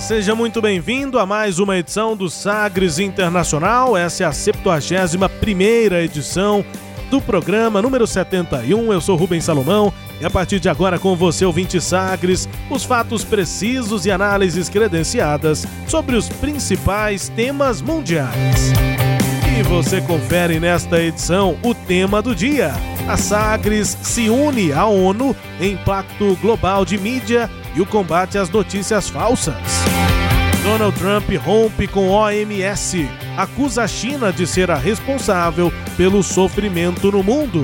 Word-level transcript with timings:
Seja 0.00 0.34
muito 0.34 0.60
bem-vindo 0.60 1.18
a 1.18 1.24
mais 1.24 1.58
uma 1.58 1.76
edição 1.76 2.14
do 2.14 2.28
Sagres 2.28 2.98
Internacional. 2.98 3.96
Essa 3.96 4.24
é 4.24 4.26
a 4.26 4.32
71 4.32 5.94
edição 6.04 6.64
do 7.10 7.20
programa 7.20 7.80
número 7.80 8.06
71. 8.06 8.92
Eu 8.92 9.00
sou 9.00 9.16
Rubens 9.16 9.44
Salomão 9.44 9.92
e 10.20 10.24
a 10.24 10.30
partir 10.30 10.60
de 10.60 10.68
agora 10.68 10.98
com 10.98 11.16
você, 11.16 11.44
ouvinte 11.44 11.80
Sagres, 11.80 12.46
os 12.70 12.84
fatos 12.84 13.24
precisos 13.24 14.04
e 14.04 14.10
análises 14.10 14.68
credenciadas 14.68 15.66
sobre 15.88 16.14
os 16.14 16.28
principais 16.28 17.28
temas 17.30 17.80
mundiais. 17.80 18.72
E 19.58 19.62
você 19.62 20.00
confere 20.02 20.60
nesta 20.60 21.00
edição 21.02 21.56
o 21.62 21.74
tema 21.74 22.20
do 22.20 22.34
dia. 22.34 22.74
A 23.08 23.16
Sagres 23.16 23.96
se 24.02 24.28
une 24.28 24.72
à 24.72 24.84
ONU 24.84 25.34
em 25.58 25.76
Pacto 25.78 26.36
Global 26.42 26.84
de 26.84 26.98
Mídia 26.98 27.50
e 27.76 27.80
o 27.80 27.86
combate 27.86 28.38
às 28.38 28.48
notícias 28.48 29.08
falsas. 29.08 29.54
Donald 30.64 30.98
Trump 30.98 31.28
rompe 31.44 31.86
com 31.86 32.08
OMS, 32.08 33.08
acusa 33.36 33.84
a 33.84 33.88
China 33.88 34.32
de 34.32 34.46
ser 34.46 34.70
a 34.70 34.74
responsável 34.74 35.72
pelo 35.96 36.22
sofrimento 36.22 37.12
no 37.12 37.22
mundo. 37.22 37.62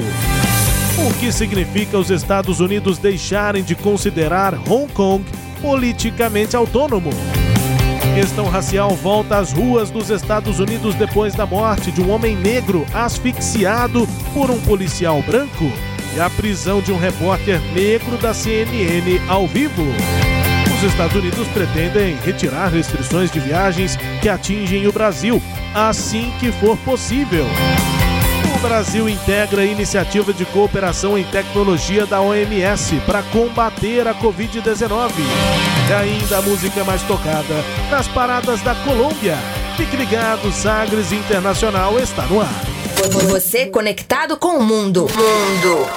O 0.99 1.15
que 1.19 1.33
significa 1.33 1.99
os 1.99 2.11
Estados 2.11 2.61
Unidos 2.61 2.99
deixarem 2.99 3.65
de 3.65 3.75
considerar 3.75 4.55
Hong 4.69 4.93
Kong 4.93 5.25
politicamente 5.61 6.55
autônomo? 6.55 7.11
Questão 8.15 8.47
racial 8.49 8.91
volta 8.91 9.39
às 9.39 9.53
ruas 9.53 9.91
dos 9.91 10.11
Estados 10.11 10.61
Unidos 10.61 10.95
depois 10.95 11.35
da 11.35 11.47
morte 11.47 11.91
de 11.91 12.03
um 12.03 12.11
homem 12.11 12.37
negro 12.37 12.85
asfixiado 12.93 14.07
por 14.35 14.51
um 14.51 14.61
policial 14.61 15.23
branco 15.23 15.73
e 16.15 16.21
a 16.21 16.29
prisão 16.31 16.81
de 16.81 16.93
um 16.93 16.99
repórter 16.99 17.61
negro 17.73 18.17
da 18.19 18.35
CNN 18.35 19.21
ao 19.29 19.47
vivo. 19.47 19.85
Os 20.77 20.83
Estados 20.83 21.15
Unidos 21.15 21.47
pretendem 21.49 22.17
retirar 22.17 22.69
restrições 22.69 23.31
de 23.31 23.39
viagens 23.39 23.97
que 24.21 24.29
atingem 24.29 24.87
o 24.87 24.93
Brasil 24.93 25.41
assim 25.75 26.33
que 26.39 26.51
for 26.53 26.77
possível. 26.79 27.47
O 28.55 28.59
Brasil 28.59 29.09
integra 29.09 29.63
a 29.63 29.65
iniciativa 29.65 30.33
de 30.33 30.45
cooperação 30.45 31.17
em 31.17 31.25
tecnologia 31.25 32.07
da 32.07 32.21
OMS 32.21 33.01
para 33.07 33.23
combater 33.23 34.07
a 34.07 34.15
Covid-19. 34.15 35.13
E 35.89 35.93
ainda 35.93 36.39
a 36.39 36.43
música 36.43 36.85
mais 36.85 37.03
tocada 37.03 37.65
nas 37.91 38.07
paradas 38.09 38.61
da 38.63 38.75
Colômbia. 38.75 39.37
Fique 39.77 39.97
ligado, 39.97 40.53
Sagres 40.53 41.13
Internacional 41.13 41.99
está 41.99 42.25
no 42.27 42.41
ar. 42.41 42.72
Você 43.11 43.67
conectado 43.67 44.37
com 44.37 44.59
o 44.59 44.63
mundo. 44.63 45.01
Mundo. 45.03 45.89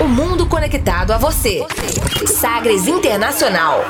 O 0.00 0.08
mundo 0.08 0.46
conectado 0.46 1.12
a 1.12 1.18
você. 1.18 1.64
Sagres 2.26 2.88
Internacional. 2.88 3.84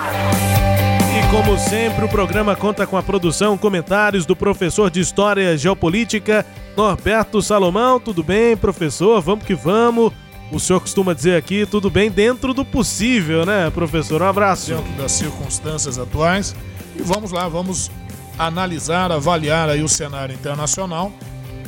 E 1.16 1.34
como 1.34 1.58
sempre, 1.58 2.04
o 2.04 2.08
programa 2.08 2.54
conta 2.54 2.86
com 2.86 2.98
a 2.98 3.02
produção, 3.02 3.56
comentários 3.56 4.26
do 4.26 4.36
professor 4.36 4.90
de 4.90 5.00
História 5.00 5.54
e 5.54 5.56
Geopolítica, 5.56 6.44
Norberto 6.76 7.40
Salomão. 7.40 7.98
Tudo 7.98 8.22
bem, 8.22 8.54
professor? 8.58 9.22
Vamos 9.22 9.46
que 9.46 9.54
vamos. 9.54 10.12
O 10.52 10.60
senhor 10.60 10.80
costuma 10.80 11.14
dizer 11.14 11.36
aqui, 11.36 11.64
tudo 11.64 11.88
bem 11.88 12.10
dentro 12.10 12.52
do 12.52 12.64
possível, 12.64 13.46
né, 13.46 13.70
professor? 13.70 14.20
Um 14.20 14.28
abraço. 14.28 14.74
Dentro 14.74 14.92
das 14.98 15.12
circunstâncias 15.12 15.98
atuais. 15.98 16.54
E 16.94 17.00
vamos 17.00 17.32
lá, 17.32 17.48
vamos 17.48 17.90
analisar, 18.38 19.10
avaliar 19.10 19.70
aí 19.70 19.82
o 19.82 19.88
cenário 19.88 20.34
internacional 20.34 21.10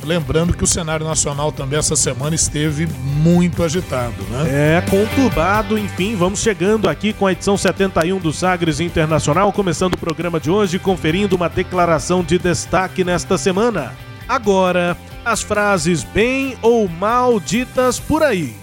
Lembrando 0.03 0.55
que 0.55 0.63
o 0.63 0.67
cenário 0.67 1.05
nacional 1.05 1.51
também 1.51 1.79
essa 1.79 1.95
semana 1.95 2.35
esteve 2.35 2.87
muito 2.87 3.63
agitado, 3.63 4.21
né? 4.29 4.77
É, 4.77 4.81
conturbado, 4.89 5.77
enfim, 5.77 6.15
vamos 6.15 6.41
chegando 6.41 6.89
aqui 6.89 7.13
com 7.13 7.25
a 7.25 7.31
edição 7.31 7.57
71 7.57 8.19
do 8.19 8.33
Sagres 8.33 8.79
Internacional, 8.79 9.51
começando 9.51 9.93
o 9.93 9.97
programa 9.97 10.39
de 10.39 10.51
hoje, 10.51 10.77
conferindo 10.77 11.35
uma 11.35 11.49
declaração 11.49 12.23
de 12.23 12.37
destaque 12.37 13.03
nesta 13.03 13.37
semana. 13.37 13.93
Agora, 14.27 14.97
as 15.23 15.41
frases 15.41 16.03
bem 16.03 16.57
ou 16.61 16.87
mal 16.87 17.39
ditas 17.39 17.99
por 17.99 18.23
aí. 18.23 18.55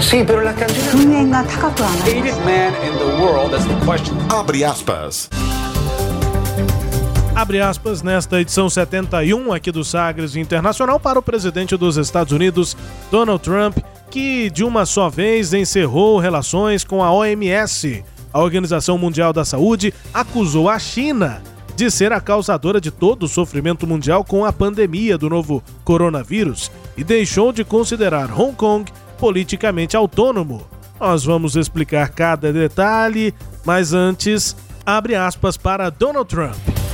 Sim, 0.00 0.24
pero 0.24 0.42
la 0.42 0.54
Abre 4.28 4.64
aspas 4.64 5.30
abre 7.36 7.60
aspas, 7.60 8.02
nesta 8.02 8.40
edição 8.40 8.70
71 8.70 9.52
aqui 9.52 9.70
do 9.70 9.84
Sagres 9.84 10.36
Internacional 10.36 10.98
para 10.98 11.18
o 11.18 11.22
presidente 11.22 11.76
dos 11.76 11.98
Estados 11.98 12.32
Unidos, 12.32 12.74
Donald 13.10 13.42
Trump, 13.44 13.76
que 14.10 14.48
de 14.48 14.64
uma 14.64 14.86
só 14.86 15.10
vez 15.10 15.52
encerrou 15.52 16.18
relações 16.18 16.82
com 16.82 17.04
a 17.04 17.12
OMS. 17.12 18.02
A 18.32 18.40
Organização 18.40 18.96
Mundial 18.96 19.34
da 19.34 19.44
Saúde 19.44 19.92
acusou 20.14 20.70
a 20.70 20.78
China 20.78 21.42
de 21.76 21.90
ser 21.90 22.10
a 22.10 22.22
causadora 22.22 22.80
de 22.80 22.90
todo 22.90 23.24
o 23.24 23.28
sofrimento 23.28 23.86
mundial 23.86 24.24
com 24.24 24.42
a 24.46 24.52
pandemia 24.52 25.18
do 25.18 25.28
novo 25.28 25.62
coronavírus 25.84 26.72
e 26.96 27.04
deixou 27.04 27.52
de 27.52 27.64
considerar 27.64 28.32
Hong 28.32 28.56
Kong 28.56 28.90
politicamente 29.18 29.94
autônomo. 29.94 30.66
Nós 30.98 31.22
vamos 31.22 31.54
explicar 31.54 32.08
cada 32.08 32.50
detalhe, 32.50 33.34
mas 33.62 33.92
antes, 33.92 34.56
abre 34.86 35.14
aspas 35.14 35.58
para 35.58 35.90
Donald 35.90 36.26
Trump. 36.26 36.85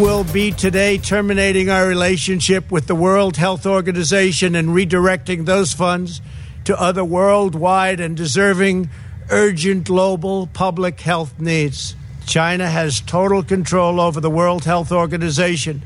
Will 0.00 0.24
be 0.24 0.50
today 0.50 0.96
terminating 0.96 1.68
our 1.68 1.86
relationship 1.86 2.70
with 2.72 2.86
the 2.86 2.94
World 2.94 3.36
Health 3.36 3.66
Organization 3.66 4.54
and 4.54 4.70
redirecting 4.70 5.44
those 5.44 5.74
funds 5.74 6.22
to 6.64 6.80
other 6.80 7.04
worldwide 7.04 8.00
and 8.00 8.16
deserving 8.16 8.88
urgent 9.28 9.84
global 9.84 10.46
public 10.46 10.98
health 11.00 11.38
needs. 11.38 11.94
China 12.24 12.66
has 12.66 13.02
total 13.02 13.42
control 13.42 14.00
over 14.00 14.22
the 14.22 14.30
World 14.30 14.64
Health 14.64 14.90
Organization, 14.90 15.82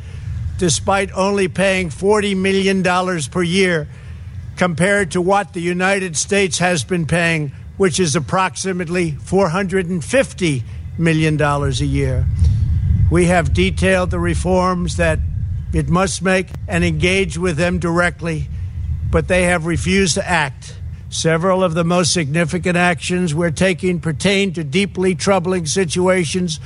despite 0.59 1.11
only 1.13 1.49
paying 1.49 1.89
$40 1.89 2.37
million 2.37 2.85
per 3.33 3.43
year 3.43 3.89
compared 4.57 5.11
to 5.11 5.21
what 5.21 5.55
the 5.55 5.61
United 5.61 6.17
States 6.17 6.61
has 6.61 6.85
been 6.85 7.05
paying, 7.05 7.51
which 7.77 7.99
is 7.99 8.15
approximately 8.15 9.11
$450 9.11 10.63
million 10.99 11.43
a 11.43 11.69
year. 11.71 12.27
We 13.11 13.27
have 13.27 13.53
detailed 13.53 14.11
the 14.11 14.19
reforms 14.19 14.97
that 14.97 15.19
it 15.73 15.89
must 15.89 16.23
make 16.23 16.49
and 16.67 16.85
engage 16.85 17.37
with 17.37 17.57
them 17.57 17.79
directly, 17.79 18.49
but 19.11 19.29
they 19.29 19.45
have 19.45 19.67
refused 19.67 20.15
to 20.15 20.29
act. 20.29 20.77
Several 21.11 21.63
of 21.63 21.75
the 21.75 21.85
most 21.85 22.13
significant 22.13 22.77
actions 22.77 23.35
we're 23.35 23.51
taking 23.51 24.01
pertain 24.01 24.53
to 24.55 24.65
deeply 24.65 25.15
troubling 25.15 25.67
situations 25.67 26.59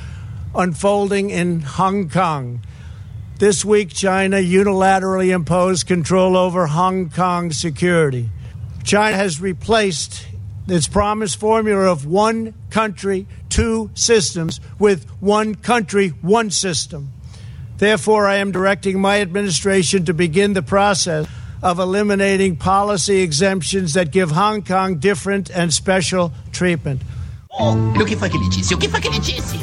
unfolding 0.55 1.29
in 1.29 1.61
Hong 1.61 2.09
Kong. 2.09 2.61
This 3.37 3.63
week, 3.63 3.93
China 3.93 4.37
unilaterally 4.37 5.29
imposed 5.29 5.87
control 5.87 6.35
over 6.35 6.67
Hong 6.67 7.09
Kong 7.09 7.51
security. 7.51 8.29
China 8.83 9.15
has 9.15 9.39
replaced 9.39 10.25
its 10.71 10.87
promised 10.87 11.39
formula 11.39 11.91
of 11.91 12.05
one 12.05 12.53
country, 12.69 13.27
two 13.49 13.89
systems 13.93 14.59
with 14.77 15.05
one 15.19 15.55
country, 15.55 16.09
one 16.21 16.51
system. 16.51 17.09
Therefore, 17.77 18.27
I 18.27 18.35
am 18.37 18.51
directing 18.51 18.99
my 18.99 19.21
administration 19.21 20.05
to 20.05 20.13
begin 20.13 20.53
the 20.53 20.61
process 20.61 21.27
of 21.61 21.79
eliminating 21.79 22.55
policy 22.55 23.21
exemptions 23.21 23.93
that 23.93 24.11
give 24.11 24.31
Hong 24.31 24.61
Kong 24.61 24.99
different 24.99 25.49
and 25.49 25.73
special 25.73 26.31
treatment. 26.51 27.01
Oh, 27.51 27.75
o 27.95 28.05
que 28.05 28.15
foi 28.15 28.29
que 28.29 28.37
ele 28.37 28.49
disse? 28.49 28.73
O 28.73 28.77
que 28.77 28.87
foi 28.87 29.01
que 29.01 29.07
ele 29.07 29.19
disse? 29.19 29.57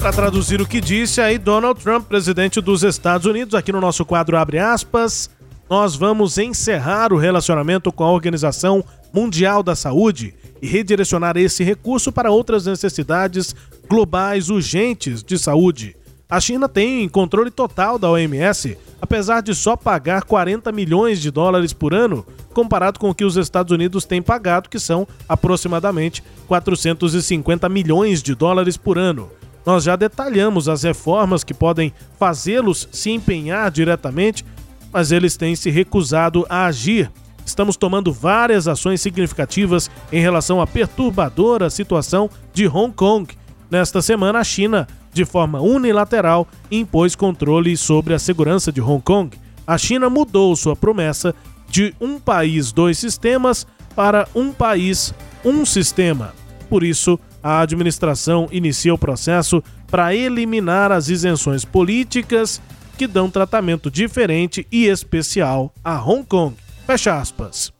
Para 0.00 0.12
traduzir 0.12 0.60
o 0.60 0.66
que 0.66 0.80
disse 0.80 1.20
aí 1.20 1.38
Donald 1.38 1.80
Trump, 1.80 2.08
presidente 2.08 2.60
dos 2.60 2.82
Estados 2.82 3.24
Unidos, 3.26 3.54
aqui 3.54 3.70
no 3.70 3.80
nosso 3.80 4.04
quadro 4.04 4.36
abre 4.36 4.58
aspas, 4.58 5.30
nós 5.72 5.96
vamos 5.96 6.36
encerrar 6.36 7.14
o 7.14 7.16
relacionamento 7.16 7.90
com 7.90 8.04
a 8.04 8.12
Organização 8.12 8.84
Mundial 9.10 9.62
da 9.62 9.74
Saúde 9.74 10.34
e 10.60 10.66
redirecionar 10.66 11.38
esse 11.38 11.64
recurso 11.64 12.12
para 12.12 12.30
outras 12.30 12.66
necessidades 12.66 13.56
globais 13.88 14.50
urgentes 14.50 15.22
de 15.22 15.38
saúde. 15.38 15.96
A 16.28 16.38
China 16.38 16.68
tem 16.68 17.08
controle 17.08 17.50
total 17.50 17.98
da 17.98 18.10
OMS, 18.10 18.76
apesar 19.00 19.40
de 19.40 19.54
só 19.54 19.74
pagar 19.74 20.24
40 20.24 20.70
milhões 20.72 21.22
de 21.22 21.30
dólares 21.30 21.72
por 21.72 21.94
ano, 21.94 22.26
comparado 22.52 23.00
com 23.00 23.08
o 23.08 23.14
que 23.14 23.24
os 23.24 23.38
Estados 23.38 23.72
Unidos 23.72 24.04
têm 24.04 24.20
pagado, 24.20 24.68
que 24.68 24.78
são 24.78 25.08
aproximadamente 25.26 26.22
450 26.48 27.66
milhões 27.70 28.22
de 28.22 28.34
dólares 28.34 28.76
por 28.76 28.98
ano. 28.98 29.30
Nós 29.64 29.84
já 29.84 29.96
detalhamos 29.96 30.68
as 30.68 30.82
reformas 30.82 31.42
que 31.42 31.54
podem 31.54 31.94
fazê-los 32.18 32.88
se 32.92 33.10
empenhar 33.10 33.70
diretamente, 33.70 34.44
mas 34.92 35.12
eles 35.12 35.36
têm 35.36 35.56
se 35.56 35.70
recusado 35.70 36.46
a 36.48 36.66
agir. 36.66 37.10
Estamos 37.44 37.76
tomando 37.76 38.12
várias 38.12 38.68
ações 38.68 39.00
significativas 39.00 39.90
em 40.12 40.20
relação 40.20 40.60
à 40.60 40.66
perturbadora 40.66 41.70
situação 41.70 42.30
de 42.52 42.66
Hong 42.68 42.92
Kong. 42.94 43.32
Nesta 43.70 44.02
semana, 44.02 44.38
a 44.38 44.44
China 44.44 44.86
de 45.12 45.24
forma 45.24 45.60
unilateral, 45.60 46.48
impôs 46.70 47.14
controle 47.14 47.76
sobre 47.76 48.14
a 48.14 48.18
segurança 48.18 48.72
de 48.72 48.80
Hong 48.80 49.02
Kong. 49.02 49.36
A 49.66 49.76
China 49.76 50.08
mudou 50.08 50.56
sua 50.56 50.74
promessa 50.74 51.34
de 51.68 51.94
um 52.00 52.18
país, 52.18 52.72
dois 52.72 52.98
sistemas 52.98 53.66
para 53.94 54.26
um 54.34 54.52
país, 54.52 55.14
um 55.44 55.64
sistema. 55.64 56.34
Por 56.68 56.82
isso, 56.82 57.18
a 57.42 57.60
administração 57.60 58.48
inicia 58.50 58.94
o 58.94 58.98
processo 58.98 59.62
para 59.90 60.14
eliminar 60.14 60.90
as 60.90 61.08
isenções 61.08 61.64
políticas 61.64 62.60
que 62.96 63.06
dão 63.06 63.30
tratamento 63.30 63.90
diferente 63.90 64.66
e 64.70 64.86
especial 64.86 65.72
a 65.82 65.98
Hong 66.00 66.24
Kong. 66.24 66.54
Fecha 66.86 67.18
aspas. 67.18 67.72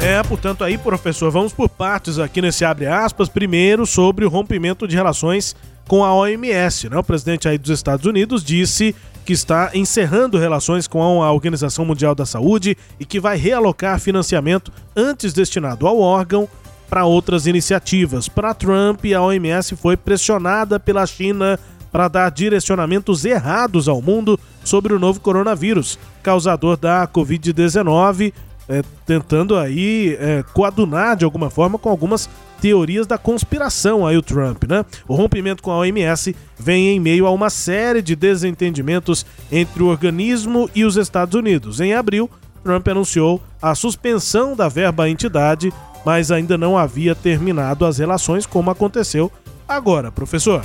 É, 0.00 0.22
portanto, 0.22 0.62
aí, 0.62 0.78
professor, 0.78 1.30
vamos 1.30 1.52
por 1.52 1.68
partes 1.68 2.18
aqui 2.18 2.40
nesse 2.40 2.64
abre 2.64 2.86
aspas. 2.86 3.28
Primeiro, 3.28 3.84
sobre 3.84 4.24
o 4.24 4.28
rompimento 4.28 4.86
de 4.86 4.94
relações 4.94 5.56
com 5.88 6.04
a 6.04 6.14
OMS. 6.14 6.88
Né? 6.88 6.96
O 6.96 7.02
presidente 7.02 7.48
aí 7.48 7.58
dos 7.58 7.70
Estados 7.70 8.06
Unidos 8.06 8.44
disse 8.44 8.94
que 9.24 9.32
está 9.32 9.70
encerrando 9.74 10.38
relações 10.38 10.86
com 10.86 11.22
a 11.22 11.32
Organização 11.32 11.84
Mundial 11.84 12.14
da 12.14 12.24
Saúde 12.24 12.76
e 12.98 13.04
que 13.04 13.18
vai 13.18 13.36
realocar 13.36 13.98
financiamento 13.98 14.72
antes 14.96 15.32
destinado 15.32 15.86
ao 15.86 15.98
órgão 15.98 16.48
para 16.88 17.04
outras 17.04 17.46
iniciativas. 17.46 18.28
Para 18.28 18.54
Trump, 18.54 19.04
a 19.14 19.20
OMS 19.20 19.76
foi 19.76 19.96
pressionada 19.96 20.80
pela 20.80 21.04
China 21.06 21.58
para 21.90 22.08
dar 22.08 22.30
direcionamentos 22.30 23.24
errados 23.24 23.88
ao 23.88 24.02
mundo 24.02 24.38
sobre 24.64 24.92
o 24.92 24.98
novo 24.98 25.20
coronavírus, 25.20 25.98
causador 26.22 26.76
da 26.76 27.06
Covid-19 27.06 28.32
é, 28.68 28.82
tentando 29.06 29.56
aí 29.56 30.16
é, 30.20 30.44
coadunar 30.52 31.16
de 31.16 31.24
alguma 31.24 31.48
forma 31.48 31.78
com 31.78 31.88
algumas 31.88 32.28
teorias 32.60 33.06
da 33.06 33.16
conspiração 33.16 34.06
aí 34.06 34.16
o 34.16 34.22
Trump, 34.22 34.64
né? 34.64 34.84
O 35.06 35.14
rompimento 35.14 35.62
com 35.62 35.70
a 35.70 35.78
OMS 35.78 36.36
vem 36.58 36.88
em 36.88 37.00
meio 37.00 37.26
a 37.26 37.30
uma 37.30 37.48
série 37.48 38.02
de 38.02 38.14
desentendimentos 38.14 39.24
entre 39.50 39.82
o 39.82 39.86
organismo 39.86 40.68
e 40.74 40.84
os 40.84 40.96
Estados 40.96 41.34
Unidos. 41.34 41.80
Em 41.80 41.94
abril, 41.94 42.28
Trump 42.62 42.86
anunciou 42.88 43.40
a 43.62 43.74
suspensão 43.74 44.54
da 44.54 44.68
verba 44.68 45.04
à 45.04 45.10
entidade, 45.10 45.72
mas 46.04 46.30
ainda 46.30 46.58
não 46.58 46.76
havia 46.76 47.14
terminado 47.14 47.86
as 47.86 47.98
relações 47.98 48.44
como 48.44 48.70
aconteceu 48.70 49.32
agora, 49.66 50.12
professor. 50.12 50.62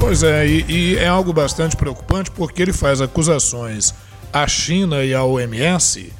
Pois 0.00 0.22
é, 0.22 0.46
e, 0.46 0.64
e 0.66 0.96
é 0.96 1.06
algo 1.06 1.30
bastante 1.30 1.76
preocupante 1.76 2.30
porque 2.30 2.62
ele 2.62 2.72
faz 2.72 3.02
acusações 3.02 3.94
à 4.32 4.48
China 4.48 5.04
e 5.04 5.14
à 5.14 5.22
OMS 5.22 6.10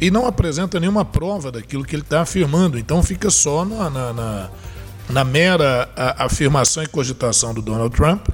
e 0.00 0.10
não 0.10 0.26
apresenta 0.26 0.80
nenhuma 0.80 1.04
prova 1.04 1.52
daquilo 1.52 1.84
que 1.84 1.94
ele 1.94 2.02
está 2.02 2.22
afirmando. 2.22 2.76
Então 2.76 3.00
fica 3.00 3.30
só 3.30 3.64
na, 3.64 3.88
na, 3.88 4.12
na, 4.12 4.50
na 5.08 5.24
mera 5.24 5.88
afirmação 6.18 6.82
e 6.82 6.88
cogitação 6.88 7.54
do 7.54 7.62
Donald 7.62 7.94
Trump. 7.94 8.28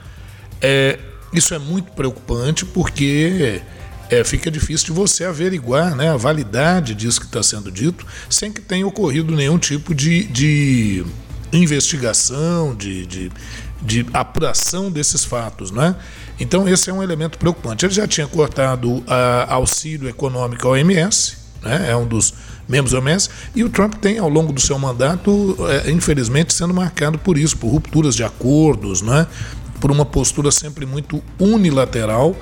É, 0.60 0.98
isso 1.34 1.52
é 1.52 1.58
muito 1.58 1.92
preocupante 1.92 2.64
porque 2.64 3.60
é, 4.08 4.24
fica 4.24 4.50
difícil 4.50 4.86
de 4.86 4.92
você 4.92 5.24
averiguar 5.24 5.94
né, 5.94 6.10
a 6.10 6.16
validade 6.16 6.94
disso 6.94 7.20
que 7.20 7.26
está 7.26 7.42
sendo 7.42 7.70
dito 7.70 8.06
sem 8.30 8.50
que 8.50 8.60
tenha 8.60 8.86
ocorrido 8.86 9.36
nenhum 9.36 9.58
tipo 9.58 9.94
de, 9.94 10.24
de 10.24 11.04
investigação, 11.52 12.74
de, 12.74 13.06
de, 13.06 13.32
de 13.82 14.06
apuração 14.12 14.90
desses 14.90 15.24
fatos. 15.24 15.70
Né? 15.70 15.94
Então, 16.38 16.68
esse 16.68 16.90
é 16.90 16.92
um 16.92 17.02
elemento 17.02 17.38
preocupante. 17.38 17.84
Ele 17.84 17.94
já 17.94 18.06
tinha 18.06 18.26
cortado 18.26 19.02
a, 19.06 19.54
auxílio 19.54 20.08
econômico 20.08 20.66
ao 20.66 20.76
MS, 20.76 21.36
né? 21.62 21.90
é 21.90 21.96
um 21.96 22.06
dos 22.06 22.34
membros 22.68 22.92
da 22.92 22.98
OMS, 22.98 23.28
e 23.54 23.62
o 23.62 23.68
Trump 23.68 23.94
tem, 23.94 24.18
ao 24.18 24.28
longo 24.28 24.52
do 24.52 24.60
seu 24.60 24.78
mandato, 24.78 25.56
é, 25.68 25.90
infelizmente, 25.90 26.54
sendo 26.54 26.72
marcado 26.72 27.18
por 27.18 27.36
isso, 27.36 27.56
por 27.56 27.68
rupturas 27.68 28.14
de 28.14 28.24
acordos, 28.24 29.02
né? 29.02 29.26
por 29.80 29.90
uma 29.90 30.04
postura 30.04 30.50
sempre 30.50 30.86
muito 30.86 31.22
unilateral, 31.38 32.34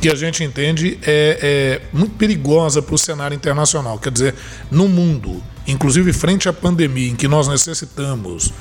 que 0.00 0.08
a 0.08 0.14
gente 0.14 0.44
entende 0.44 0.98
é, 1.02 1.80
é 1.92 1.96
muito 1.96 2.14
perigosa 2.14 2.80
para 2.80 2.94
o 2.94 2.98
cenário 2.98 3.34
internacional. 3.34 3.98
Quer 3.98 4.12
dizer, 4.12 4.34
no 4.70 4.88
mundo, 4.88 5.42
inclusive 5.66 6.12
frente 6.12 6.48
à 6.48 6.52
pandemia, 6.52 7.10
em 7.10 7.16
que 7.16 7.26
nós 7.26 7.48
necessitamos 7.48 8.52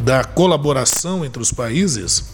da 0.00 0.24
colaboração 0.24 1.24
entre 1.24 1.42
os 1.42 1.52
países, 1.52 2.24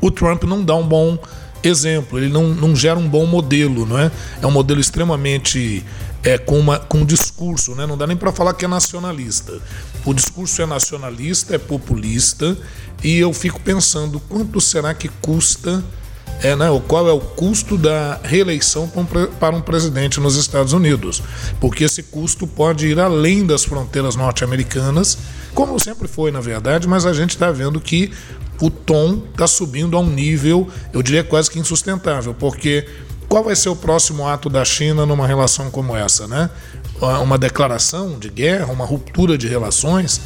o 0.00 0.10
Trump 0.10 0.44
não 0.44 0.64
dá 0.64 0.74
um 0.74 0.86
bom 0.86 1.18
exemplo, 1.62 2.18
ele 2.18 2.28
não, 2.28 2.48
não 2.48 2.76
gera 2.76 2.98
um 2.98 3.08
bom 3.08 3.26
modelo, 3.26 3.84
não 3.86 3.98
é? 3.98 4.10
É 4.40 4.46
um 4.46 4.50
modelo 4.50 4.80
extremamente 4.80 5.84
é, 6.22 6.38
com, 6.38 6.58
uma, 6.58 6.78
com 6.78 6.98
um 6.98 7.04
discurso, 7.04 7.74
né? 7.74 7.86
não 7.86 7.96
dá 7.96 8.06
nem 8.06 8.16
para 8.16 8.32
falar 8.32 8.54
que 8.54 8.64
é 8.64 8.68
nacionalista. 8.68 9.60
O 10.04 10.12
discurso 10.12 10.60
é 10.60 10.66
nacionalista, 10.66 11.54
é 11.54 11.58
populista, 11.58 12.56
e 13.02 13.16
eu 13.18 13.32
fico 13.32 13.60
pensando 13.60 14.20
quanto 14.20 14.60
será 14.60 14.92
que 14.92 15.08
custa, 15.20 15.84
é, 16.42 16.54
né, 16.54 16.66
qual 16.86 17.08
é 17.08 17.12
o 17.12 17.20
custo 17.20 17.78
da 17.78 18.20
reeleição 18.22 18.90
para 19.40 19.56
um 19.56 19.60
presidente 19.60 20.20
nos 20.20 20.36
Estados 20.36 20.72
Unidos. 20.72 21.22
Porque 21.60 21.84
esse 21.84 22.02
custo 22.02 22.46
pode 22.46 22.86
ir 22.86 23.00
além 23.00 23.46
das 23.46 23.64
fronteiras 23.64 24.16
norte-americanas, 24.16 25.18
como 25.54 25.78
sempre 25.80 26.06
foi, 26.06 26.30
na 26.30 26.40
verdade, 26.40 26.86
mas 26.86 27.06
a 27.06 27.12
gente 27.12 27.30
está 27.30 27.50
vendo 27.50 27.80
que 27.80 28.12
o 28.60 28.70
tom 28.70 29.22
está 29.30 29.46
subindo 29.46 29.96
a 29.96 30.00
um 30.00 30.08
nível, 30.08 30.68
eu 30.92 31.02
diria 31.02 31.24
quase 31.24 31.50
que 31.50 31.58
insustentável, 31.58 32.34
porque 32.34 32.86
qual 33.28 33.44
vai 33.44 33.56
ser 33.56 33.68
o 33.68 33.76
próximo 33.76 34.26
ato 34.26 34.48
da 34.48 34.64
China 34.64 35.04
numa 35.04 35.26
relação 35.26 35.70
como 35.70 35.96
essa, 35.96 36.26
né? 36.26 36.48
Uma 37.22 37.36
declaração 37.36 38.18
de 38.18 38.30
guerra, 38.30 38.72
uma 38.72 38.84
ruptura 38.84 39.36
de 39.36 39.48
relações, 39.48 40.20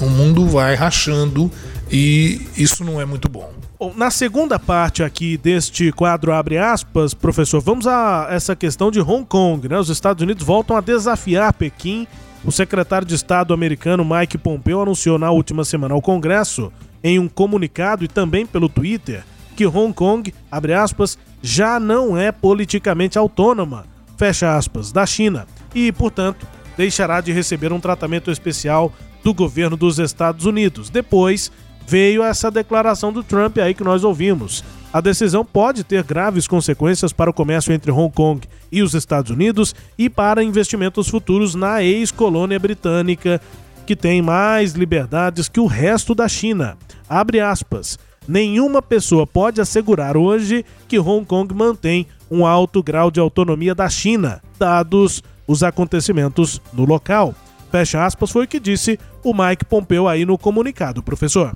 o 0.00 0.06
mundo 0.06 0.46
vai 0.46 0.74
rachando 0.74 1.50
e 1.90 2.46
isso 2.56 2.84
não 2.84 3.00
é 3.00 3.04
muito 3.04 3.28
bom. 3.28 3.52
Na 3.92 4.10
segunda 4.10 4.58
parte 4.58 5.02
aqui 5.02 5.36
deste 5.36 5.90
quadro 5.92 6.32
abre 6.32 6.56
aspas, 6.56 7.12
professor, 7.12 7.60
vamos 7.60 7.86
a 7.86 8.28
essa 8.30 8.54
questão 8.54 8.90
de 8.90 9.00
Hong 9.00 9.24
Kong, 9.24 9.68
né? 9.68 9.78
Os 9.78 9.88
Estados 9.88 10.22
Unidos 10.22 10.46
voltam 10.46 10.76
a 10.76 10.80
desafiar 10.80 11.52
Pequim. 11.52 12.06
O 12.44 12.52
secretário 12.52 13.06
de 13.06 13.14
Estado 13.14 13.52
americano 13.52 14.04
Mike 14.04 14.38
Pompeo 14.38 14.80
anunciou 14.80 15.18
na 15.18 15.30
última 15.30 15.64
semana 15.64 15.94
ao 15.94 16.02
Congresso, 16.02 16.72
em 17.02 17.18
um 17.18 17.28
comunicado 17.28 18.04
e 18.04 18.08
também 18.08 18.46
pelo 18.46 18.68
Twitter, 18.68 19.24
que 19.56 19.66
Hong 19.66 19.92
Kong, 19.92 20.32
abre 20.50 20.74
aspas, 20.74 21.18
já 21.42 21.80
não 21.80 22.16
é 22.16 22.30
politicamente 22.30 23.18
autônoma, 23.18 23.86
fecha 24.16 24.56
aspas, 24.56 24.92
da 24.92 25.04
China 25.04 25.46
e, 25.74 25.90
portanto, 25.90 26.46
deixará 26.76 27.20
de 27.20 27.32
receber 27.32 27.72
um 27.72 27.80
tratamento 27.80 28.30
especial 28.30 28.92
do 29.22 29.32
governo 29.32 29.76
dos 29.76 29.98
Estados 29.98 30.44
Unidos. 30.44 30.90
Depois 30.90 31.50
veio 31.86 32.22
essa 32.22 32.50
declaração 32.50 33.12
do 33.12 33.22
Trump 33.22 33.58
aí 33.58 33.74
que 33.74 33.84
nós 33.84 34.04
ouvimos. 34.04 34.64
A 34.92 35.00
decisão 35.00 35.44
pode 35.44 35.82
ter 35.82 36.04
graves 36.04 36.46
consequências 36.46 37.12
para 37.12 37.28
o 37.28 37.34
comércio 37.34 37.72
entre 37.72 37.90
Hong 37.90 38.14
Kong 38.14 38.46
e 38.70 38.82
os 38.82 38.94
Estados 38.94 39.30
Unidos 39.30 39.74
e 39.98 40.08
para 40.08 40.42
investimentos 40.42 41.08
futuros 41.08 41.54
na 41.54 41.82
ex-colônia 41.82 42.58
britânica, 42.58 43.40
que 43.84 43.96
tem 43.96 44.22
mais 44.22 44.72
liberdades 44.74 45.48
que 45.48 45.58
o 45.58 45.66
resto 45.66 46.14
da 46.14 46.28
China. 46.28 46.76
Abre 47.08 47.40
aspas. 47.40 47.98
Nenhuma 48.26 48.80
pessoa 48.80 49.26
pode 49.26 49.60
assegurar 49.60 50.16
hoje 50.16 50.64
que 50.88 50.98
Hong 50.98 51.26
Kong 51.26 51.52
mantém 51.52 52.06
um 52.30 52.46
alto 52.46 52.82
grau 52.82 53.10
de 53.10 53.20
autonomia 53.20 53.74
da 53.74 53.88
China, 53.88 54.40
dados 54.58 55.22
os 55.46 55.62
acontecimentos 55.62 56.60
no 56.72 56.84
local. 56.84 57.34
Fecha 57.70 58.04
aspas, 58.04 58.30
foi 58.30 58.44
o 58.44 58.48
que 58.48 58.60
disse 58.60 58.98
o 59.22 59.34
Mike 59.34 59.64
Pompeo 59.64 60.06
aí 60.06 60.24
no 60.24 60.38
comunicado, 60.38 61.02
professor. 61.02 61.54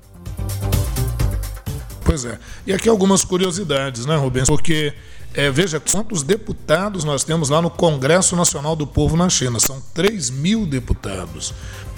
Pois 2.09 2.25
é. 2.25 2.39
E 2.65 2.73
aqui 2.73 2.89
algumas 2.89 3.23
curiosidades, 3.23 4.07
né, 4.07 4.15
Rubens? 4.15 4.47
Porque 4.47 4.91
é, 5.33 5.51
veja 5.51 5.79
quantos 5.79 6.23
deputados 6.23 7.03
nós 7.03 7.23
temos 7.23 7.49
lá 7.49 7.61
no 7.61 7.69
Congresso 7.69 8.35
Nacional 8.35 8.75
do 8.75 8.87
Povo 8.87 9.15
na 9.15 9.29
China. 9.29 9.59
São 9.59 9.79
3 9.93 10.31
mil 10.31 10.65
deputados. 10.65 11.53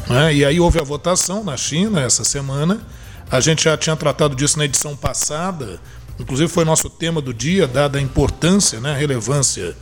Né? 0.10 0.36
E 0.36 0.46
aí 0.46 0.60
houve 0.60 0.80
a 0.80 0.84
votação 0.84 1.46
na 1.46 1.56
China 1.56 2.02
essa 2.02 2.26
semana 2.26 2.86
a 3.32 3.40
gente 3.40 3.64
já 3.64 3.78
tinha 3.78 3.96
tratado 3.96 4.36
disso 4.36 4.58
na 4.58 4.66
edição 4.66 4.94
passada, 4.94 5.80
inclusive 6.20 6.50
foi 6.50 6.66
nosso 6.66 6.90
tema 6.90 7.22
do 7.22 7.34
dia, 7.34 7.66
dada 7.66 7.98
a 7.98 8.02
importância, 8.02 8.82
né, 8.82 8.92
a 8.92 8.98
relevância 8.98 9.74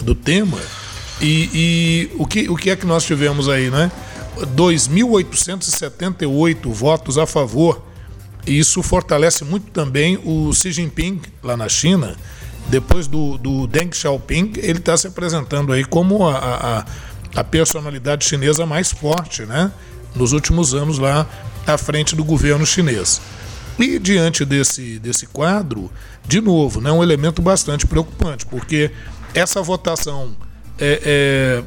do 0.00 0.14
tema. 0.14 0.58
E, 1.18 1.48
e 1.54 2.10
o, 2.18 2.26
que, 2.26 2.50
o 2.50 2.56
que 2.56 2.68
é 2.68 2.76
que 2.76 2.84
nós 2.84 3.04
tivemos 3.04 3.48
aí, 3.48 3.70
né? 3.70 3.90
2.878 4.54 6.70
votos 6.70 7.16
a 7.16 7.26
favor 7.26 7.88
isso 8.46 8.82
fortalece 8.82 9.44
muito 9.44 9.70
também 9.70 10.18
o 10.24 10.52
Xi 10.52 10.72
Jinping 10.72 11.20
lá 11.42 11.56
na 11.56 11.68
China. 11.68 12.16
Depois 12.68 13.06
do, 13.06 13.36
do 13.38 13.66
Deng 13.66 13.92
Xiaoping, 13.92 14.52
ele 14.56 14.78
está 14.78 14.96
se 14.96 15.06
apresentando 15.06 15.72
aí 15.72 15.84
como 15.84 16.26
a, 16.28 16.36
a, 17.34 17.40
a 17.40 17.44
personalidade 17.44 18.24
chinesa 18.24 18.64
mais 18.64 18.92
forte, 18.92 19.42
né? 19.44 19.72
Nos 20.14 20.32
últimos 20.32 20.74
anos 20.74 20.98
lá 20.98 21.26
à 21.66 21.76
frente 21.76 22.14
do 22.14 22.24
governo 22.24 22.64
chinês. 22.64 23.20
E 23.78 23.98
diante 23.98 24.44
desse, 24.44 24.98
desse 24.98 25.26
quadro, 25.26 25.90
de 26.26 26.40
novo, 26.40 26.80
né, 26.80 26.92
um 26.92 27.02
elemento 27.02 27.40
bastante 27.40 27.86
preocupante, 27.86 28.44
porque 28.44 28.90
essa 29.34 29.62
votação 29.62 30.36
é, 30.78 31.00
é, 31.02 31.64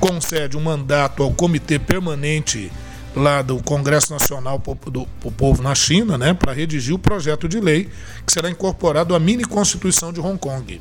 concede 0.00 0.56
um 0.56 0.60
mandato 0.60 1.22
ao 1.22 1.32
Comitê 1.32 1.78
Permanente 1.78 2.70
lá 3.16 3.40
do 3.40 3.56
Congresso 3.62 4.12
Nacional 4.12 4.62
do, 4.86 5.06
Povo 5.32 5.62
na 5.62 5.74
China, 5.74 6.18
né, 6.18 6.34
para 6.34 6.52
redigir 6.52 6.94
o 6.94 6.98
projeto 6.98 7.48
de 7.48 7.58
lei 7.58 7.88
que 8.26 8.32
será 8.32 8.50
incorporado 8.50 9.14
à 9.14 9.18
mini 9.18 9.44
Constituição 9.44 10.12
de 10.12 10.20
Hong 10.20 10.38
Kong. 10.38 10.80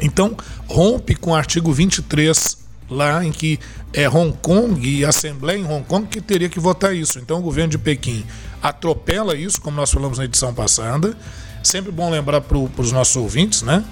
Então, 0.00 0.36
rompe 0.68 1.14
com 1.14 1.30
o 1.30 1.34
artigo 1.34 1.72
23 1.72 2.66
lá 2.90 3.24
em 3.24 3.32
que 3.32 3.58
é 3.92 4.08
Hong 4.08 4.36
Kong 4.40 4.86
e 4.86 5.04
a 5.04 5.08
Assembleia 5.08 5.58
em 5.58 5.64
Hong 5.64 5.84
Kong 5.84 6.06
que 6.06 6.20
teria 6.20 6.48
que 6.48 6.60
votar 6.60 6.94
isso. 6.94 7.18
Então 7.18 7.38
o 7.38 7.42
governo 7.42 7.70
de 7.70 7.78
Pequim 7.78 8.24
atropela 8.62 9.34
isso, 9.34 9.60
como 9.60 9.76
nós 9.76 9.90
falamos 9.90 10.18
na 10.18 10.24
edição 10.24 10.54
passada. 10.54 11.16
Sempre 11.62 11.90
bom 11.90 12.10
lembrar 12.10 12.42
para 12.42 12.58
os 12.58 12.92
nossos 12.92 13.16
ouvintes, 13.16 13.62
né? 13.62 13.84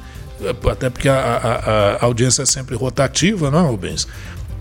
Até 0.70 0.90
porque 0.90 1.08
a, 1.08 1.14
a, 1.14 1.96
a, 1.96 2.04
audiência 2.04 2.42
é 2.42 2.46
sempre 2.46 2.76
rotativa, 2.76 3.50
não 3.50 3.66
é, 3.66 3.68
Rubens? 3.68 4.06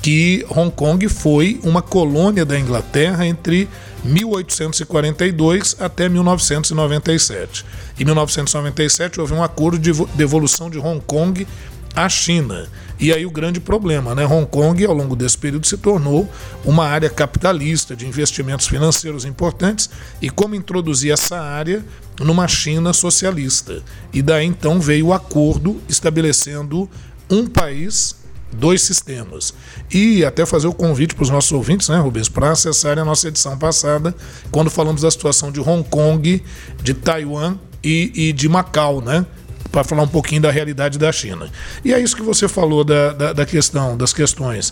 Que 0.04 0.46
Hong 0.50 0.70
Kong 0.70 1.08
foi 1.08 1.62
uma 1.64 1.82
colônia 1.82 2.44
da 2.44 2.60
Inglaterra 2.60 3.26
entre 3.26 3.70
1842 4.04 5.78
até 5.80 6.10
1997. 6.10 7.66
Em 7.98 8.04
1997 8.04 9.22
houve 9.22 9.34
um 9.34 9.42
acordo 9.42 9.80
de 9.80 9.94
devolução 10.14 10.70
de 10.70 10.78
Hong 10.78 11.02
Kong 11.08 11.48
à 11.96 12.10
China. 12.10 12.68
E 13.00 13.14
aí 13.14 13.26
o 13.26 13.32
grande 13.32 13.62
problema, 13.62 14.14
né? 14.14 14.26
Hong 14.26 14.46
Kong, 14.46 14.86
ao 14.86 14.94
longo 14.94 15.16
desse 15.16 15.38
período, 15.38 15.66
se 15.66 15.78
tornou 15.78 16.30
uma 16.66 16.86
área 16.86 17.10
capitalista 17.10 17.96
de 17.96 18.06
investimentos 18.06 18.68
financeiros 18.68 19.24
importantes 19.24 19.90
e 20.22 20.30
como 20.30 20.54
introduzir 20.54 21.14
essa 21.14 21.40
área 21.40 21.82
numa 22.20 22.46
China 22.46 22.92
socialista. 22.92 23.82
E 24.12 24.22
daí 24.22 24.46
então 24.46 24.82
veio 24.82 25.08
o 25.08 25.14
acordo 25.14 25.82
estabelecendo 25.88 26.90
um 27.30 27.48
país 27.48 28.22
dois 28.54 28.82
sistemas. 28.82 29.54
E 29.92 30.24
até 30.24 30.46
fazer 30.46 30.68
o 30.68 30.74
convite 30.74 31.16
para 31.16 31.24
os 31.24 31.30
nossos 31.30 31.52
ouvintes, 31.52 31.90
né, 31.90 31.98
Rubens, 31.98 32.30
para 32.30 32.52
acessarem 32.52 33.02
a 33.02 33.06
nossa 33.06 33.28
edição 33.28 33.58
passada, 33.58 34.16
quando 34.52 34.70
falamos 34.70 35.02
da 35.02 35.12
situação 35.12 35.52
de 35.52 35.60
Hong 35.60 35.84
Kong, 35.90 36.44
de 36.82 36.94
Taiwan 36.94 37.58
e, 37.84 38.12
e 38.14 38.34
de 38.34 38.48
Macau, 38.48 39.02
né? 39.02 39.26
para 39.72 39.84
falar 39.84 40.04
um 40.04 40.08
pouquinho 40.08 40.40
da 40.40 40.52
realidade 40.52 41.00
da 41.00 41.12
China. 41.12 41.50
E 41.84 41.92
é 41.92 42.00
isso 42.00 42.16
que 42.16 42.22
você 42.22 42.48
falou 42.48 42.84
da, 42.84 43.12
da, 43.12 43.34
da 43.34 43.44
questão, 43.44 43.98
das 43.98 44.14
questões 44.14 44.72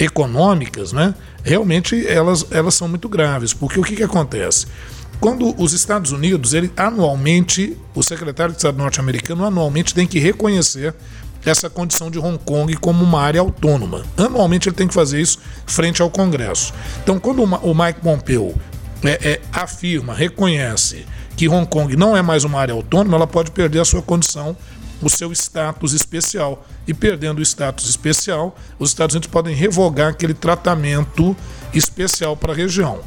econômicas, 0.00 0.90
né? 0.90 1.14
Realmente 1.42 2.06
elas, 2.06 2.46
elas 2.50 2.74
são 2.74 2.88
muito 2.88 3.10
graves, 3.10 3.52
porque 3.52 3.78
o 3.78 3.82
que, 3.82 3.94
que 3.94 4.02
acontece? 4.02 4.66
Quando 5.20 5.54
os 5.60 5.72
Estados 5.72 6.12
Unidos, 6.12 6.54
ele 6.54 6.70
anualmente, 6.76 7.76
o 7.94 8.02
secretário 8.02 8.52
de 8.52 8.58
Estado 8.58 8.78
norte-americano 8.78 9.44
anualmente 9.44 9.92
tem 9.92 10.06
que 10.06 10.18
reconhecer 10.18 10.94
essa 11.48 11.70
condição 11.70 12.10
de 12.10 12.18
Hong 12.18 12.38
Kong 12.44 12.74
como 12.76 13.04
uma 13.04 13.20
área 13.20 13.40
autônoma. 13.40 14.04
Anualmente 14.16 14.68
ele 14.68 14.76
tem 14.76 14.88
que 14.88 14.94
fazer 14.94 15.20
isso 15.20 15.38
frente 15.66 16.02
ao 16.02 16.10
Congresso. 16.10 16.72
Então, 17.02 17.18
quando 17.18 17.42
o 17.42 17.74
Mike 17.74 18.00
Pompeo 18.00 18.54
é, 19.04 19.30
é, 19.32 19.40
afirma, 19.52 20.14
reconhece 20.14 21.06
que 21.36 21.48
Hong 21.48 21.66
Kong 21.66 21.94
não 21.96 22.16
é 22.16 22.22
mais 22.22 22.44
uma 22.44 22.60
área 22.60 22.74
autônoma, 22.74 23.16
ela 23.16 23.26
pode 23.26 23.50
perder 23.52 23.80
a 23.80 23.84
sua 23.84 24.02
condição, 24.02 24.56
o 25.00 25.08
seu 25.08 25.32
status 25.32 25.92
especial. 25.92 26.66
E 26.86 26.92
perdendo 26.92 27.38
o 27.38 27.42
status 27.42 27.88
especial, 27.88 28.56
os 28.78 28.90
Estados 28.90 29.14
Unidos 29.14 29.30
podem 29.30 29.54
revogar 29.54 30.08
aquele 30.08 30.34
tratamento 30.34 31.36
especial 31.72 32.36
para 32.36 32.52
a 32.52 32.56
região. 32.56 33.00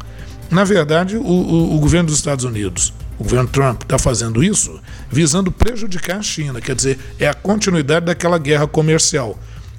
Na 0.50 0.64
verdade, 0.64 1.18
o, 1.18 1.22
o, 1.22 1.76
o 1.76 1.80
governo 1.80 2.08
dos 2.08 2.18
Estados 2.18 2.46
Unidos, 2.46 2.94
o 3.22 3.24
governo 3.24 3.48
Trump, 3.48 3.84
está 3.84 4.00
fazendo 4.00 4.44
isso 4.44 4.82
visando 5.10 5.52
prejudicar 5.52 6.18
a 6.18 6.24
China, 6.24 6.60
quer 6.60 6.76
dizer, 6.76 6.98
é 7.20 7.28
a 7.28 7.34
continuidade 7.34 8.08
daquela 8.08 8.40
guerra 8.40 8.68
comercial. 8.68 9.38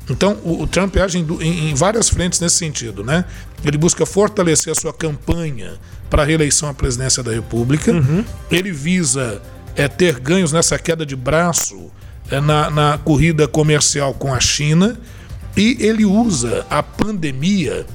Então, 0.08 0.38
o, 0.44 0.62
o 0.62 0.66
Trump 0.66 0.96
age 0.96 1.18
em, 1.18 1.26
em, 1.40 1.70
em, 1.70 1.74
várias 1.74 2.08
frentes 2.08 2.40
nesse 2.40 2.56
sentido, 2.56 3.04
né? 3.04 3.24
Ele 3.64 3.76
busca 3.76 4.06
fortalecer 4.06 4.72
a 4.72 4.74
sua 4.74 4.92
campanha 4.92 5.74
para 6.08 6.22
a 6.22 6.24
reeleição 6.24 6.68
à 6.68 6.74
presidência 6.74 7.22
da 7.22 7.32
República. 7.32 7.92
Uhum. 7.92 8.24
Ele 8.50 8.72
visa 8.72 9.40
é, 9.76 9.88
ter 9.88 10.18
ganhos 10.18 10.52
nessa 10.52 10.78
queda 10.78 11.06
de 11.06 11.14
braço 11.14 11.90
é, 12.30 12.40
na, 12.40 12.70
na 12.70 12.98
corrida 12.98 13.46
comercial 13.46 14.12
com 14.14 14.34
a 14.34 14.40
China. 14.40 14.98
E 15.56 15.76
ele 15.80 16.04
usa 16.04 16.66
a 16.68 16.82
pandemia 16.82 17.86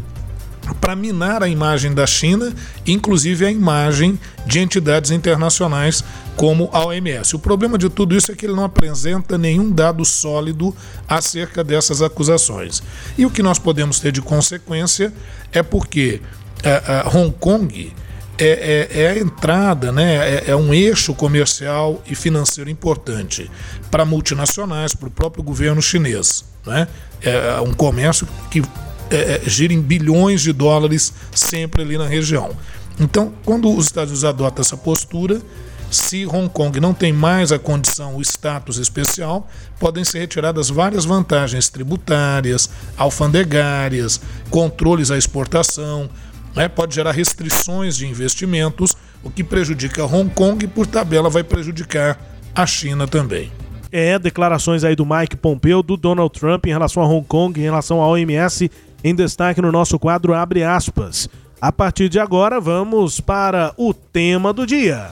para 0.75 0.95
minar 0.95 1.43
a 1.43 1.47
imagem 1.47 1.93
da 1.93 2.05
China, 2.05 2.53
inclusive 2.85 3.45
a 3.45 3.51
imagem 3.51 4.19
de 4.45 4.59
entidades 4.59 5.11
internacionais 5.11 6.03
como 6.35 6.69
a 6.71 6.85
OMS. 6.85 7.35
O 7.35 7.39
problema 7.39 7.77
de 7.77 7.89
tudo 7.89 8.15
isso 8.15 8.31
é 8.31 8.35
que 8.35 8.45
ele 8.45 8.55
não 8.55 8.63
apresenta 8.63 9.37
nenhum 9.37 9.71
dado 9.71 10.05
sólido 10.05 10.75
acerca 11.07 11.63
dessas 11.63 12.01
acusações. 12.01 12.83
E 13.17 13.25
o 13.25 13.31
que 13.31 13.41
nós 13.41 13.57
podemos 13.57 13.99
ter 13.99 14.11
de 14.11 14.21
consequência 14.21 15.13
é 15.51 15.63
porque 15.63 16.21
uh, 16.63 17.07
uh, 17.07 17.17
Hong 17.17 17.35
Kong 17.39 17.93
é, 18.39 18.87
é, 18.93 19.01
é, 19.01 19.09
a 19.09 19.17
entrada, 19.17 19.91
né? 19.91 20.15
É, 20.15 20.43
é, 20.51 20.55
um 20.55 20.71
eixo 20.71 21.13
comercial 21.15 22.03
e 22.05 22.13
financeiro 22.13 22.69
importante 22.69 23.49
para 23.89 24.05
multinacionais, 24.05 24.93
para 24.93 25.07
o 25.07 25.11
próprio 25.11 25.43
governo 25.43 25.81
chinês. 25.81 26.45
Né? 26.65 26.87
É 27.23 27.59
um 27.61 27.73
comércio 27.73 28.27
que 28.51 28.61
é, 29.09 29.41
é, 29.45 29.77
bilhões 29.77 30.41
de 30.41 30.53
dólares 30.53 31.13
sempre 31.33 31.81
ali 31.81 31.97
na 31.97 32.07
região. 32.07 32.51
Então, 32.99 33.33
quando 33.45 33.69
os 33.69 33.85
Estados 33.85 34.11
Unidos 34.11 34.25
adotam 34.25 34.61
essa 34.61 34.75
postura, 34.75 35.41
se 35.89 36.25
Hong 36.25 36.49
Kong 36.49 36.79
não 36.79 36.93
tem 36.93 37.13
mais 37.13 37.51
a 37.51 37.59
condição, 37.59 38.17
o 38.17 38.21
status 38.21 38.77
especial, 38.77 39.47
podem 39.79 40.03
ser 40.03 40.19
retiradas 40.19 40.69
várias 40.69 41.05
vantagens 41.05 41.69
tributárias, 41.69 42.69
alfandegárias, 42.97 44.19
controles 44.49 45.11
à 45.11 45.17
exportação, 45.17 46.09
né? 46.55 46.67
pode 46.67 46.95
gerar 46.95 47.11
restrições 47.11 47.95
de 47.95 48.05
investimentos, 48.05 48.95
o 49.23 49.29
que 49.29 49.43
prejudica 49.43 50.05
Hong 50.05 50.29
Kong 50.31 50.65
e, 50.65 50.67
por 50.67 50.85
tabela, 50.85 51.29
vai 51.29 51.43
prejudicar 51.43 52.19
a 52.53 52.65
China 52.65 53.07
também. 53.07 53.51
É, 53.91 54.19
declarações 54.19 54.83
aí 54.83 54.95
do 54.95 55.05
Mike 55.05 55.37
Pompeo, 55.37 55.81
do 55.81 55.95
Donald 55.95 56.37
Trump 56.37 56.65
em 56.65 56.71
relação 56.71 57.01
a 57.01 57.07
Hong 57.07 57.25
Kong, 57.25 57.57
em 57.59 57.63
relação 57.63 58.01
à 58.01 58.07
OMS, 58.07 58.69
em 59.03 59.15
destaque 59.15 59.61
no 59.61 59.71
nosso 59.71 59.97
quadro 59.99 60.33
Abre 60.33 60.63
aspas. 60.63 61.29
A 61.59 61.71
partir 61.71 62.07
de 62.09 62.19
agora, 62.19 62.59
vamos 62.59 63.19
para 63.19 63.73
o 63.77 63.93
tema 63.93 64.53
do 64.53 64.65
dia. 64.65 65.11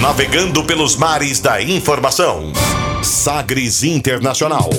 Navegando 0.00 0.64
pelos 0.64 0.96
mares 0.96 1.40
da 1.40 1.60
informação. 1.60 2.52
Sagres 3.02 3.82
Internacional. 3.82 4.70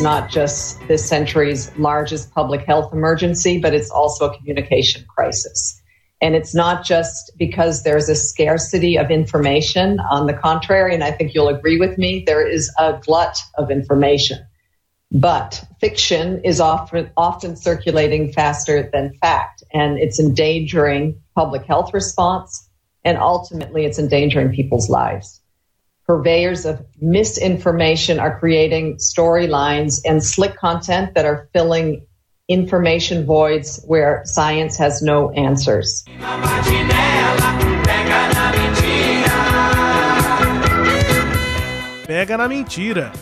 Not 0.00 0.30
just 0.30 0.80
this 0.88 1.06
century's 1.06 1.76
largest 1.76 2.32
public 2.32 2.62
health 2.62 2.92
emergency, 2.92 3.58
but 3.58 3.74
it's 3.74 3.90
also 3.90 4.30
a 4.30 4.36
communication 4.36 5.04
crisis. 5.08 5.80
And 6.22 6.34
it's 6.34 6.54
not 6.54 6.84
just 6.84 7.32
because 7.38 7.82
there's 7.82 8.08
a 8.08 8.14
scarcity 8.14 8.98
of 8.98 9.10
information. 9.10 10.00
On 10.10 10.26
the 10.26 10.34
contrary, 10.34 10.94
and 10.94 11.02
I 11.02 11.12
think 11.12 11.34
you'll 11.34 11.48
agree 11.48 11.78
with 11.78 11.96
me, 11.96 12.24
there 12.26 12.46
is 12.46 12.70
a 12.78 13.00
glut 13.02 13.38
of 13.56 13.70
information. 13.70 14.38
But 15.12 15.64
fiction 15.80 16.42
is 16.44 16.60
often, 16.60 17.10
often 17.16 17.56
circulating 17.56 18.32
faster 18.32 18.88
than 18.92 19.14
fact, 19.20 19.64
and 19.72 19.98
it's 19.98 20.20
endangering 20.20 21.20
public 21.34 21.64
health 21.64 21.92
response, 21.92 22.68
and 23.04 23.18
ultimately 23.18 23.86
it's 23.86 23.98
endangering 23.98 24.52
people's 24.52 24.88
lives. 24.88 25.39
Purveyors 26.10 26.66
of 26.66 26.80
misinformation 27.00 28.18
are 28.18 28.36
creating 28.36 28.96
storylines 28.96 30.00
and 30.04 30.20
slick 30.20 30.56
content 30.56 31.14
that 31.14 31.24
are 31.24 31.48
filling 31.52 32.04
information 32.48 33.24
voids 33.24 33.80
where 33.86 34.22
science 34.24 34.76
has 34.76 35.02
no 35.02 35.30
answers. 35.36 36.02
Pega 42.08 42.36
na 42.36 42.48
mentira. 42.48 43.12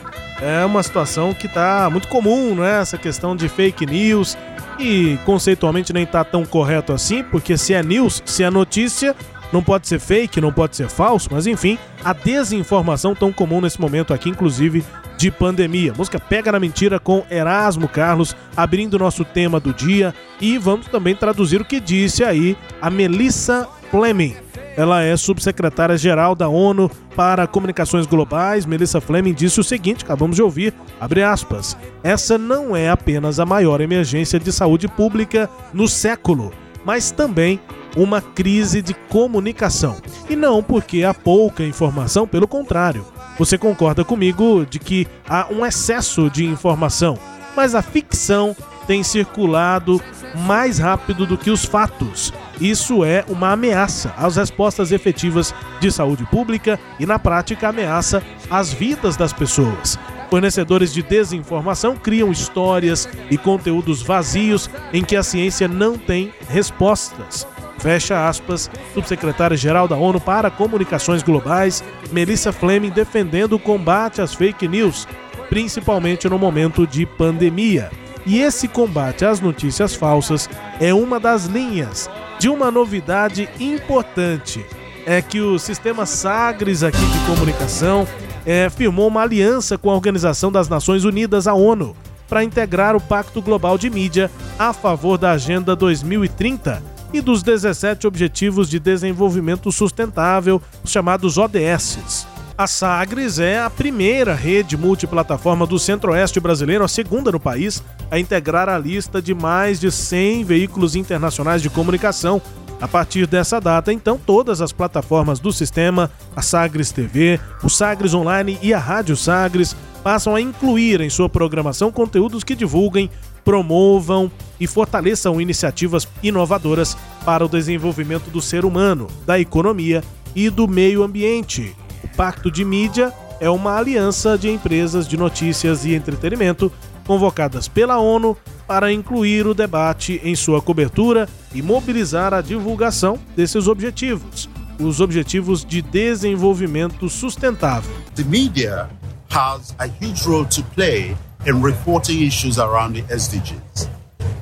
É 0.41 0.65
uma 0.65 0.83
situação 0.83 1.35
que 1.35 1.47
está 1.47 1.91
muito 1.91 2.09
comum, 2.09 2.55
né? 2.55 2.81
Essa 2.81 2.97
questão 2.97 3.37
de 3.37 3.51
fake 3.51 3.85
news 3.85 4.35
e 4.79 5.19
conceitualmente 5.27 5.93
nem 5.93 6.05
está 6.05 6.25
tão 6.25 6.47
correto 6.47 6.95
assim, 6.95 7.23
porque 7.23 7.59
se 7.59 7.75
é 7.75 7.83
news, 7.83 8.23
se 8.25 8.43
é 8.43 8.49
notícia, 8.49 9.15
não 9.53 9.63
pode 9.63 9.89
ser 9.89 9.99
fake, 9.99 10.41
não 10.41 10.53
pode 10.53 10.77
ser 10.77 10.89
falso, 10.89 11.29
mas 11.31 11.47
enfim, 11.47 11.79
a 12.05 12.13
desinformação 12.13 13.15
tão 13.15 13.33
comum 13.33 13.61
nesse 13.61 13.81
momento 13.81 14.13
aqui, 14.13 14.29
inclusive 14.29 14.85
de 15.17 15.31
pandemia. 15.31 15.93
Música 15.97 16.21
Pega 16.21 16.53
na 16.53 16.61
Mentira 16.61 17.01
com 17.01 17.25
Erasmo 17.31 17.89
Carlos, 17.89 18.37
abrindo 18.57 18.95
o 18.95 18.99
nosso 18.99 19.25
tema 19.25 19.59
do 19.59 19.73
dia 19.75 20.15
e 20.41 20.59
vamos 20.59 20.87
também 20.87 21.15
traduzir 21.15 21.61
o 21.61 21.65
que 21.65 21.81
disse 21.81 22.23
aí 22.23 22.57
a 22.81 22.89
Melissa 22.89 23.67
Fleming. 23.91 24.37
Ela 24.77 25.03
é 25.03 25.17
subsecretária-geral 25.17 26.37
da 26.37 26.49
ONU 26.49 26.89
para 27.17 27.49
Comunicações 27.49 28.07
Globais. 28.07 28.65
Melissa 28.65 29.01
Fleming 29.01 29.35
disse 29.35 29.59
o 29.59 29.65
seguinte, 29.65 30.05
acabamos 30.05 30.37
de 30.37 30.43
ouvir, 30.43 30.73
abre 31.01 31.21
aspas, 31.21 31.77
essa 32.01 32.39
não 32.39 32.77
é 32.77 32.89
apenas 32.89 33.41
a 33.41 33.47
maior 33.47 33.81
emergência 33.81 34.39
de 34.39 34.53
saúde 34.53 34.87
pública 34.87 35.51
no 35.75 35.89
século, 35.89 36.53
mas 36.85 37.11
também 37.11 37.59
uma 37.97 38.21
crise 38.21 38.83
de 38.83 38.95
comunicação. 38.95 39.97
E 40.29 40.37
não 40.37 40.63
porque 40.63 41.05
há 41.05 41.13
pouca 41.13 41.65
informação, 41.65 42.27
pelo 42.27 42.49
contrário. 42.49 43.05
Você 43.39 43.57
concorda 43.57 44.05
comigo 44.05 44.67
de 44.69 44.79
que 44.79 45.07
há 45.29 45.47
um 45.51 45.65
excesso 45.65 46.29
de 46.29 46.45
informação, 46.45 47.19
mas 47.57 47.75
a 47.75 47.83
ficção 47.83 48.57
tem 48.87 49.03
circulado 49.03 50.01
mais 50.35 50.79
rápido 50.79 51.27
do 51.27 51.39
que 51.39 51.51
os 51.51 51.65
fatos. 51.65 52.33
Isso 52.61 53.05
é 53.05 53.25
uma 53.29 53.53
ameaça 53.53 54.13
às 54.17 54.37
respostas 54.37 54.91
efetivas 54.91 55.55
de 55.79 55.93
saúde 55.93 56.25
pública 56.27 56.81
e, 56.99 57.07
na 57.07 57.19
prática, 57.19 57.69
ameaça 57.69 58.23
às 58.51 58.73
vidas 58.73 59.17
das 59.17 59.33
pessoas. 59.33 59.99
Fornecedores 60.31 60.93
de 60.93 61.03
desinformação 61.03 61.97
criam 61.97 62.31
histórias 62.31 63.09
e 63.31 63.39
conteúdos 63.39 64.03
vazios 64.03 64.69
em 64.93 65.03
que 65.03 65.17
a 65.17 65.23
ciência 65.23 65.69
não 65.69 65.97
tem 65.97 66.33
respostas. 66.49 67.47
Fecha 67.79 68.29
aspas, 68.29 68.69
subsecretária-geral 68.93 69.87
da 69.87 69.97
ONU 69.97 70.21
para 70.21 70.51
Comunicações 70.51 71.23
Globais, 71.23 71.85
Melissa 72.11 72.53
Fleming, 72.53 72.91
defendendo 72.91 73.55
o 73.55 73.59
combate 73.59 74.21
às 74.21 74.35
fake 74.35 74.67
news, 74.67 75.07
principalmente 75.49 76.29
no 76.29 76.39
momento 76.39 76.87
de 76.87 77.07
pandemia. 77.07 77.91
E 78.27 78.41
esse 78.41 78.67
combate 78.67 79.25
às 79.25 79.41
notícias 79.41 79.95
falsas 79.95 80.51
é 80.81 80.93
uma 80.93 81.21
das 81.21 81.47
linhas 81.47 82.11
de 82.39 82.49
uma 82.49 82.71
novidade 82.71 83.49
importante. 83.61 84.65
É 85.07 85.23
que 85.23 85.41
o 85.41 85.59
sistema 85.59 86.05
Sagres 86.05 86.83
aqui 86.83 86.99
de 86.99 87.19
comunicação 87.27 88.07
é, 88.45 88.69
firmou 88.69 89.09
uma 89.09 89.23
aliança 89.23 89.79
com 89.79 89.89
a 89.89 89.95
Organização 89.95 90.51
das 90.51 90.69
Nações 90.69 91.05
Unidas, 91.05 91.47
a 91.47 91.55
ONU, 91.55 91.97
para 92.29 92.45
integrar 92.45 92.95
o 92.95 93.01
Pacto 93.01 93.41
Global 93.41 93.79
de 93.79 93.89
Mídia 93.89 94.31
a 94.59 94.73
favor 94.73 95.17
da 95.17 95.31
Agenda 95.31 95.75
2030 95.75 96.98
e 97.13 97.21
dos 97.21 97.43
17 97.43 98.07
Objetivos 98.07 98.69
de 98.69 98.79
Desenvolvimento 98.79 99.73
Sustentável, 99.73 100.61
os 100.83 100.91
chamados 100.91 101.39
ODS. 101.39 102.27
A 102.57 102.67
Sagres 102.67 103.39
é 103.39 103.61
a 103.61 103.71
primeira 103.71 104.35
rede 104.35 104.77
multiplataforma 104.77 105.65
do 105.65 105.79
Centro-Oeste 105.79 106.41
brasileiro, 106.41 106.83
a 106.83 106.89
segunda 106.89 107.31
no 107.31 107.39
país, 107.39 107.83
a 108.11 108.19
integrar 108.19 108.69
a 108.69 108.77
lista 108.77 109.23
de 109.23 109.33
mais 109.33 109.79
de 109.79 109.93
100 109.93 110.43
veículos 110.43 110.97
internacionais 110.97 111.63
de 111.63 111.71
comunicação. 111.71 112.43
A 112.81 112.89
partir 112.89 113.27
dessa 113.29 113.61
data, 113.61 113.93
então, 113.93 114.19
todas 114.19 114.61
as 114.61 114.73
plataformas 114.73 115.39
do 115.39 115.53
sistema, 115.53 116.11
a 116.35 116.43
Sagres 116.43 116.91
TV, 116.91 117.39
o 117.63 117.69
Sagres 117.69 118.13
Online 118.13 118.59
e 118.61 118.75
a 118.75 118.79
Rádio 118.79 119.17
Sagres, 119.17 119.77
passam 120.03 120.35
a 120.35 120.41
incluir 120.41 121.01
em 121.01 121.11
sua 121.11 121.29
programação 121.29 121.93
conteúdos 121.93 122.43
que 122.43 122.55
divulguem, 122.57 123.11
promovam 123.45 124.31
e 124.61 124.67
fortaleçam 124.67 125.41
iniciativas 125.41 126.09
inovadoras 126.23 126.97
para 127.25 127.45
o 127.45 127.49
desenvolvimento 127.49 128.31
do 128.31 128.41
ser 128.41 128.65
humano, 128.65 129.07
da 129.27 129.39
economia 129.39 130.03
e 130.35 130.51
do 130.51 130.67
meio 130.67 131.03
ambiente. 131.03 131.75
Pacto 132.17 132.51
de 132.51 132.65
Mídia 132.65 133.13
é 133.41 133.49
uma 133.49 133.77
aliança 133.77 134.37
de 134.37 134.49
empresas 134.51 135.07
de 135.07 135.17
notícias 135.17 135.85
e 135.85 135.95
entretenimento 135.95 136.73
convocadas 137.07 137.69
pela 137.69 137.99
ONU 137.99 138.37
para 138.67 138.93
incluir 138.93 139.47
o 139.47 139.55
debate 139.55 140.21
em 140.23 140.35
sua 140.35 140.61
cobertura 140.61 141.27
e 141.55 141.63
mobilizar 141.63 142.35
a 142.35 142.43
divulgação 142.43 143.19
desses 143.35 143.67
objetivos, 143.67 144.49
os 144.79 145.01
objetivos 145.01 145.65
de 145.65 145.81
desenvolvimento 145.81 147.09
sustentável. 147.09 147.95
The 148.15 148.25
media 148.25 148.91
has 149.31 149.75
a 149.79 149.87
huge 149.87 150.23
role 150.29 150.47
to 150.47 150.63
play 150.75 151.17
in 151.47 151.63
reporting 151.63 152.23
issues 152.23 152.59
around 152.59 152.95
the 152.95 153.03
SDGs. 153.03 153.89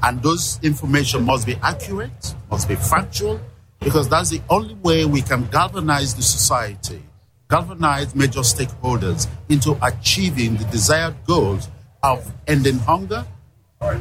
And 0.03 0.23
those 0.23 0.59
information 0.63 1.25
must 1.25 1.47
be 1.47 1.57
accurate, 1.63 2.35
must 2.51 2.69
be 2.69 2.77
factual, 2.77 3.41
because 3.81 4.09
that's 4.09 4.31
the 4.31 4.41
only 4.51 4.75
way 4.75 5.05
we 5.05 5.23
can 5.23 5.47
galvanize 5.47 6.15
the 6.15 6.23
society 6.23 7.03
galvanize 7.49 8.15
major 8.15 8.41
stakeholders 8.41 9.29
into 9.49 9.77
achieving 9.83 10.57
the 10.57 10.65
desired 10.65 11.15
goals 11.27 11.69
of 12.03 12.33
ending 12.47 12.79
hunger, 12.81 13.25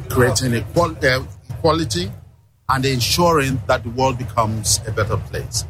creating 0.10 0.54
uh, 0.54 1.22
equality, 1.50 2.12
and 2.70 2.86
ensuring 2.86 3.62
that 3.68 3.84
the 3.84 3.90
world 3.90 4.18
becomes 4.18 4.82
a 4.88 4.92
better 4.92 5.18
place. 5.30 5.66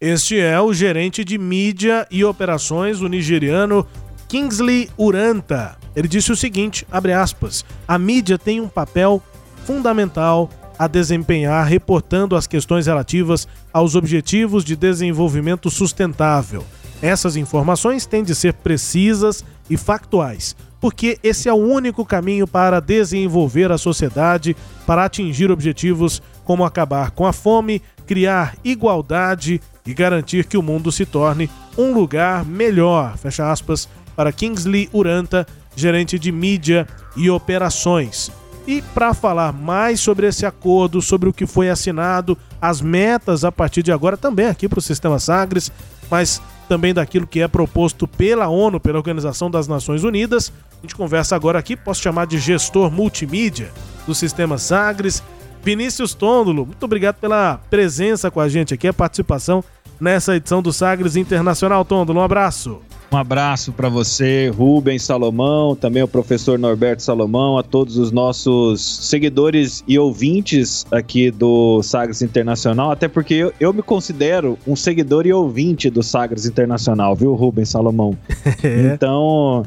Este 0.00 0.40
é 0.40 0.58
o 0.58 0.72
gerente 0.72 1.24
de 1.24 1.36
mídia 1.36 2.06
e 2.10 2.24
operações, 2.24 3.02
o 3.02 3.08
nigeriano 3.08 3.86
Kingsley 4.28 4.88
Uranta. 4.96 5.79
Ele 5.94 6.08
disse 6.08 6.30
o 6.30 6.36
seguinte, 6.36 6.86
aspas, 6.90 7.64
a 7.86 7.98
mídia 7.98 8.38
tem 8.38 8.60
um 8.60 8.68
papel 8.68 9.22
fundamental 9.64 10.48
a 10.78 10.86
desempenhar 10.86 11.66
reportando 11.66 12.34
as 12.34 12.46
questões 12.46 12.86
relativas 12.86 13.46
aos 13.72 13.94
objetivos 13.94 14.64
de 14.64 14.74
desenvolvimento 14.76 15.70
sustentável 15.70 16.64
essas 17.02 17.36
informações 17.36 18.06
têm 18.06 18.22
de 18.22 18.34
ser 18.34 18.52
precisas 18.54 19.44
e 19.68 19.76
factuais, 19.76 20.54
porque 20.80 21.18
esse 21.22 21.48
é 21.48 21.52
o 21.52 21.56
único 21.56 22.04
caminho 22.04 22.46
para 22.46 22.80
desenvolver 22.80 23.72
a 23.72 23.78
sociedade, 23.78 24.56
para 24.86 25.04
atingir 25.04 25.50
objetivos 25.50 26.22
como 26.44 26.64
acabar 26.64 27.10
com 27.12 27.26
a 27.26 27.32
fome, 27.32 27.80
criar 28.06 28.56
igualdade 28.64 29.60
e 29.86 29.94
garantir 29.94 30.44
que 30.44 30.58
o 30.58 30.62
mundo 30.62 30.92
se 30.92 31.06
torne 31.06 31.48
um 31.78 31.94
lugar 31.94 32.44
melhor. 32.44 33.16
Fecha 33.16 33.50
aspas 33.50 33.88
para 34.14 34.32
Kingsley 34.32 34.90
Uranta, 34.92 35.46
gerente 35.80 36.18
de 36.18 36.30
mídia 36.30 36.86
e 37.16 37.30
operações. 37.30 38.30
E 38.66 38.82
para 38.82 39.14
falar 39.14 39.52
mais 39.52 40.00
sobre 40.00 40.26
esse 40.26 40.46
acordo, 40.46 41.00
sobre 41.00 41.28
o 41.28 41.32
que 41.32 41.46
foi 41.46 41.68
assinado, 41.68 42.36
as 42.60 42.80
metas 42.80 43.44
a 43.44 43.50
partir 43.50 43.82
de 43.82 43.90
agora 43.90 44.16
também 44.16 44.46
aqui 44.46 44.68
para 44.68 44.78
o 44.78 44.82
Sistema 44.82 45.18
Sagres, 45.18 45.72
mas 46.10 46.40
também 46.68 46.94
daquilo 46.94 47.26
que 47.26 47.40
é 47.40 47.48
proposto 47.48 48.06
pela 48.06 48.48
ONU, 48.48 48.78
pela 48.78 48.98
Organização 48.98 49.50
das 49.50 49.66
Nações 49.66 50.04
Unidas. 50.04 50.52
A 50.78 50.82
gente 50.82 50.94
conversa 50.94 51.34
agora 51.34 51.58
aqui, 51.58 51.76
posso 51.76 52.00
chamar 52.00 52.26
de 52.26 52.38
gestor 52.38 52.90
multimídia 52.90 53.72
do 54.06 54.14
Sistema 54.14 54.56
Sagres, 54.56 55.22
Vinícius 55.64 56.14
Tôndolo. 56.14 56.64
Muito 56.66 56.84
obrigado 56.84 57.16
pela 57.16 57.60
presença 57.70 58.30
com 58.30 58.40
a 58.40 58.48
gente 58.48 58.72
aqui, 58.72 58.86
a 58.86 58.92
participação 58.92 59.64
nessa 60.00 60.36
edição 60.36 60.62
do 60.62 60.72
Sagres 60.72 61.16
Internacional. 61.16 61.84
Tôndolo, 61.84 62.20
um 62.20 62.22
abraço. 62.22 62.80
Um 63.12 63.16
abraço 63.16 63.72
para 63.72 63.88
você, 63.88 64.48
Rubens 64.48 65.02
Salomão, 65.02 65.74
também 65.74 66.00
o 66.00 66.06
professor 66.06 66.56
Norberto 66.56 67.02
Salomão, 67.02 67.58
a 67.58 67.62
todos 67.62 67.98
os 67.98 68.12
nossos 68.12 68.80
seguidores 69.08 69.82
e 69.88 69.98
ouvintes 69.98 70.86
aqui 70.92 71.28
do 71.28 71.82
Sagres 71.82 72.22
Internacional, 72.22 72.92
até 72.92 73.08
porque 73.08 73.34
eu, 73.34 73.52
eu 73.58 73.72
me 73.72 73.82
considero 73.82 74.56
um 74.64 74.76
seguidor 74.76 75.26
e 75.26 75.32
ouvinte 75.32 75.90
do 75.90 76.04
Sagres 76.04 76.46
Internacional, 76.46 77.16
viu, 77.16 77.34
Rubens 77.34 77.70
Salomão? 77.70 78.16
É. 78.62 78.92
Então, 78.94 79.64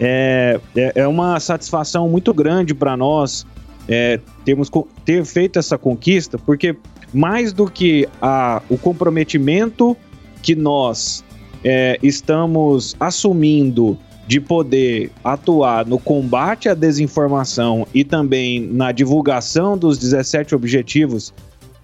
é, 0.00 0.60
é, 0.74 0.92
é 0.96 1.06
uma 1.06 1.38
satisfação 1.38 2.08
muito 2.08 2.34
grande 2.34 2.74
para 2.74 2.96
nós 2.96 3.46
é, 3.88 4.20
temos 4.44 4.70
ter 5.04 5.24
feito 5.24 5.58
essa 5.58 5.76
conquista, 5.78 6.38
porque 6.38 6.76
mais 7.12 7.52
do 7.52 7.70
que 7.70 8.08
a, 8.20 8.62
o 8.68 8.78
comprometimento 8.78 9.96
que 10.42 10.54
nós 10.54 11.24
é, 11.64 11.98
estamos 12.02 12.96
assumindo 12.98 13.98
de 14.26 14.40
poder 14.40 15.10
atuar 15.22 15.84
no 15.86 15.98
combate 15.98 16.68
à 16.68 16.74
desinformação 16.74 17.86
e 17.92 18.04
também 18.04 18.60
na 18.60 18.92
divulgação 18.92 19.76
dos 19.76 19.98
17 19.98 20.54
objetivos 20.54 21.34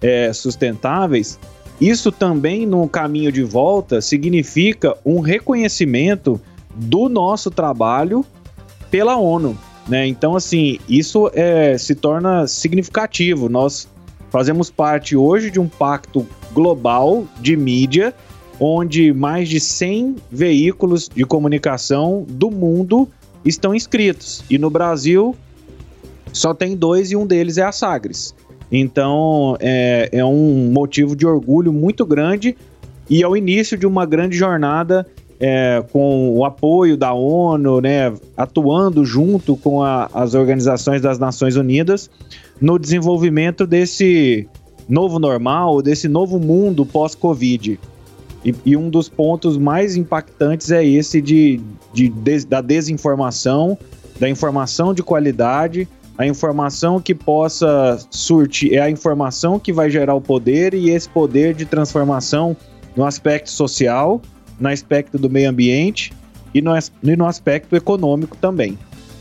é, 0.01 0.31
sustentáveis, 0.31 1.37
isso 1.79 2.11
também 2.11 2.65
no 2.65 2.87
caminho 2.87 3.31
de 3.31 3.43
volta 3.43 4.01
significa 4.01 4.97
um 5.05 5.19
reconhecimento 5.19 6.39
do 6.75 7.07
nosso 7.07 7.49
trabalho 7.49 8.25
pela 8.91 9.17
ONU. 9.17 9.57
Né? 9.87 10.05
Então, 10.07 10.35
assim, 10.35 10.77
isso 10.87 11.31
é, 11.33 11.77
se 11.77 11.95
torna 11.95 12.47
significativo. 12.47 13.49
Nós 13.49 13.87
fazemos 14.29 14.69
parte 14.69 15.15
hoje 15.15 15.49
de 15.49 15.59
um 15.59 15.67
pacto 15.67 16.27
global 16.53 17.25
de 17.39 17.55
mídia, 17.55 18.13
onde 18.59 19.13
mais 19.13 19.47
de 19.47 19.59
100 19.59 20.15
veículos 20.31 21.07
de 21.07 21.23
comunicação 21.23 22.25
do 22.27 22.51
mundo 22.51 23.07
estão 23.45 23.73
inscritos. 23.73 24.43
E 24.49 24.57
no 24.57 24.69
Brasil 24.69 25.35
só 26.33 26.53
tem 26.53 26.75
dois 26.75 27.11
e 27.11 27.15
um 27.15 27.25
deles 27.25 27.57
é 27.57 27.63
a 27.63 27.71
Sagres. 27.71 28.35
Então 28.71 29.55
é, 29.59 30.09
é 30.11 30.25
um 30.25 30.71
motivo 30.71 31.15
de 31.15 31.25
orgulho 31.25 31.71
muito 31.71 32.05
grande 32.05 32.55
e 33.09 33.23
é 33.23 33.27
o 33.27 33.35
início 33.35 33.77
de 33.77 33.87
uma 33.87 34.05
grande 34.05 34.37
jornada 34.37 35.07
é, 35.39 35.83
com 35.91 36.37
o 36.37 36.43
apoio 36.43 36.97
da 36.97 37.13
ONU, 37.13 37.79
né, 37.79 38.13
atuando 38.35 39.05
junto 39.05 39.55
com 39.55 39.81
a, 39.81 40.09
as 40.13 40.33
organizações 40.33 41.01
das 41.01 41.17
Nações 41.17 41.55
Unidas 41.55 42.09
no 42.59 42.77
desenvolvimento 42.77 43.65
desse 43.65 44.47
novo 44.87 45.17
normal, 45.17 45.81
desse 45.81 46.07
novo 46.07 46.39
mundo 46.39 46.85
pós-Covid. 46.85 47.79
E, 48.43 48.55
e, 48.65 48.77
um 48.77 48.89
dos 48.89 49.09
pontos 49.09 49.57
mais 49.57 49.95
impactantes 49.95 50.71
é 50.71 50.85
esse 50.85 51.21
de, 51.21 51.59
de, 51.93 52.09
de, 52.09 52.45
da 52.45 52.61
desinformação, 52.61 53.77
da 54.19 54.29
informação 54.29 54.93
de 54.93 55.03
qualidade, 55.03 55.87
a 56.17 56.25
informação 56.25 57.01
que 57.01 57.13
possa 57.13 57.99
surtir, 58.09 58.73
é 58.73 58.79
a 58.79 58.89
informação 58.89 59.59
que 59.59 59.71
vai 59.71 59.89
gerar 59.89 60.15
o 60.15 60.21
poder 60.21 60.73
e 60.73 60.89
esse 60.89 61.07
poder 61.07 61.53
de 61.53 61.65
transformação 61.65 62.55
no 62.95 63.05
aspecto 63.05 63.49
social 63.49 64.21
no 64.59 64.67
aspecto 64.67 65.17
do 65.17 65.29
meio 65.29 65.49
ambiente 65.49 66.11
e 66.53 66.61
no, 66.61 66.71
e 66.77 67.15
no 67.15 67.25
aspecto 67.25 67.75
econômico 67.75 68.35
também. 68.35 68.77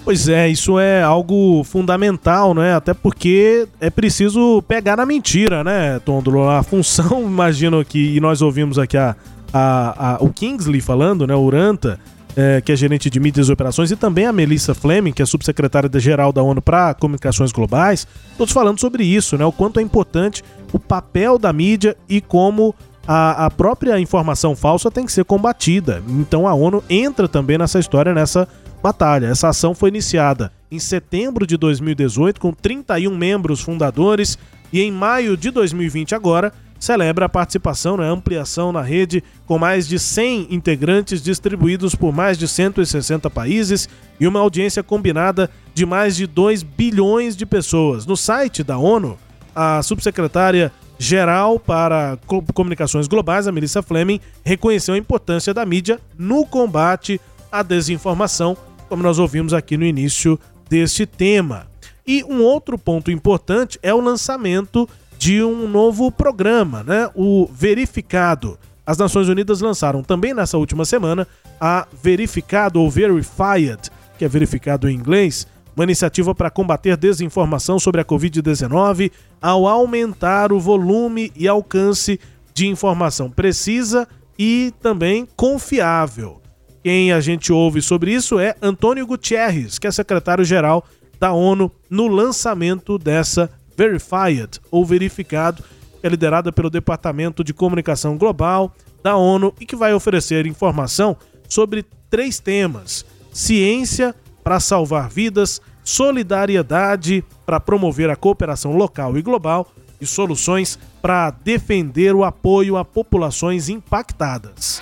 Pois 0.09 0.27
é, 0.27 0.49
isso 0.49 0.79
é 0.79 1.03
algo 1.03 1.62
fundamental, 1.64 2.55
né? 2.55 2.75
Até 2.75 2.94
porque 2.94 3.68
é 3.79 3.90
preciso 3.90 4.62
pegar 4.62 4.97
na 4.97 5.05
mentira, 5.05 5.62
né, 5.62 5.99
Tondolo? 5.99 6.49
A 6.49 6.62
função, 6.62 7.21
imagino 7.29 7.85
que, 7.85 8.16
e 8.16 8.18
nós 8.18 8.40
ouvimos 8.40 8.79
aqui 8.79 8.97
a, 8.97 9.14
a, 9.53 10.14
a 10.14 10.25
o 10.25 10.33
Kingsley 10.33 10.81
falando, 10.81 11.27
né, 11.27 11.37
Uranta, 11.37 12.01
é, 12.35 12.59
que 12.62 12.73
é 12.73 12.77
gerente 12.77 13.11
de 13.11 13.21
mídias 13.21 13.51
e 13.51 13.53
operações, 13.53 13.90
e 13.90 13.97
também 13.97 14.25
a 14.25 14.33
Melissa 14.33 14.75
Fleming, 14.75 15.12
que 15.12 15.21
é 15.21 15.27
subsecretária-geral 15.27 16.33
da 16.33 16.42
ONU 16.42 16.62
para 16.62 16.94
Comunicações 16.94 17.53
Globais, 17.53 18.09
todos 18.38 18.55
falando 18.55 18.81
sobre 18.81 19.05
isso, 19.05 19.37
né? 19.37 19.44
O 19.44 19.53
quanto 19.53 19.79
é 19.79 19.83
importante 19.83 20.42
o 20.73 20.79
papel 20.79 21.38
da 21.38 21.53
mídia 21.53 21.94
e 22.09 22.23
como 22.23 22.75
a, 23.07 23.44
a 23.44 23.51
própria 23.51 24.01
informação 24.01 24.57
falsa 24.57 24.90
tem 24.90 25.05
que 25.05 25.12
ser 25.12 25.27
combatida. 25.27 26.03
Então 26.09 26.49
a 26.49 26.55
ONU 26.55 26.83
entra 26.88 27.29
também 27.29 27.59
nessa 27.59 27.79
história, 27.79 28.14
nessa 28.14 28.49
batalha. 28.83 29.27
Essa 29.27 29.49
ação 29.49 29.75
foi 29.75 29.88
iniciada 29.88 30.53
em 30.71 30.79
setembro 30.79 31.47
de 31.47 31.57
2018 31.57 32.41
com 32.41 32.53
31 32.53 33.17
membros 33.17 33.61
fundadores 33.61 34.38
e 34.73 34.81
em 34.81 34.93
maio 34.93 35.37
de 35.37 35.51
2020 35.51 36.14
agora 36.14 36.53
celebra 36.79 37.27
a 37.27 37.29
participação 37.29 37.97
na 37.97 38.05
né, 38.05 38.11
ampliação 38.11 38.71
na 38.71 38.83
rede 38.83 39.23
com 39.47 39.59
mais 39.59 39.88
de 39.88 39.99
100 39.99 40.49
integrantes 40.51 41.21
distribuídos 41.23 41.95
por 41.95 42.12
mais 42.12 42.38
de 42.38 42.47
160 42.47 43.29
países 43.31 43.88
e 44.21 44.27
uma 44.27 44.41
audiência 44.41 44.83
combinada 44.83 45.51
de 45.75 45.85
mais 45.85 46.17
de 46.17 46.27
2 46.27 46.62
bilhões 46.62 47.37
de 47.37 47.45
pessoas. 47.45 48.07
No 48.07 48.17
site 48.17 48.62
da 48.62 48.79
ONU, 48.79 49.19
a 49.55 49.83
subsecretária 49.83 50.71
geral 50.99 51.59
para 51.59 52.19
comunicações 52.55 53.07
globais, 53.07 53.47
a 53.47 53.53
Melissa 53.53 53.83
Fleming, 53.83 54.21
reconheceu 54.45 54.95
a 54.95 54.99
importância 54.99 55.55
da 55.55 55.64
mídia 55.64 56.01
no 56.17 56.45
combate 56.45 57.21
à 57.51 57.62
desinformação, 57.62 58.57
como 58.88 59.03
nós 59.03 59.18
ouvimos 59.18 59.53
aqui 59.53 59.77
no 59.77 59.85
início 59.85 60.38
deste 60.68 61.07
tema. 61.07 61.66
E 62.07 62.24
um 62.24 62.42
outro 62.42 62.79
ponto 62.79 63.11
importante 63.11 63.79
é 63.83 63.92
o 63.92 64.01
lançamento 64.01 64.88
de 65.18 65.42
um 65.42 65.68
novo 65.68 66.11
programa, 66.11 66.83
né? 66.83 67.11
O 67.14 67.46
Verificado. 67.53 68.59
As 68.87 68.96
Nações 68.96 69.29
Unidas 69.29 69.61
lançaram 69.61 70.03
também 70.03 70.33
nessa 70.33 70.57
última 70.57 70.85
semana 70.85 71.29
a 71.61 71.87
Verificado 72.03 72.81
ou 72.81 72.90
Verified, 72.90 73.90
que 74.16 74.24
é 74.24 74.29
verificado 74.29 74.88
em 74.88 74.94
inglês, 74.94 75.46
uma 75.77 75.85
iniciativa 75.85 76.35
para 76.35 76.51
combater 76.51 76.96
desinformação 76.96 77.79
sobre 77.79 78.01
a 78.01 78.05
Covid-19 78.05 79.12
ao 79.40 79.66
aumentar 79.66 80.53
o 80.53 80.59
volume 80.59 81.31
e 81.37 81.46
alcance 81.46 82.18
de 82.55 82.66
informação 82.66 83.31
precisa 83.31 84.09
e 84.38 84.72
também 84.81 85.29
confiável. 85.37 86.40
Quem 86.88 87.12
a 87.12 87.20
gente 87.20 87.53
ouve 87.53 87.83
sobre 87.83 88.14
isso 88.14 88.38
é 88.38 88.57
Antônio 88.62 89.07
Gutierrez, 89.07 89.79
que 89.79 89.87
é 89.87 89.90
secretário-geral 89.90 90.83
da 91.20 91.35
ONU 91.35 91.70
no 91.90 92.07
lançamento 92.07 92.96
dessa 92.96 93.51
Verified, 93.77 94.59
ou 94.70 94.87
verificado, 94.87 95.62
que 96.01 96.07
é 96.07 96.09
liderada 96.09 96.51
pelo 96.51 96.70
Departamento 96.70 97.44
de 97.44 97.53
Comunicação 97.53 98.16
Global 98.16 98.74
da 99.03 99.18
ONU 99.18 99.53
e 99.61 99.66
que 99.66 99.77
vai 99.77 99.92
oferecer 99.92 100.46
informação 100.46 101.14
sobre 101.46 101.85
três 102.09 102.40
temas: 102.40 103.05
ciência 103.35 104.14
para 104.42 104.59
salvar 104.59 105.11
vidas, 105.11 105.61
solidariedade 105.85 107.22
para 107.44 107.61
promover 107.61 108.09
a 108.09 108.16
cooperação 108.16 108.74
local 108.74 109.18
e 109.18 109.20
global 109.20 109.70
e 110.01 110.07
soluções 110.07 110.79
para 111.03 111.29
defender 111.33 112.14
o 112.14 112.24
apoio 112.24 112.79
a 112.79 112.85
populações 112.85 113.68
impactadas. 113.68 114.81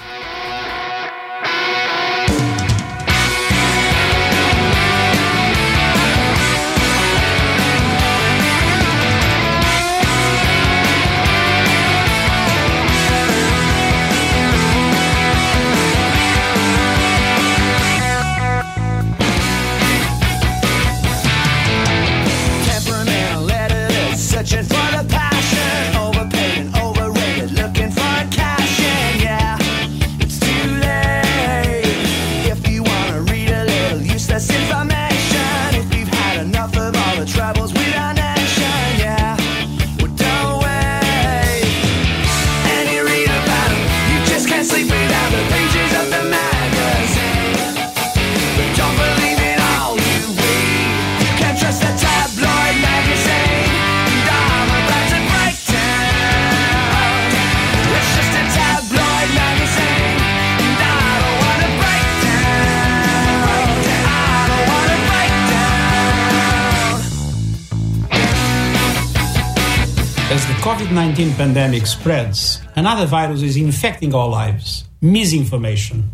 19 71.17 71.35
pandemic 71.37 71.87
spreads, 71.87 72.61
another 72.75 73.07
virus 73.07 73.41
is 73.41 73.57
infecting 73.57 74.15
our 74.15 74.29
lives 74.29 74.85
misinformation. 75.01 76.11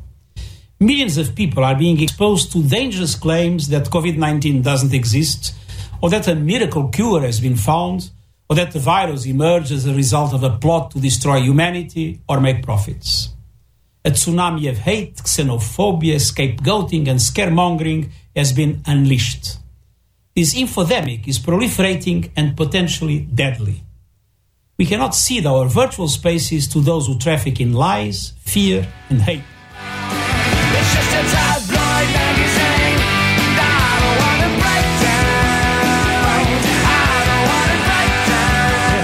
Millions 0.79 1.19
of 1.19 1.35
people 1.35 1.65
are 1.65 1.75
being 1.75 2.01
exposed 2.01 2.53
to 2.53 2.63
dangerous 2.63 3.17
claims 3.17 3.67
that 3.71 3.91
COVID 3.91 4.17
19 4.17 4.63
doesn't 4.63 4.95
exist, 4.95 5.57
or 6.01 6.09
that 6.11 6.29
a 6.29 6.37
miracle 6.37 6.87
cure 6.87 7.21
has 7.23 7.41
been 7.41 7.57
found, 7.57 8.11
or 8.49 8.55
that 8.55 8.71
the 8.71 8.79
virus 8.79 9.27
emerged 9.27 9.73
as 9.73 9.87
a 9.87 9.93
result 9.93 10.33
of 10.35 10.45
a 10.45 10.57
plot 10.57 10.93
to 10.93 11.01
destroy 11.01 11.41
humanity 11.41 12.21
or 12.29 12.41
make 12.41 12.63
profits. 12.63 13.31
A 14.05 14.13
tsunami 14.13 14.71
of 14.71 14.79
hate, 14.79 15.17
xenophobia, 15.17 16.21
scapegoating, 16.21 17.09
and 17.09 17.19
scaremongering 17.19 18.11
has 18.37 18.53
been 18.53 18.83
unleashed. 18.87 19.59
this 20.37 20.55
infodemic 20.55 21.27
is 21.27 21.41
proliferating 21.41 22.31
and 22.37 22.57
potentially 22.57 23.19
deadly. 23.35 23.83
We 24.83 24.89
cannot 24.89 25.15
cede 25.15 25.47
our 25.47 25.69
virtual 25.69 26.09
spaces 26.09 26.67
to 26.67 26.81
those 26.81 27.07
who 27.07 27.17
traffic 27.17 27.61
in 27.61 27.73
lies, 27.73 28.35
fear, 28.45 28.85
and 29.09 29.21
hate. 29.21 29.45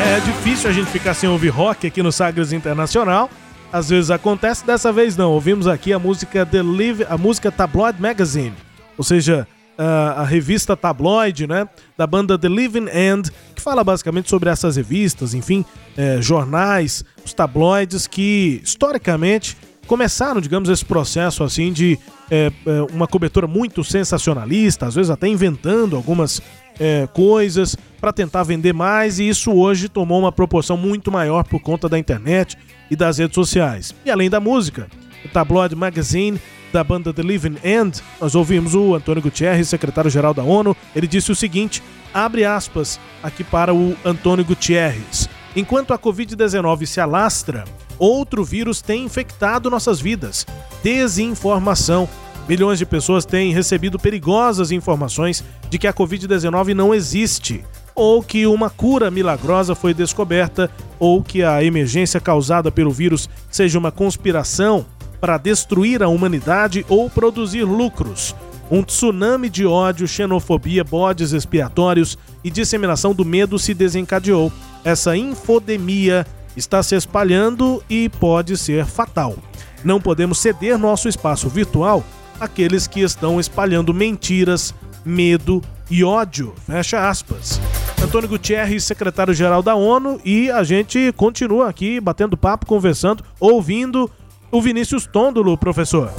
É 0.02 0.20
difícil 0.26 0.68
a 0.68 0.72
gente 0.72 0.90
ficar 0.90 1.14
sem 1.14 1.28
ouvir 1.28 1.50
rock 1.50 1.86
aqui 1.86 2.02
no 2.02 2.10
Sagres 2.10 2.52
Internacional. 2.52 3.30
Às 3.72 3.88
vezes 3.88 4.10
acontece, 4.10 4.66
dessa 4.66 4.92
vez 4.92 5.16
não. 5.16 5.30
Ouvimos 5.30 5.68
aqui 5.68 5.92
a 5.92 5.98
música 6.00 6.44
The 6.44 6.60
Live, 6.60 7.06
a 7.08 7.16
música 7.16 7.52
Tabloid 7.52 8.02
Magazine, 8.02 8.54
ou 8.96 9.04
seja, 9.04 9.46
a, 9.78 10.22
a 10.22 10.24
revista 10.24 10.76
tabloide, 10.76 11.46
né, 11.46 11.68
da 11.96 12.06
banda 12.06 12.36
The 12.36 12.48
Living 12.48 12.88
End, 12.92 13.30
que 13.54 13.62
fala 13.62 13.84
basicamente 13.84 14.28
sobre 14.28 14.50
essas 14.50 14.76
revistas, 14.76 15.32
enfim, 15.32 15.64
é, 15.96 16.20
jornais, 16.20 17.04
os 17.24 17.32
tabloides 17.32 18.08
que 18.08 18.60
historicamente 18.64 19.56
começaram, 19.86 20.40
digamos, 20.40 20.68
esse 20.68 20.84
processo 20.84 21.42
assim 21.42 21.72
de 21.72 21.98
é, 22.30 22.52
é, 22.66 22.82
uma 22.92 23.06
cobertura 23.06 23.46
muito 23.46 23.82
sensacionalista, 23.82 24.86
às 24.86 24.94
vezes 24.94 25.10
até 25.10 25.28
inventando 25.28 25.96
algumas 25.96 26.42
é, 26.78 27.08
coisas 27.12 27.76
para 28.00 28.12
tentar 28.12 28.42
vender 28.42 28.74
mais, 28.74 29.18
e 29.18 29.28
isso 29.28 29.50
hoje 29.50 29.88
tomou 29.88 30.18
uma 30.18 30.30
proporção 30.30 30.76
muito 30.76 31.10
maior 31.10 31.42
por 31.44 31.60
conta 31.60 31.88
da 31.88 31.98
internet 31.98 32.56
e 32.90 32.94
das 32.94 33.18
redes 33.18 33.34
sociais. 33.34 33.94
E 34.04 34.10
além 34.10 34.28
da 34.28 34.40
música, 34.40 34.88
o 35.24 35.28
Tabloid 35.28 35.74
Magazine 35.74 36.38
da 36.72 36.84
banda 36.84 37.12
The 37.12 37.22
Living 37.22 37.56
End, 37.64 38.00
nós 38.20 38.34
ouvimos 38.34 38.74
o 38.74 38.94
Antônio 38.94 39.22
Gutierrez, 39.22 39.68
secretário-geral 39.68 40.34
da 40.34 40.42
ONU, 40.42 40.76
ele 40.94 41.06
disse 41.06 41.32
o 41.32 41.36
seguinte, 41.36 41.82
abre 42.12 42.44
aspas 42.44 42.98
aqui 43.22 43.42
para 43.44 43.74
o 43.74 43.96
Antônio 44.04 44.44
Gutierrez. 44.44 45.28
Enquanto 45.56 45.92
a 45.92 45.98
Covid-19 45.98 46.86
se 46.86 47.00
alastra, 47.00 47.64
outro 47.98 48.44
vírus 48.44 48.80
tem 48.80 49.04
infectado 49.04 49.70
nossas 49.70 50.00
vidas. 50.00 50.46
Desinformação. 50.82 52.08
Milhões 52.48 52.78
de 52.78 52.86
pessoas 52.86 53.26
têm 53.26 53.52
recebido 53.52 53.98
perigosas 53.98 54.70
informações 54.70 55.44
de 55.68 55.78
que 55.78 55.86
a 55.86 55.92
Covid-19 55.92 56.74
não 56.74 56.94
existe, 56.94 57.62
ou 57.94 58.22
que 58.22 58.46
uma 58.46 58.70
cura 58.70 59.10
milagrosa 59.10 59.74
foi 59.74 59.92
descoberta, 59.92 60.70
ou 60.98 61.22
que 61.22 61.42
a 61.42 61.62
emergência 61.62 62.20
causada 62.20 62.70
pelo 62.70 62.90
vírus 62.90 63.28
seja 63.50 63.78
uma 63.78 63.92
conspiração 63.92 64.86
para 65.20 65.38
destruir 65.38 66.02
a 66.02 66.08
humanidade 66.08 66.84
ou 66.88 67.08
produzir 67.08 67.64
lucros. 67.64 68.34
Um 68.70 68.82
tsunami 68.82 69.48
de 69.48 69.64
ódio, 69.64 70.06
xenofobia, 70.06 70.84
bodes 70.84 71.32
expiatórios 71.32 72.18
e 72.44 72.50
disseminação 72.50 73.14
do 73.14 73.24
medo 73.24 73.58
se 73.58 73.72
desencadeou. 73.72 74.52
Essa 74.84 75.16
infodemia 75.16 76.26
está 76.56 76.82
se 76.82 76.94
espalhando 76.94 77.82
e 77.88 78.08
pode 78.08 78.56
ser 78.56 78.84
fatal. 78.84 79.36
Não 79.82 80.00
podemos 80.00 80.38
ceder 80.38 80.76
nosso 80.76 81.08
espaço 81.08 81.48
virtual 81.48 82.04
àqueles 82.38 82.86
que 82.86 83.00
estão 83.00 83.40
espalhando 83.40 83.94
mentiras, 83.94 84.74
medo 85.04 85.62
e 85.90 86.04
ódio. 86.04 86.54
Fecha 86.66 87.08
aspas. 87.08 87.60
Antônio 88.02 88.28
Gutierrez, 88.28 88.84
secretário-geral 88.84 89.62
da 89.62 89.74
ONU, 89.74 90.20
e 90.24 90.50
a 90.50 90.62
gente 90.62 91.12
continua 91.16 91.68
aqui 91.68 92.00
batendo 92.00 92.36
papo, 92.36 92.66
conversando, 92.66 93.24
ouvindo 93.40 94.10
o 94.50 94.62
Vinícius 94.62 95.06
Tôndolo, 95.06 95.56
professor. 95.56 96.12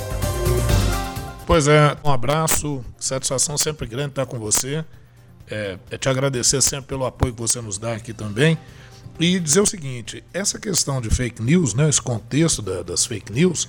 Pois 1.46 1.68
é, 1.68 1.98
um 2.04 2.12
abraço, 2.12 2.84
satisfação 3.00 3.58
sempre 3.58 3.88
grande 3.88 4.10
estar 4.10 4.26
com 4.26 4.38
você. 4.38 4.86
É, 5.50 5.80
é, 5.90 5.98
te 5.98 6.08
agradecer 6.08 6.62
sempre 6.62 6.86
pelo 6.86 7.06
apoio 7.06 7.34
que 7.34 7.42
você 7.42 7.60
nos 7.60 7.80
dá 7.80 7.94
aqui 7.94 8.14
também. 8.14 8.58
E 9.20 9.40
dizer 9.40 9.62
o 9.62 9.66
seguinte: 9.66 10.24
essa 10.32 10.60
questão 10.60 11.02
de 11.02 11.10
fake 11.10 11.42
news, 11.42 11.74
né, 11.74 11.90
esse 11.90 12.02
contexto 12.02 12.62
da, 12.62 12.84
das 12.84 13.06
fake 13.06 13.34
news, 13.34 13.68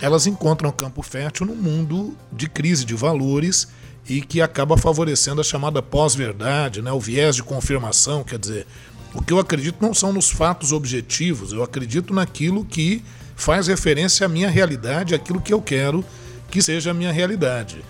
elas 0.00 0.26
encontram 0.26 0.72
campo 0.72 1.02
fértil 1.02 1.46
no 1.46 1.54
mundo 1.54 2.16
de 2.32 2.48
crise 2.48 2.84
de 2.84 2.94
valores 2.94 3.68
e 4.08 4.20
que 4.20 4.40
acaba 4.40 4.76
favorecendo 4.76 5.40
a 5.40 5.44
chamada 5.44 5.80
pós-verdade, 5.80 6.82
né, 6.82 6.90
o 6.90 6.98
viés 6.98 7.36
de 7.36 7.44
confirmação. 7.44 8.24
Quer 8.24 8.40
dizer, 8.40 8.66
o 9.14 9.22
que 9.22 9.32
eu 9.32 9.38
acredito 9.38 9.76
não 9.80 9.94
são 9.94 10.12
nos 10.12 10.28
fatos 10.30 10.72
objetivos, 10.72 11.52
eu 11.52 11.62
acredito 11.62 12.12
naquilo 12.12 12.64
que 12.64 13.04
faz 13.40 13.68
referência 13.68 14.26
à 14.26 14.28
minha 14.28 14.50
realidade, 14.50 15.14
aquilo 15.14 15.40
que 15.40 15.52
eu 15.52 15.62
quero 15.62 16.04
que 16.50 16.60
seja 16.60 16.90
a 16.90 16.94
minha 16.94 17.10
realidade. 17.10 17.82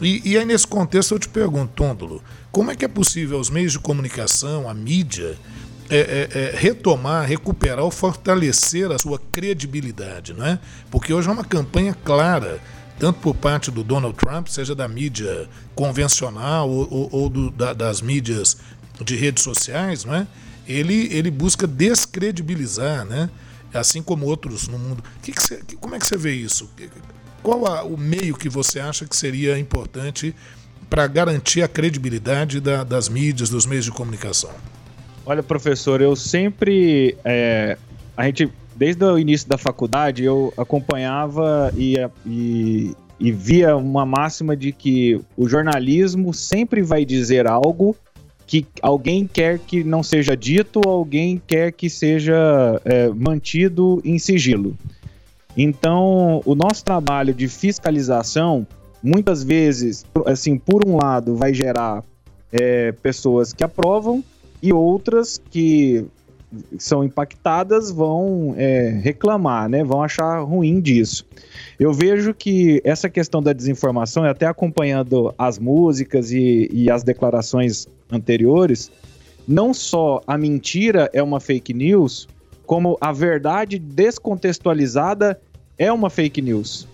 E, 0.00 0.20
e 0.32 0.36
aí, 0.36 0.44
nesse 0.44 0.66
contexto, 0.66 1.14
eu 1.14 1.18
te 1.18 1.28
pergunto, 1.28 1.72
Tôndolo, 1.74 2.22
como 2.50 2.70
é 2.70 2.76
que 2.76 2.84
é 2.84 2.88
possível 2.88 3.38
os 3.38 3.48
meios 3.48 3.72
de 3.72 3.78
comunicação, 3.78 4.68
a 4.68 4.74
mídia, 4.74 5.38
é, 5.88 5.98
é, 5.98 6.38
é, 6.38 6.56
retomar, 6.56 7.24
recuperar 7.24 7.78
ou 7.78 7.90
fortalecer 7.90 8.90
a 8.90 8.98
sua 8.98 9.20
credibilidade, 9.30 10.34
não 10.34 10.44
é? 10.44 10.58
Porque 10.90 11.14
hoje 11.14 11.28
é 11.28 11.32
uma 11.32 11.44
campanha 11.44 11.96
clara, 12.04 12.60
tanto 12.98 13.20
por 13.20 13.36
parte 13.36 13.70
do 13.70 13.84
Donald 13.84 14.16
Trump, 14.16 14.48
seja 14.48 14.74
da 14.74 14.88
mídia 14.88 15.48
convencional 15.74 16.68
ou, 16.68 16.88
ou, 16.90 17.08
ou 17.12 17.28
do, 17.30 17.50
da, 17.52 17.72
das 17.72 18.02
mídias 18.02 18.56
de 19.00 19.14
redes 19.14 19.44
sociais, 19.44 20.04
não 20.04 20.14
é? 20.14 20.26
Ele, 20.66 21.08
ele 21.12 21.30
busca 21.30 21.64
descredibilizar, 21.64 23.04
né? 23.04 23.30
Assim 23.72 24.02
como 24.02 24.26
outros 24.26 24.68
no 24.68 24.78
mundo. 24.78 25.02
Que 25.22 25.32
que 25.32 25.76
como 25.76 25.94
é 25.94 25.98
que 25.98 26.06
você 26.06 26.16
vê 26.16 26.32
isso? 26.32 26.70
Qual 27.42 27.66
a, 27.66 27.84
o 27.84 27.96
meio 27.96 28.36
que 28.36 28.48
você 28.48 28.80
acha 28.80 29.06
que 29.06 29.16
seria 29.16 29.58
importante 29.58 30.34
para 30.88 31.06
garantir 31.06 31.62
a 31.62 31.68
credibilidade 31.68 32.60
da, 32.60 32.84
das 32.84 33.08
mídias, 33.08 33.48
dos 33.48 33.66
meios 33.66 33.84
de 33.84 33.92
comunicação? 33.92 34.50
Olha, 35.24 35.42
professor, 35.42 36.00
eu 36.00 36.14
sempre. 36.14 37.16
É, 37.24 37.76
a 38.16 38.24
gente, 38.24 38.50
desde 38.74 39.04
o 39.04 39.18
início 39.18 39.48
da 39.48 39.58
faculdade, 39.58 40.24
eu 40.24 40.54
acompanhava 40.56 41.72
e, 41.76 41.96
e, 42.24 42.96
e 43.18 43.32
via 43.32 43.76
uma 43.76 44.06
máxima 44.06 44.56
de 44.56 44.70
que 44.72 45.20
o 45.36 45.48
jornalismo 45.48 46.32
sempre 46.32 46.82
vai 46.82 47.04
dizer 47.04 47.46
algo 47.46 47.96
que 48.46 48.64
alguém 48.80 49.26
quer 49.26 49.58
que 49.58 49.82
não 49.82 50.02
seja 50.02 50.36
dito, 50.36 50.80
alguém 50.86 51.40
quer 51.46 51.72
que 51.72 51.90
seja 51.90 52.80
é, 52.84 53.08
mantido 53.08 54.00
em 54.04 54.18
sigilo. 54.18 54.76
Então, 55.56 56.42
o 56.44 56.54
nosso 56.54 56.84
trabalho 56.84 57.34
de 57.34 57.48
fiscalização, 57.48 58.66
muitas 59.02 59.42
vezes, 59.42 60.04
assim, 60.26 60.58
por 60.58 60.86
um 60.86 60.96
lado, 60.96 61.34
vai 61.34 61.52
gerar 61.52 62.04
é, 62.52 62.92
pessoas 62.92 63.52
que 63.52 63.64
aprovam 63.64 64.22
e 64.62 64.72
outras 64.72 65.40
que 65.50 66.04
são 66.78 67.04
impactadas 67.04 67.90
vão 67.90 68.54
é, 68.56 68.88
reclamar, 69.02 69.68
né? 69.68 69.84
Vão 69.84 70.02
achar 70.02 70.40
ruim 70.40 70.80
disso. 70.80 71.26
Eu 71.78 71.92
vejo 71.92 72.32
que 72.32 72.80
essa 72.84 73.08
questão 73.08 73.42
da 73.42 73.52
desinformação, 73.52 74.24
até 74.24 74.46
acompanhando 74.46 75.34
as 75.38 75.58
músicas 75.58 76.32
e, 76.32 76.68
e 76.72 76.90
as 76.90 77.02
declarações 77.02 77.86
anteriores, 78.10 78.90
não 79.46 79.72
só 79.72 80.20
a 80.26 80.36
mentira 80.36 81.10
é 81.12 81.22
uma 81.22 81.40
fake 81.40 81.72
news, 81.72 82.28
como 82.64 82.96
a 83.00 83.12
verdade 83.12 83.78
descontextualizada 83.78 85.40
é 85.78 85.92
uma 85.92 86.10
fake 86.10 86.42
news. 86.42 86.88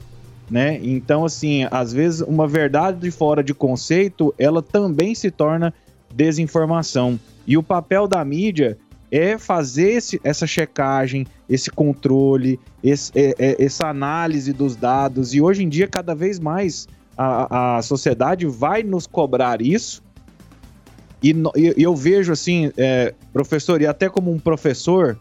Né? 0.50 0.78
Então, 0.82 1.24
assim, 1.24 1.66
às 1.70 1.92
vezes 1.92 2.20
uma 2.20 2.46
verdade 2.46 3.10
fora 3.10 3.42
de 3.42 3.54
conceito, 3.54 4.34
ela 4.38 4.62
também 4.62 5.14
se 5.14 5.30
torna 5.30 5.72
desinformação. 6.14 7.18
E 7.46 7.56
o 7.56 7.62
papel 7.62 8.06
da 8.06 8.22
mídia 8.24 8.76
é 9.12 9.38
fazer 9.38 9.90
esse, 9.92 10.20
essa 10.24 10.46
checagem, 10.46 11.26
esse 11.48 11.70
controle, 11.70 12.58
esse, 12.82 13.12
é, 13.14 13.34
é, 13.38 13.64
essa 13.64 13.86
análise 13.86 14.52
dos 14.52 14.74
dados. 14.74 15.34
E 15.34 15.40
hoje 15.40 15.62
em 15.62 15.68
dia, 15.68 15.86
cada 15.86 16.14
vez 16.14 16.40
mais, 16.40 16.88
a, 17.16 17.76
a 17.76 17.82
sociedade 17.82 18.46
vai 18.46 18.82
nos 18.82 19.06
cobrar 19.06 19.62
isso 19.62 20.02
e, 21.22 21.30
e 21.56 21.82
eu 21.82 21.94
vejo 21.94 22.32
assim, 22.32 22.72
é, 22.76 23.14
professor, 23.32 23.80
e 23.80 23.86
até 23.86 24.08
como 24.08 24.32
um 24.32 24.40
professor, 24.40 25.16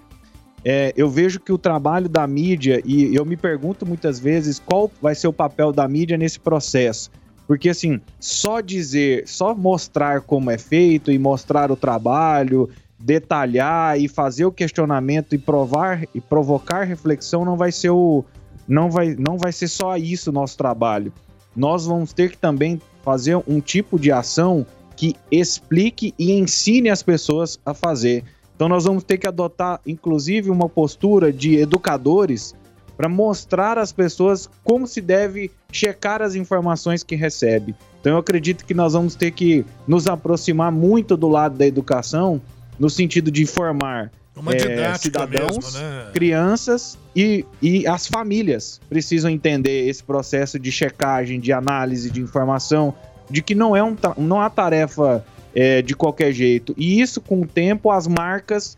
é, 0.66 0.92
eu 0.98 1.08
vejo 1.10 1.40
que 1.40 1.54
o 1.54 1.58
trabalho 1.58 2.10
da 2.10 2.26
mídia, 2.26 2.82
e 2.84 3.16
eu 3.16 3.24
me 3.24 3.38
pergunto 3.38 3.86
muitas 3.86 4.20
vezes 4.20 4.60
qual 4.60 4.92
vai 5.00 5.14
ser 5.14 5.28
o 5.28 5.34
papel 5.34 5.72
da 5.72 5.88
mídia 5.88 6.18
nesse 6.18 6.40
processo. 6.40 7.12
Porque, 7.48 7.70
assim, 7.70 8.00
só 8.20 8.62
dizer, 8.62 9.28
só 9.28 9.54
mostrar 9.54 10.22
como 10.22 10.50
é 10.50 10.58
feito 10.58 11.12
e 11.12 11.20
mostrar 11.20 11.70
o 11.70 11.76
trabalho, 11.76 12.70
detalhar 13.04 14.00
e 14.00 14.08
fazer 14.08 14.46
o 14.46 14.52
questionamento 14.52 15.34
e 15.34 15.38
provar 15.38 16.04
e 16.14 16.22
provocar 16.22 16.84
reflexão 16.84 17.44
não 17.44 17.58
vai 17.58 17.72
ser 17.72 17.90
o. 17.90 18.24
Não 18.68 18.90
vai, 18.90 19.16
não 19.18 19.38
vai 19.38 19.52
ser 19.52 19.68
só 19.68 19.98
isso 19.98 20.30
o 20.30 20.34
nosso 20.34 20.58
trabalho. 20.58 21.12
Nós 21.56 21.86
vamos 21.86 22.14
ter 22.14 22.32
que 22.32 22.38
também 22.38 22.80
fazer 23.04 23.36
um 23.48 23.60
tipo 23.60 24.00
de 24.00 24.12
ação 24.12 24.66
que 24.96 25.16
explique 25.32 26.14
e 26.18 26.32
ensine 26.32 26.90
as 26.90 27.02
pessoas 27.04 27.60
a 27.66 27.74
fazer. 27.74 28.24
Então 28.56 28.70
nós 28.70 28.86
vamos 28.86 29.04
ter 29.04 29.18
que 29.18 29.28
adotar, 29.28 29.82
inclusive, 29.86 30.52
uma 30.52 30.70
postura 30.70 31.34
de 31.34 31.58
educadores 31.58 32.54
para 32.96 33.10
mostrar 33.10 33.80
às 33.80 33.92
pessoas 33.92 34.48
como 34.64 34.86
se 34.86 35.02
deve 35.02 35.50
checar 35.72 36.22
as 36.22 36.36
informações 36.36 37.02
que 37.02 37.16
recebe. 37.16 37.76
Então 38.00 38.14
eu 38.14 38.20
acredito 38.20 38.64
que 38.64 38.76
nós 38.76 38.94
vamos 38.94 39.16
ter 39.16 39.32
que 39.32 39.66
nos 39.88 40.06
aproximar 40.06 40.72
muito 40.72 41.18
do 41.18 41.28
lado 41.28 41.58
da 41.58 41.66
educação, 41.66 42.40
no 42.82 42.90
sentido 42.90 43.30
de 43.30 43.46
formar 43.46 44.12
é, 44.48 44.96
cidadãos, 44.96 45.58
mesmo, 45.58 45.80
né? 45.80 46.10
crianças 46.14 46.98
e, 47.16 47.46
e 47.62 47.86
as 47.86 48.08
famílias 48.08 48.82
precisam 48.90 49.30
entender 49.30 49.88
esse 49.88 50.04
processo 50.04 50.58
de 50.58 50.72
checagem, 50.72 51.40
de 51.40 51.54
análise 51.54 52.10
de 52.10 52.20
informação, 52.20 52.92
de 53.30 53.44
que 53.44 53.54
não 53.54 53.76
é 53.76 53.84
um, 53.84 53.96
não 54.18 54.42
há 54.42 54.50
tarefa 54.50 55.24
é, 55.54 55.84
de 55.84 55.96
qualquer 55.96 56.32
jeito. 56.32 56.74
E 56.76 57.00
isso, 57.00 57.22
com 57.22 57.42
o 57.42 57.46
tempo, 57.46 57.92
as 57.92 58.08
marcas 58.08 58.76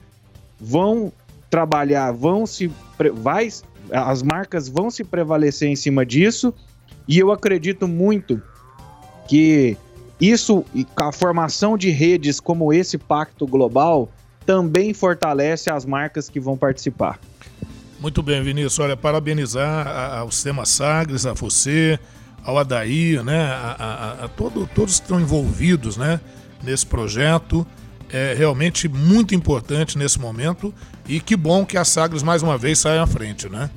vão 0.60 1.14
trabalhar, 1.50 2.12
vão 2.12 2.46
se 2.46 2.70
vai 3.16 3.48
as 3.90 4.22
marcas 4.22 4.68
vão 4.68 4.90
se 4.90 5.04
prevalecer 5.04 5.70
em 5.70 5.76
cima 5.78 6.06
disso, 6.06 6.54
e 7.08 7.20
eu 7.20 7.32
acredito 7.32 7.88
muito 7.88 8.42
que 9.30 9.78
isso, 10.20 10.64
a 10.96 11.12
formação 11.12 11.78
de 11.78 11.90
redes 11.90 12.40
como 12.40 12.72
esse 12.72 12.98
pacto 12.98 13.46
global, 13.46 14.10
também 14.46 14.94
fortalece 14.94 15.70
as 15.70 15.86
marcas 15.86 16.30
que 16.30 16.40
vão 16.40 16.58
participar. 16.58 17.20
Muito 18.00 18.22
bem, 18.22 18.44
Vinícius. 18.44 18.80
Olha, 18.80 18.98
parabenizar 18.98 19.88
ao 20.18 20.30
Sistema 20.30 20.66
Sagres, 20.66 21.26
a 21.26 21.34
você, 21.34 21.98
ao 22.44 22.58
Adair, 22.58 23.24
né, 23.24 23.46
a, 23.46 24.18
a, 24.20 24.26
a 24.26 24.28
todo, 24.28 24.70
todos 24.76 25.00
que 25.00 25.06
estão 25.06 25.20
envolvidos 25.20 25.98
né, 25.98 26.20
nesse 26.62 26.86
projeto. 26.86 27.66
É 28.12 28.36
realmente 28.38 28.88
muito 28.88 29.34
importante 29.34 29.98
nesse 29.98 30.20
momento 30.20 30.72
e 31.08 31.20
que 31.20 31.36
bom 31.36 31.66
que 31.66 31.78
a 31.78 31.84
Sagres 31.84 32.22
mais 32.22 32.44
uma 32.44 32.58
vez 32.58 32.78
sai 32.78 33.00
à 33.00 33.08
frente, 33.08 33.50
né? 33.50 33.72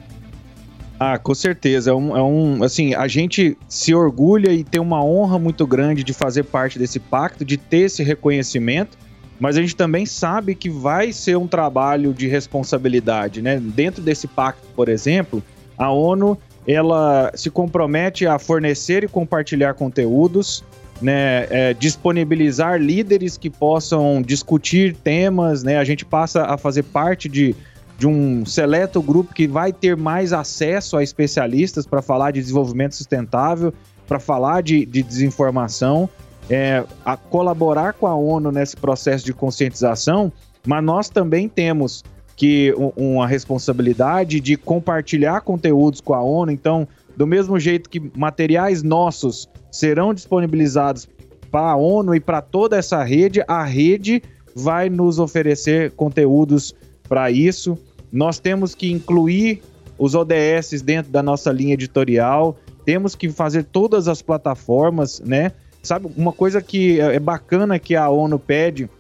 Ah, 0.99 1.19
com 1.19 1.35
certeza. 1.35 1.91
É 1.91 1.95
um, 1.95 2.17
é 2.17 2.23
um, 2.23 2.63
assim, 2.65 2.95
a 2.95 3.07
gente 3.07 3.57
se 3.69 3.95
orgulha 3.95 4.51
e 4.51 4.65
tem 4.65 4.81
uma 4.81 5.05
honra 5.05 5.39
muito 5.39 5.67
grande 5.67 6.03
de 6.03 6.13
fazer 6.13 6.45
parte 6.45 6.79
desse 6.79 6.99
pacto, 6.99 7.45
de 7.45 7.57
ter 7.57 7.81
esse 7.81 8.03
reconhecimento, 8.03 8.97
mas 9.39 9.57
a 9.57 9.61
gente 9.61 9.77
também 9.77 10.07
sabe 10.07 10.55
que 10.55 10.71
vai 10.71 11.13
ser 11.13 11.37
um 11.37 11.47
trabalho 11.47 12.15
de 12.15 12.27
responsabilidade, 12.27 13.43
né? 13.43 13.61
Dentro 13.61 14.03
desse 14.03 14.27
pacto, 14.27 14.67
por 14.75 14.89
exemplo, 14.89 15.43
a 15.77 15.91
ONU 15.91 16.39
ela 16.67 17.31
se 17.35 17.51
compromete 17.51 18.27
a 18.27 18.39
fornecer 18.39 19.05
e 19.05 19.09
compartilhar 19.09 19.75
conteúdos, 19.75 20.65
né, 21.01 21.47
é, 21.51 21.75
disponibilizar 21.75 22.81
líderes 22.81 23.37
que 23.37 23.51
possam 23.51 24.23
discutir 24.23 24.97
temas, 24.97 25.63
né? 25.63 25.77
A 25.77 25.85
gente 25.85 26.05
passa 26.05 26.45
a 26.45 26.57
fazer 26.57 26.83
parte 26.85 27.29
de 27.29 27.55
de 27.99 28.07
um 28.07 28.45
seleto 28.45 29.01
grupo 29.01 29.33
que 29.33 29.47
vai 29.47 29.73
ter 29.73 29.97
mais 29.97 30.33
acesso 30.33 30.97
a 30.97 31.03
especialistas 31.03 31.87
para 31.87 32.03
falar 32.03 32.33
de 32.33 32.41
desenvolvimento 32.41 32.95
sustentável, 32.95 33.73
para 34.07 34.21
falar 34.21 34.63
de, 34.63 34.85
de 34.85 35.03
desinformação, 35.03 36.09
é, 36.49 36.85
a 37.05 37.17
colaborar 37.17 37.95
com 37.95 38.07
a 38.07 38.15
ONU 38.15 38.53
nesse 38.53 38.77
processo 38.77 39.25
de 39.25 39.33
conscientização, 39.33 40.33
mas 40.67 40.85
nós 40.85 41.09
também 41.09 41.49
temos 41.49 42.05
que 42.37 42.75
uma 42.97 43.27
responsabilidade 43.27 44.41
de 44.41 44.57
compartilhar 44.57 45.41
conteúdos 45.41 46.03
com 46.03 46.13
a 46.13 46.23
ONU. 46.23 46.53
Então, 46.53 46.87
do 47.17 47.27
mesmo 47.27 47.59
jeito 47.59 47.89
que 47.89 48.13
materiais 48.15 48.83
nossos 48.83 49.49
serão 49.71 50.13
disponibilizados 50.13 51.09
para 51.51 51.71
a 51.71 51.77
ONU 51.77 52.15
e 52.15 52.21
para 52.21 52.43
toda 52.43 52.77
essa 52.77 53.03
rede, 53.03 53.43
a 53.49 53.65
rede 53.65 54.23
vai 54.55 54.91
nos 54.91 55.19
oferecer 55.19 55.93
conteúdos 55.93 56.75
para 57.07 57.31
isso. 57.31 57.79
Nós 58.13 58.39
temos 58.39 58.75
que 58.75 58.91
incluir 58.91 59.63
os 59.99 60.15
ODS 60.15 60.83
dentro 60.83 61.11
da 61.11 61.23
nossa 61.23 61.51
linha 61.51 61.75
editorial, 61.75 62.57
temos 62.85 63.15
que 63.15 63.29
fazer 63.31 63.65
todas 63.65 64.09
as 64.09 64.23
plataformas, 64.23 65.21
né? 65.21 65.53
Sabe, 65.83 66.09
uma 66.17 66.33
coisa 66.33 66.61
que 66.61 67.01
é, 67.01 67.17
é 67.17 67.21
bacana 67.21 67.79
que 67.79 67.95
a 67.97 68.09
ONU 68.09 68.39
pede, 68.39 68.91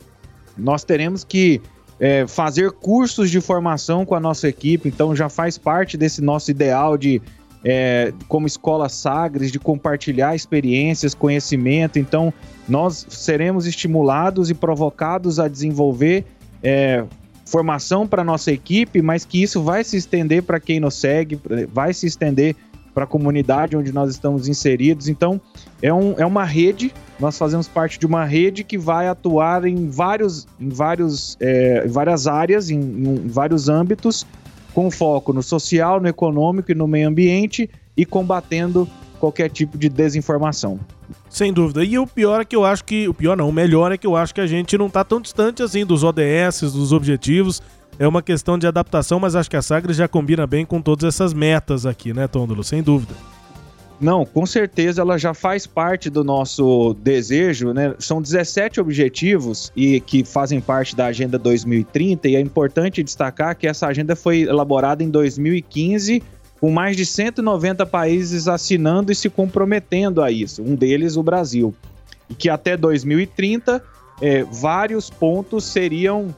nós 0.57 0.85
teremos 0.85 1.25
que 1.25 1.61
é, 1.99 2.27
fazer 2.27 2.71
cursos 2.73 3.31
de 3.31 3.40
formação 3.40 4.05
com 4.05 4.14
a 4.14 4.21
nossa 4.21 4.49
equipe, 4.49 4.88
então 4.88 5.14
já 5.14 5.29
faz 5.29 5.59
parte 5.59 5.97
desse 5.97 6.23
nosso 6.23 6.51
ideal 6.51 6.97
de, 6.97 7.21
é, 7.64 8.12
como 8.29 8.47
escola 8.47 8.88
Sagres, 8.88 9.51
de 9.51 9.59
compartilhar 9.59 10.35
experiências, 10.35 11.14
conhecimento. 11.14 11.99
Então, 11.99 12.33
nós 12.69 13.07
seremos 13.09 13.66
estimulados 13.66 14.51
e 14.51 14.55
provocados 14.55 15.40
a 15.40 15.49
desenvolver 15.49 16.25
é, 16.62 17.05
formação 17.46 18.06
para 18.06 18.24
nossa 18.24 18.50
equipe, 18.50 19.00
mas 19.00 19.24
que 19.24 19.42
isso 19.42 19.62
vai 19.62 19.85
se 19.85 19.96
estender 19.96 20.42
para 20.42 20.61
quem 20.61 20.80
nos 20.80 20.94
segue, 20.94 21.40
vai 21.72 21.94
se 21.94 22.06
estender 22.06 22.56
para 22.92 23.04
a 23.04 23.06
comunidade 23.06 23.76
onde 23.76 23.92
nós 23.92 24.11
estamos 24.11 24.48
inseridos. 24.48 25.09
Então, 25.09 25.40
é, 25.82 25.92
um, 25.92 26.14
é 26.16 26.26
uma 26.26 26.44
rede, 26.44 26.92
nós 27.20 27.37
fazemos 27.38 27.68
parte 27.68 27.98
de 27.98 28.06
uma 28.06 28.24
rede 28.24 28.64
que 28.64 28.76
vai 28.76 29.06
atuar 29.06 29.64
em, 29.66 29.88
vários, 29.88 30.46
em 30.59 30.70
vários, 30.70 31.37
é, 31.38 31.87
várias 31.87 32.26
áreas, 32.26 32.70
em, 32.70 32.80
em 32.80 33.28
vários 33.28 33.68
âmbitos, 33.68 34.26
com 34.74 34.90
foco 34.90 35.32
no 35.32 35.42
social, 35.42 36.00
no 36.00 36.09
econômico 36.09 36.72
e 36.72 36.74
no 36.74 36.88
meio 36.88 37.09
ambiente 37.09 37.70
e 37.96 38.04
combatendo 38.04 38.88
qualquer 39.20 39.50
tipo 39.50 39.78
de 39.78 39.88
desinformação. 39.88 40.80
Sem 41.37 41.53
dúvida. 41.53 41.85
E 41.85 41.99
o 41.99 42.07
pior 42.07 42.40
é 42.40 42.46
que 42.46 42.57
eu 42.57 42.64
acho 42.64 42.83
que. 42.83 43.07
O 43.07 43.12
pior 43.12 43.37
não, 43.37 43.46
o 43.46 43.53
melhor 43.53 43.92
é 43.92 43.99
que 43.99 44.07
eu 44.07 44.16
acho 44.16 44.35
que 44.35 44.40
a 44.40 44.46
gente 44.46 44.79
não 44.79 44.87
está 44.87 45.05
tão 45.05 45.20
distante 45.20 45.62
assim 45.62 45.85
dos 45.85 46.03
ODS, 46.03 46.62
dos 46.72 46.94
objetivos. 46.94 47.61
É 47.99 48.09
uma 48.09 48.22
questão 48.22 48.59
de 48.59 48.66
adaptação, 48.66 49.20
mas 49.20 49.37
acho 49.37 49.51
que 49.51 49.57
a 49.57 49.61
Sagres 49.61 49.99
já 49.99 50.09
combina 50.09 50.46
bem 50.46 50.64
com 50.64 50.81
todas 50.81 51.05
essas 51.05 51.35
metas 51.35 51.85
aqui, 51.85 52.14
né, 52.14 52.27
Tôndolo? 52.27 52.64
Sem 52.64 52.83
dúvida. 52.83 53.12
Não, 54.01 54.25
com 54.25 54.46
certeza 54.46 55.03
ela 55.03 55.18
já 55.18 55.35
faz 55.35 55.66
parte 55.66 56.09
do 56.09 56.25
nosso 56.25 56.96
desejo, 57.03 57.75
né? 57.75 57.94
São 57.99 58.22
17 58.22 58.81
objetivos 58.81 59.70
e 59.77 60.01
que 60.01 60.25
fazem 60.25 60.59
parte 60.59 60.96
da 60.96 61.05
Agenda 61.05 61.38
2030 61.38 62.29
e 62.29 62.37
é 62.37 62.40
importante 62.40 63.03
destacar 63.03 63.55
que 63.55 63.66
essa 63.66 63.87
agenda 63.87 64.16
foi 64.16 64.40
elaborada 64.40 65.05
em 65.05 65.11
2015 65.11 66.22
com 66.66 66.72
mais 66.72 66.96
de 66.96 67.07
190 67.07 67.87
países 67.87 68.48
assinando 68.48 69.12
e 69.12 69.14
se 69.14 69.31
comprometendo 69.31 70.20
a 70.20 70.33
isso, 70.33 70.64
um 70.64 70.74
deles 70.74 71.16
o 71.16 71.22
Brasil. 71.22 71.72
E 72.29 72.35
que 72.35 72.50
até 72.50 72.76
2030 72.76 73.81
é, 74.20 74.42
vários 74.42 75.09
pontos 75.09 75.62
seriam 75.62 76.35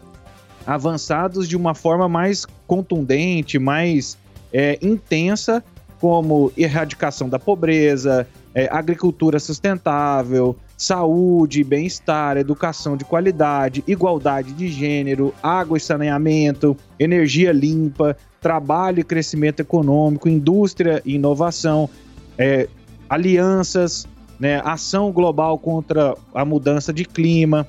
avançados 0.67 1.49
de 1.49 1.57
uma 1.57 1.75
forma 1.75 2.11
mais 2.11 2.45
contundente, 2.67 3.59
mais 3.59 4.19
é, 4.53 4.79
intensa, 4.83 5.65
como 5.99 6.53
erradicação 6.59 7.27
da 7.27 7.39
pobreza, 7.39 8.29
é, 8.55 8.69
agricultura 8.71 9.41
sustentável, 9.41 10.55
saúde, 10.77 11.65
bem-estar, 11.65 12.37
educação 12.37 12.99
de 12.99 13.05
qualidade, 13.07 13.83
igualdade 13.87 14.53
de 14.53 14.69
gênero, 14.69 15.33
água 15.43 15.79
e 15.79 15.81
saneamento, 15.81 16.77
energia 17.01 17.51
limpa, 17.51 18.15
trabalho 18.41 19.01
e 19.01 19.05
crescimento 19.05 19.61
econômico, 19.61 20.29
indústria 20.29 21.03
e 21.05 21.15
inovação, 21.15 21.89
é, 22.37 22.69
alianças, 23.09 24.07
né, 24.39 24.61
ação 24.65 25.11
global 25.11 25.59
contra 25.59 26.15
a 26.35 26.45
mudança 26.45 26.93
de 26.93 27.05
clima, 27.05 27.67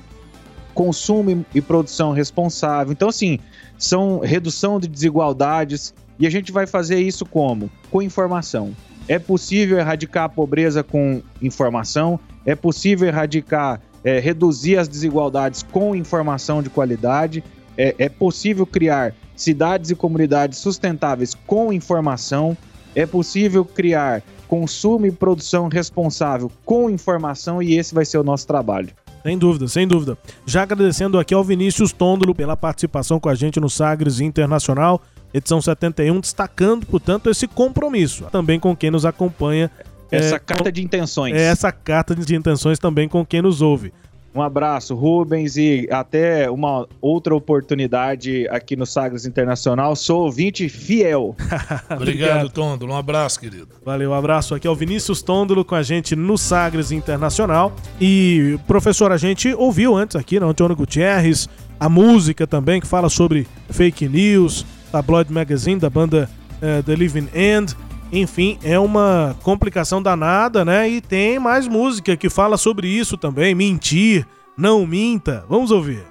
consumo 0.73 1.45
e 1.53 1.62
produção 1.62 2.12
responsável. 2.12 2.93
Então, 2.93 3.10
assim, 3.10 3.39
são 3.77 4.19
redução 4.19 4.79
de 4.79 4.88
desigualdades 4.88 5.93
e 6.19 6.27
a 6.27 6.29
gente 6.29 6.51
vai 6.51 6.67
fazer 6.67 6.99
isso 6.99 7.25
como? 7.25 7.69
Com 7.89 8.01
informação. 8.01 8.75
É 9.08 9.17
possível 9.17 9.79
erradicar 9.79 10.25
a 10.25 10.29
pobreza 10.29 10.84
com 10.84 11.21
informação, 11.41 12.19
é 12.45 12.53
possível 12.55 13.08
erradicar, 13.08 13.82
é, 14.03 14.19
reduzir 14.19 14.77
as 14.77 14.88
desigualdades 14.88 15.63
com 15.63 15.95
informação 15.95 16.62
de 16.62 16.69
qualidade, 16.69 17.43
é, 17.75 17.95
é 17.97 18.10
possível 18.10 18.65
criar 18.65 19.15
cidades 19.41 19.89
e 19.89 19.95
comunidades 19.95 20.60
sustentáveis 20.60 21.34
com 21.47 21.71
informação, 21.71 22.58
é 22.93 23.06
possível 23.06 23.63
criar 23.63 24.21
consumo 24.47 25.06
e 25.06 25.12
produção 25.12 25.67
responsável 25.67 26.52
com 26.65 26.89
informação 26.89 27.62
e 27.62 27.78
esse 27.78 27.93
vai 27.93 28.04
ser 28.04 28.17
o 28.17 28.23
nosso 28.23 28.45
trabalho. 28.45 28.89
Sem 29.23 29.38
dúvida, 29.38 29.67
sem 29.67 29.88
dúvida. 29.88 30.17
Já 30.45 30.63
agradecendo 30.63 31.19
aqui 31.19 31.34
ao 31.34 31.43
Vinícius 31.43 31.91
Tôndolo 31.91 32.34
pela 32.34 32.58
participação 32.58 33.19
com 33.19 33.30
a 33.30 33.36
gente 33.36 33.60
no 33.60 33.69
Sagres 33.69 34.19
Internacional, 34.19 35.02
edição 35.34 35.62
71, 35.62 36.19
destacando, 36.19 36.86
portanto, 36.86 37.30
esse 37.30 37.47
compromisso 37.47 38.26
também 38.32 38.59
com 38.59 38.76
quem 38.76 38.91
nos 38.91 39.05
acompanha. 39.05 39.70
Essa 40.11 40.36
é, 40.36 40.39
carta 40.39 40.72
de 40.72 40.84
intenções. 40.84 41.36
É 41.36 41.43
essa 41.43 41.72
carta 41.72 42.16
de 42.16 42.36
intenções 42.36 42.80
também 42.80 43.07
com 43.07 43.26
quem 43.26 43.41
nos 43.41 43.61
ouve. 43.61 43.93
Um 44.34 44.41
abraço, 44.41 44.93
Rubens, 44.93 45.57
e 45.57 45.88
até 45.91 46.49
uma 46.49 46.88
outra 47.01 47.36
oportunidade 47.36 48.47
aqui 48.49 48.75
no 48.75 48.86
Sagres 48.86 49.25
Internacional. 49.25 49.95
Sou 49.95 50.25
ouvinte 50.25 50.69
fiel. 50.69 51.36
Obrigado, 51.89 52.49
Tôndolo. 52.49 52.93
Um 52.93 52.97
abraço, 52.97 53.39
querido. 53.39 53.69
Valeu, 53.84 54.11
um 54.11 54.13
abraço. 54.13 54.53
Aqui 54.53 54.67
é 54.67 54.69
o 54.69 54.75
Vinícius 54.75 55.21
Tôndolo 55.21 55.65
com 55.65 55.75
a 55.75 55.82
gente 55.82 56.15
no 56.15 56.38
Sagres 56.38 56.91
Internacional. 56.91 57.73
E, 57.99 58.59
professor, 58.67 59.11
a 59.11 59.17
gente 59.17 59.53
ouviu 59.53 59.95
antes 59.97 60.15
aqui, 60.15 60.39
não, 60.39 60.49
Antônio 60.49 60.75
Gutierrez, 60.75 61.49
a 61.80 61.89
música 61.89 62.45
também 62.45 62.80
que 62.80 62.88
fala 62.88 63.09
sobre 63.09 63.47
fake 63.69 64.07
news, 64.07 64.65
Tabloid 64.91 65.32
Magazine, 65.32 65.80
da 65.80 65.89
banda 65.89 66.30
uh, 66.61 66.84
The 66.84 66.95
Living 66.95 67.30
End. 67.34 67.75
Enfim, 68.12 68.57
é 68.64 68.80
uma 68.80 69.36
complicação 69.43 70.01
danada, 70.01 70.66
né? 70.66 70.89
E 70.89 70.99
tem 71.01 71.38
mais 71.39 71.68
música 71.68 72.18
que 72.18 72.30
fala 72.30 72.57
sobre 72.57 72.88
isso 72.88 73.18
também. 73.18 73.53
Mentir, 73.53 74.26
não 74.57 74.86
minta. 74.86 75.45
Vamos 75.47 75.72
ouvir. 75.72 76.03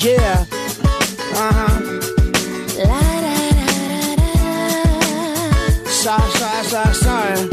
Yeah. 0.00 0.46
Uh-huh. 1.34 1.88
Sorry, 5.86 6.64
sorry, 6.64 6.94
sorry. 6.94 7.48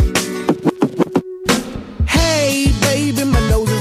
Hey, 2.07 2.71
baby, 2.81 3.25
my 3.25 3.44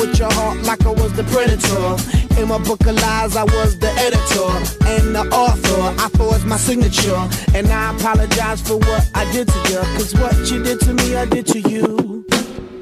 With 0.00 0.18
your 0.18 0.32
heart 0.32 0.62
like 0.62 0.82
I 0.86 0.92
was 0.92 1.12
the 1.12 1.24
predator. 1.24 2.40
In 2.40 2.48
my 2.48 2.56
book 2.56 2.80
of 2.86 2.94
lies, 2.94 3.36
I 3.36 3.44
was 3.44 3.78
the 3.78 3.90
editor 4.00 4.50
and 4.86 5.14
the 5.14 5.28
author. 5.30 6.02
I 6.02 6.08
forged 6.16 6.46
my 6.46 6.56
signature. 6.56 7.28
And 7.54 7.68
I 7.68 7.94
apologize 7.94 8.62
for 8.62 8.78
what 8.78 9.10
I 9.14 9.30
did 9.30 9.48
to 9.48 9.58
you. 9.70 9.80
Cause 9.96 10.14
what 10.14 10.34
you 10.50 10.62
did 10.62 10.80
to 10.80 10.94
me, 10.94 11.16
I 11.16 11.26
did 11.26 11.46
to 11.48 11.60
you. 11.60 12.24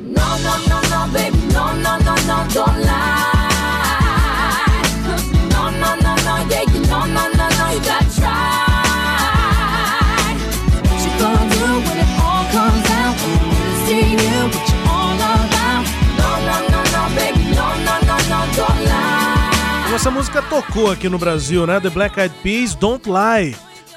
No, 0.01 0.27
no, 0.47 0.55
no, 0.69 0.81
no, 0.93 1.13
baby, 1.13 1.39
no, 1.49 1.75
no, 1.83 1.99
no, 1.99 2.15
no, 2.15 2.47
don't 2.53 2.83
lie. 2.83 3.38
Essa 19.99 20.13
música 20.13 20.41
tocou 20.41 20.93
aqui 20.93 21.09
no 21.09 21.19
Brasil, 21.19 21.67
né? 21.67 21.81
The 21.81 21.91
Black 21.91 22.21
Eyed 22.21 22.33
Peas, 22.41 22.73
Don't 22.73 23.11
Lie. 23.11 23.57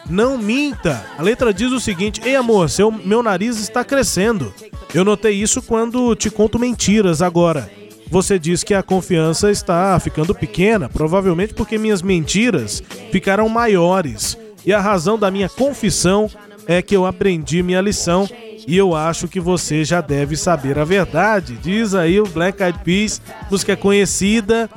Não 0.10 0.36
minta. 0.36 1.06
A 1.16 1.22
letra 1.22 1.54
diz 1.54 1.72
o 1.72 1.80
seguinte: 1.80 2.20
Ei 2.26 2.36
amor, 2.36 2.72
seu, 2.72 2.92
meu 2.92 3.22
nariz 3.22 3.60
está 3.60 3.86
crescendo. 3.86 4.52
Eu 4.96 5.06
notei 5.06 5.36
isso 5.36 5.62
quando 5.62 6.16
te 6.16 6.32
conto 6.32 6.58
mentiras 6.58 7.22
agora. 7.22 7.70
Você 8.08 8.40
diz 8.40 8.64
que 8.64 8.74
a 8.74 8.82
confiança 8.82 9.52
está 9.52 9.98
ficando 10.00 10.34
pequena, 10.34 10.90
provavelmente 10.90 11.54
porque 11.54 11.78
minhas 11.78 12.02
mentiras 12.02 12.82
ficaram 13.12 13.48
maiores. 13.48 14.36
E 14.66 14.74
a 14.74 14.82
razão 14.82 15.20
da 15.20 15.30
minha 15.30 15.50
confissão 15.50 16.28
é 16.66 16.82
que 16.82 16.96
eu 16.96 17.06
aprendi 17.06 17.62
minha 17.62 17.80
lição 17.80 18.28
e 18.68 18.76
eu 18.76 18.96
acho 18.96 19.28
que 19.28 19.40
você 19.40 19.86
já 19.86 20.02
deve 20.02 20.36
saber 20.36 20.80
a 20.80 20.84
verdade. 20.84 21.60
Diz 21.62 21.94
aí 21.94 22.20
o 22.20 22.26
Black 22.26 22.62
Eyed 22.62 22.80
Peas, 22.80 23.22
música 23.52 23.78
conhecida, 23.78 24.68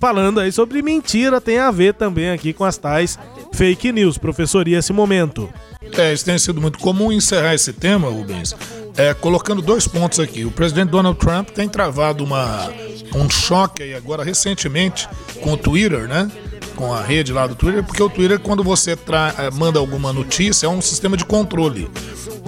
falando 0.00 0.40
aí 0.40 0.50
sobre 0.50 0.80
mentira, 0.80 1.40
tem 1.40 1.58
a 1.58 1.70
ver 1.70 1.92
também 1.92 2.30
aqui 2.30 2.54
com 2.54 2.64
as 2.64 2.78
tais 2.78 3.18
fake 3.52 3.92
news, 3.92 4.16
professor, 4.16 4.66
e 4.66 4.74
esse 4.74 4.92
momento. 4.92 5.48
É, 5.92 6.12
isso 6.12 6.24
tem 6.24 6.38
sido 6.38 6.60
muito 6.60 6.78
comum 6.78 7.12
encerrar 7.12 7.54
esse 7.54 7.72
tema, 7.72 8.08
Rubens, 8.08 8.56
é, 8.96 9.12
colocando 9.12 9.60
dois 9.60 9.86
pontos 9.86 10.18
aqui. 10.18 10.44
O 10.44 10.50
presidente 10.50 10.88
Donald 10.88 11.18
Trump 11.18 11.50
tem 11.50 11.68
travado 11.68 12.24
uma, 12.24 12.72
um 13.14 13.28
choque 13.28 13.82
aí 13.82 13.94
agora 13.94 14.24
recentemente 14.24 15.06
com 15.42 15.52
o 15.52 15.56
Twitter, 15.56 16.08
né? 16.08 16.30
Com 16.74 16.94
a 16.94 17.02
rede 17.02 17.32
lá 17.32 17.46
do 17.46 17.54
Twitter, 17.54 17.84
porque 17.84 18.02
o 18.02 18.08
Twitter, 18.08 18.38
quando 18.38 18.64
você 18.64 18.92
é, 18.92 19.50
manda 19.52 19.78
alguma 19.78 20.14
notícia, 20.14 20.66
é 20.66 20.68
um 20.68 20.80
sistema 20.80 21.14
de 21.14 21.26
controle. 21.26 21.90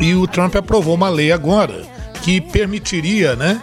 E 0.00 0.14
o 0.14 0.26
Trump 0.26 0.56
aprovou 0.56 0.94
uma 0.94 1.10
lei 1.10 1.30
agora 1.30 1.82
que 2.22 2.40
permitiria, 2.40 3.36
né? 3.36 3.60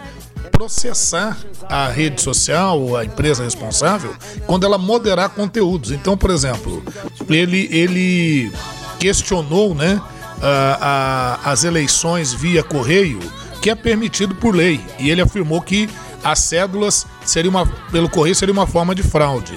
Processar 0.60 1.38
a 1.70 1.88
rede 1.88 2.20
social 2.20 2.94
a 2.94 3.02
empresa 3.02 3.42
responsável 3.42 4.14
quando 4.46 4.66
ela 4.66 4.76
moderar 4.76 5.30
conteúdos. 5.30 5.90
Então, 5.90 6.18
por 6.18 6.28
exemplo, 6.28 6.84
ele, 7.30 7.66
ele 7.72 8.52
questionou 8.98 9.74
né, 9.74 9.98
a, 10.42 11.38
a, 11.46 11.50
as 11.50 11.64
eleições 11.64 12.34
via 12.34 12.62
correio, 12.62 13.20
que 13.62 13.70
é 13.70 13.74
permitido 13.74 14.34
por 14.34 14.54
lei. 14.54 14.78
E 14.98 15.08
ele 15.08 15.22
afirmou 15.22 15.62
que 15.62 15.88
as 16.22 16.40
cédulas 16.40 17.06
seria 17.24 17.50
uma, 17.50 17.64
pelo 17.90 18.10
correio 18.10 18.34
seria 18.34 18.52
uma 18.52 18.66
forma 18.66 18.94
de 18.94 19.02
fraude. 19.02 19.54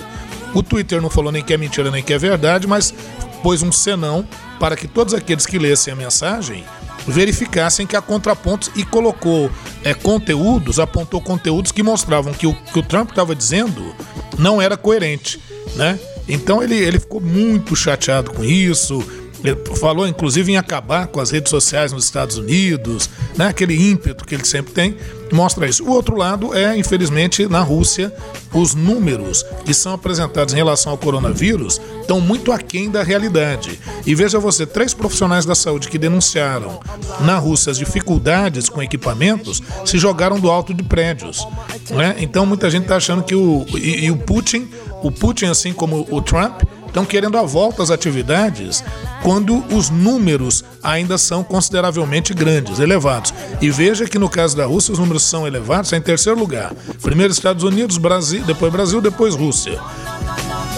O 0.53 0.63
Twitter 0.63 1.01
não 1.01 1.09
falou 1.09 1.33
nem 1.33 1.43
que 1.43 1.53
é 1.53 1.57
mentira 1.57 1.91
nem 1.91 2.01
que 2.01 2.13
é 2.13 2.17
verdade, 2.17 2.65
mas 2.65 2.93
pôs 3.41 3.61
um 3.61 3.73
senão 3.73 4.25
para 4.57 4.77
que 4.77 4.87
todos 4.87 5.13
aqueles 5.13 5.45
que 5.45 5.59
lessem 5.59 5.91
a 5.91 5.97
mensagem 5.97 6.63
verificassem 7.07 7.85
que 7.85 7.95
há 7.95 8.01
contrapontos 8.01 8.71
e 8.75 8.83
colocou 8.83 9.49
é, 9.83 9.93
conteúdos, 9.93 10.79
apontou 10.79 11.21
conteúdos 11.21 11.71
que 11.71 11.83
mostravam 11.83 12.33
que 12.33 12.47
o 12.47 12.53
que 12.53 12.79
o 12.79 12.83
Trump 12.83 13.09
estava 13.09 13.35
dizendo 13.35 13.95
não 14.37 14.61
era 14.61 14.77
coerente, 14.77 15.39
né? 15.75 15.99
Então 16.27 16.63
ele, 16.63 16.75
ele 16.75 16.99
ficou 16.99 17.19
muito 17.19 17.75
chateado 17.75 18.31
com 18.31 18.43
isso, 18.43 19.03
ele 19.43 19.57
falou, 19.75 20.07
inclusive, 20.07 20.51
em 20.51 20.57
acabar 20.57 21.07
com 21.07 21.19
as 21.19 21.31
redes 21.31 21.49
sociais 21.49 21.91
nos 21.91 22.05
Estados 22.05 22.37
Unidos, 22.37 23.09
né? 23.35 23.47
aquele 23.47 23.75
ímpeto 23.75 24.25
que 24.25 24.35
ele 24.35 24.45
sempre 24.45 24.73
tem, 24.73 24.95
mostra 25.33 25.67
isso. 25.67 25.83
O 25.83 25.91
outro 25.91 26.15
lado 26.15 26.53
é, 26.53 26.77
infelizmente, 26.77 27.45
na 27.47 27.59
Rússia, 27.61 28.13
os 28.53 28.73
números 28.73 29.43
que 29.65 29.73
são 29.73 29.93
apresentados 29.93 30.53
em 30.53 30.57
relação 30.57 30.91
ao 30.91 30.97
coronavírus 30.97 31.81
estão 31.99 32.21
muito 32.21 32.51
aquém 32.51 32.89
da 32.89 33.03
realidade. 33.03 33.79
E 34.05 34.15
veja 34.15 34.39
você, 34.39 34.65
três 34.65 34.93
profissionais 34.93 35.45
da 35.45 35.55
saúde 35.55 35.89
que 35.89 35.97
denunciaram 35.97 36.79
na 37.21 37.37
Rússia 37.37 37.71
as 37.71 37.77
dificuldades 37.77 38.69
com 38.69 38.81
equipamentos 38.81 39.61
se 39.85 39.97
jogaram 39.97 40.39
do 40.39 40.49
alto 40.49 40.73
de 40.73 40.83
prédios. 40.83 41.45
Né? 41.89 42.15
Então 42.19 42.45
muita 42.45 42.69
gente 42.69 42.83
está 42.83 42.95
achando 42.95 43.23
que 43.23 43.35
o. 43.35 43.65
E, 43.75 44.05
e 44.05 44.11
o 44.11 44.17
Putin, 44.17 44.69
o 45.01 45.11
Putin, 45.11 45.45
assim 45.45 45.73
como 45.73 46.07
o 46.09 46.21
Trump, 46.21 46.61
estão 46.93 47.05
querendo 47.05 47.39
a 47.39 47.41
volta 47.41 47.81
às 47.81 47.89
atividades 47.89 48.83
quando 49.23 49.65
os 49.75 49.89
números 49.89 50.63
ainda 50.83 51.17
são 51.17 51.43
consideravelmente 51.43 52.35
grandes, 52.35 52.77
elevados. 52.77 53.33
E 53.59 53.71
veja 53.71 54.05
que 54.05 54.19
no 54.19 54.29
caso 54.29 54.55
da 54.55 54.67
Rússia 54.67 54.93
os 54.93 54.99
números 54.99 55.23
são 55.23 55.47
elevados, 55.47 55.91
em 55.91 55.99
terceiro 55.99 56.39
lugar. 56.39 56.71
Primeiro 57.01 57.33
Estados 57.33 57.63
Unidos, 57.63 57.97
Brasil, 57.97 58.43
depois 58.43 58.71
Brasil, 58.71 59.01
depois 59.01 59.33
Rússia. 59.33 59.81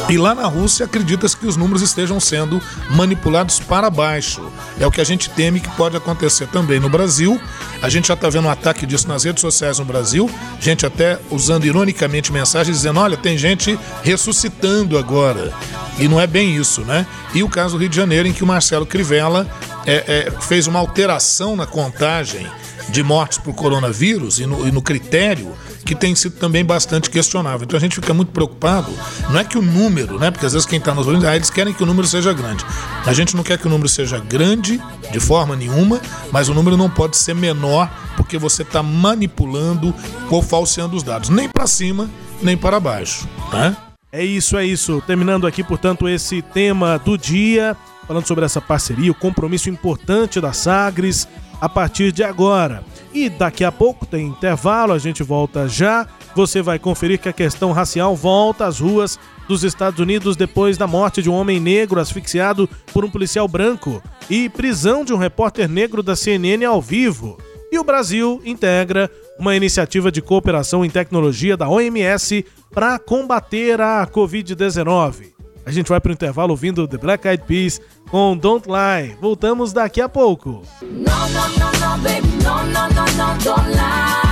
E 0.08 0.18
lá 0.18 0.36
na 0.36 0.45
Rússia 0.45 0.86
acredita-se 0.86 1.36
que 1.36 1.47
os 1.47 1.58
números 1.58 1.82
estejam 1.82 2.20
sendo 2.20 2.62
manipulados 2.91 3.60
para 3.60 3.89
baixo. 3.89 4.51
É 4.80 4.86
o 4.86 4.91
que 4.91 5.01
a 5.01 5.03
gente 5.03 5.32
teme 5.32 5.60
que 5.60 5.70
pode 5.76 5.97
acontecer 5.97 6.47
também 6.47 6.80
no 6.80 6.88
Brasil. 6.88 7.41
A 7.82 7.89
gente 7.89 8.10
já 8.10 8.14
está 8.14 8.30
vendo 8.30 8.45
um 8.45 8.51
ataque 8.51 8.86
disso 8.86 9.08
nas 9.08 9.24
redes 9.24 9.41
sociais 9.41 9.80
no 9.80 9.86
Brasil. 9.86 10.30
Gente 10.60 10.86
até 10.86 11.20
usando 11.32 11.66
ironicamente 11.66 12.32
mensagens 12.32 12.78
dizendo: 12.78 12.99
olha, 12.99 13.18
tem 13.18 13.36
gente 13.36 13.80
ressuscitando 14.03 14.95
agora. 14.95 15.51
E 15.97 16.08
não 16.08 16.22
é 16.22 16.28
bem 16.28 16.56
isso, 16.56 16.82
né? 16.82 17.08
E 17.34 17.41
o 17.41 17.49
caso 17.49 17.76
do 17.76 17.80
Rio 17.80 17.89
de 17.89 17.95
Janeiro, 17.95 18.28
em 18.28 18.34
que 18.34 18.43
o 18.43 18.47
Marcelo 18.47 18.86
Crivella 18.86 19.49
é, 19.88 20.28
é, 20.28 20.41
fez 20.41 20.68
uma 20.68 20.80
alteração 20.80 21.56
na 21.56 21.66
contagem 21.66 22.45
de 22.89 23.01
mortes 23.01 23.39
por 23.39 23.56
coronavírus 23.56 24.39
e 24.39 24.45
no, 24.45 24.68
e 24.68 24.72
no 24.72 24.84
critério 24.84 25.56
que 25.86 25.96
tem 25.96 26.16
sido 26.16 26.38
também 26.38 26.66
bastante 26.66 27.10
questionável. 27.10 27.64
Então 27.64 27.78
a 27.78 27.80
gente 27.80 27.96
fica 27.96 28.14
muito 28.14 28.32
preocupado. 28.32 28.92
Não 29.30 29.40
é 29.40 29.44
que 29.44 29.58
o 29.58 29.62
número, 29.62 30.20
né? 30.20 30.32
Porque 30.32 30.46
às 30.46 30.54
vezes 30.54 30.68
quem 30.68 30.80
está 30.80 30.94
nos 30.94 31.08
ouvindo, 31.08 31.28
ah, 31.28 31.36
eles 31.36 31.50
querem 31.50 31.74
que 31.74 31.84
o 31.84 31.86
número 31.86 32.08
seja 32.08 32.34
grande. 32.34 32.66
A 33.06 33.14
gente 33.14 33.36
não 33.36 33.44
quer 33.44 33.58
que 33.58 33.68
o 33.68 33.70
número 33.70 33.88
seja 33.88 34.20
grande 34.20 34.82
de 35.12 35.20
forma 35.20 35.56
nenhuma, 35.56 36.02
mas 36.32 36.50
o 36.50 36.54
número 36.54 36.76
não 36.76 36.90
pode 36.90 37.16
ser 37.16 37.36
menor 37.36 37.90
porque 38.18 38.38
você 38.38 38.64
está 38.64 38.82
manipulando 38.82 39.94
ou 40.30 40.42
falseando 40.42 40.96
os 40.96 41.04
dados, 41.04 41.30
nem 41.30 41.48
para 41.48 41.68
cima 41.68 42.10
nem 42.42 42.58
para 42.58 42.80
baixo, 42.80 43.28
né? 43.52 43.76
É 44.12 44.24
isso, 44.24 44.58
é 44.58 44.66
isso. 44.66 45.02
Terminando 45.06 45.46
aqui, 45.46 45.64
portanto, 45.64 46.08
esse 46.08 46.42
tema 46.42 46.98
do 46.98 47.18
dia, 47.18 47.76
falando 48.08 48.26
sobre 48.26 48.46
essa 48.46 48.62
parceria, 48.62 49.12
o 49.12 49.16
compromisso 49.16 49.70
importante 49.70 50.40
da 50.40 50.54
Sagres 50.54 51.28
a 51.60 51.70
partir 51.70 52.12
de 52.12 52.24
agora. 52.24 52.84
E 53.14 53.30
daqui 53.30 53.64
a 53.64 53.72
pouco 53.72 54.06
tem 54.06 54.28
intervalo, 54.28 54.93
a 54.93 54.99
gente 54.99 55.24
volta 55.24 55.68
já. 55.68 56.08
Você 56.36 56.62
vai 56.62 56.78
conferir 56.78 57.20
que 57.20 57.30
a 57.30 57.34
questão 57.34 57.72
racial 57.72 58.16
volta 58.16 58.66
às 58.66 58.80
ruas 58.80 59.18
dos 59.47 59.64
Estados 59.64 59.99
Unidos 59.99 60.36
depois 60.36 60.78
da 60.78 60.88
morte 60.88 61.22
de 61.22 61.30
um 61.30 61.34
homem 61.34 61.60
negro 61.60 61.99
asfixiado 61.99 62.70
por 62.91 63.06
um 63.06 63.10
policial 63.10 63.47
branco 63.47 64.01
e 64.30 64.49
prisão 64.49 65.06
de 65.06 65.14
um 65.14 65.18
repórter 65.18 65.70
negro 65.70 66.03
da 66.03 66.16
CNN 66.16 66.66
ao 66.66 66.82
vivo. 66.82 67.38
E 67.72 67.80
o 67.80 67.84
Brasil 67.84 68.41
integra 68.45 69.10
uma 69.39 69.56
iniciativa 69.56 70.12
de 70.12 70.22
cooperação 70.22 70.84
em 70.84 70.89
tecnologia 70.89 71.58
da 71.58 71.70
OMS 71.70 72.45
para 72.72 72.97
combater 72.99 73.80
a 73.82 74.08
Covid-19. 74.08 75.35
A 75.66 75.72
gente 75.72 75.89
vai 75.89 75.99
pro 75.99 76.11
intervalo 76.11 76.51
ouvindo 76.51 76.88
The 76.88 76.97
Black 76.97 77.28
Eyed 77.28 77.43
Peas 77.45 77.82
com 78.09 78.38
Don't 78.38 78.68
Lie. 78.68 79.18
Voltamos 79.20 79.74
daqui 79.74 79.99
a 79.99 80.07
pouco. 80.07 80.61
No, 80.82 81.30
no, 81.30 81.47
no, 81.57 81.72
no, 81.72 82.03
baby, 82.03 82.28
no, 82.43 82.63
no, 82.66 82.88
no, 82.89 83.05
no, 83.18 83.43
don't 83.43 83.70
lie. 83.72 84.25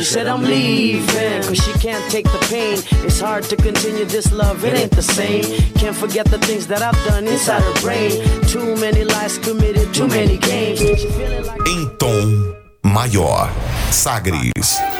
She 0.00 0.06
said 0.06 0.28
I'm 0.28 0.40
leaving 0.40 1.42
cause 1.42 1.58
she 1.58 1.72
can't 1.74 2.10
take 2.10 2.24
the 2.24 2.38
pain. 2.48 2.78
It's 3.04 3.20
hard 3.20 3.44
to 3.44 3.56
continue 3.56 4.06
this 4.06 4.32
love, 4.32 4.64
it 4.64 4.72
ain't 4.72 4.92
the 4.92 5.02
same. 5.02 5.44
Can't 5.74 5.94
forget 5.94 6.24
the 6.24 6.38
things 6.38 6.66
that 6.68 6.80
I've 6.80 6.96
done 7.04 7.28
inside 7.28 7.62
her 7.62 7.80
brain. 7.82 8.12
Too 8.48 8.76
many 8.76 9.04
lies 9.04 9.36
committed, 9.36 9.92
too 9.92 10.08
many 10.08 10.38
games. 10.38 10.78
She 10.78 11.06
feeling 11.10 11.44
like 11.44 11.60
Em 11.68 11.94
tom 11.98 12.56
maior. 12.82 13.50
Sagres. 13.90 14.99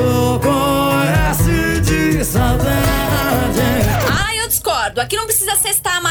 S 1.31 1.81
de 1.81 2.25
saudade. 2.25 3.61
Ah, 4.09 4.35
eu 4.35 4.47
discordo. 4.47 4.99
Aqui 4.99 5.15
não 5.15 5.25
precisa 5.25 5.55
sextar 5.55 6.01
mais 6.01 6.10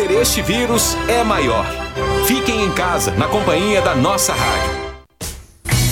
este 0.09 0.41
vírus 0.41 0.95
é 1.07 1.23
maior. 1.23 1.65
Fiquem 2.25 2.63
em 2.63 2.71
casa, 2.71 3.11
na 3.11 3.27
companhia 3.27 3.81
da 3.81 3.93
nossa 3.93 4.33
rádio. 4.33 4.91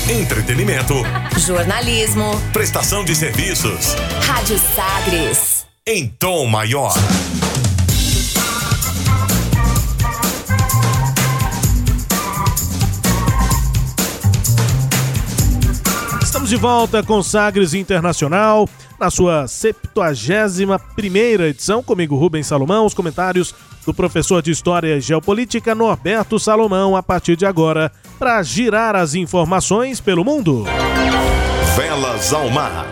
Entretenimento. 0.09 0.95
Jornalismo. 1.37 2.31
Prestação 2.51 3.03
de 3.03 3.13
serviços. 3.13 3.93
Rádio 4.25 4.57
Sagres. 4.57 5.67
Em 5.85 6.07
tom 6.07 6.47
maior. 6.47 6.93
Estamos 16.23 16.49
de 16.49 16.55
volta 16.55 17.03
com 17.03 17.21
Sagres 17.21 17.73
Internacional, 17.73 18.67
na 18.99 19.11
sua 19.11 19.45
71ª 19.45 21.41
edição, 21.41 21.83
comigo 21.83 22.15
Rubens 22.15 22.47
Salomão, 22.47 22.85
os 22.85 22.93
comentários 22.93 23.53
do 23.89 23.93
professor 23.93 24.39
de 24.39 24.51
História 24.51 24.97
e 24.97 25.01
Geopolítica 25.01 25.73
Norberto 25.73 26.37
Salomão, 26.37 26.95
a 26.95 27.01
partir 27.01 27.35
de 27.35 27.43
agora, 27.43 27.91
para 28.19 28.43
girar 28.43 28.95
as 28.95 29.15
informações 29.15 29.99
pelo 29.99 30.23
mundo. 30.23 30.63
Velas 31.75 32.31
ao 32.31 32.51
mar. 32.51 32.85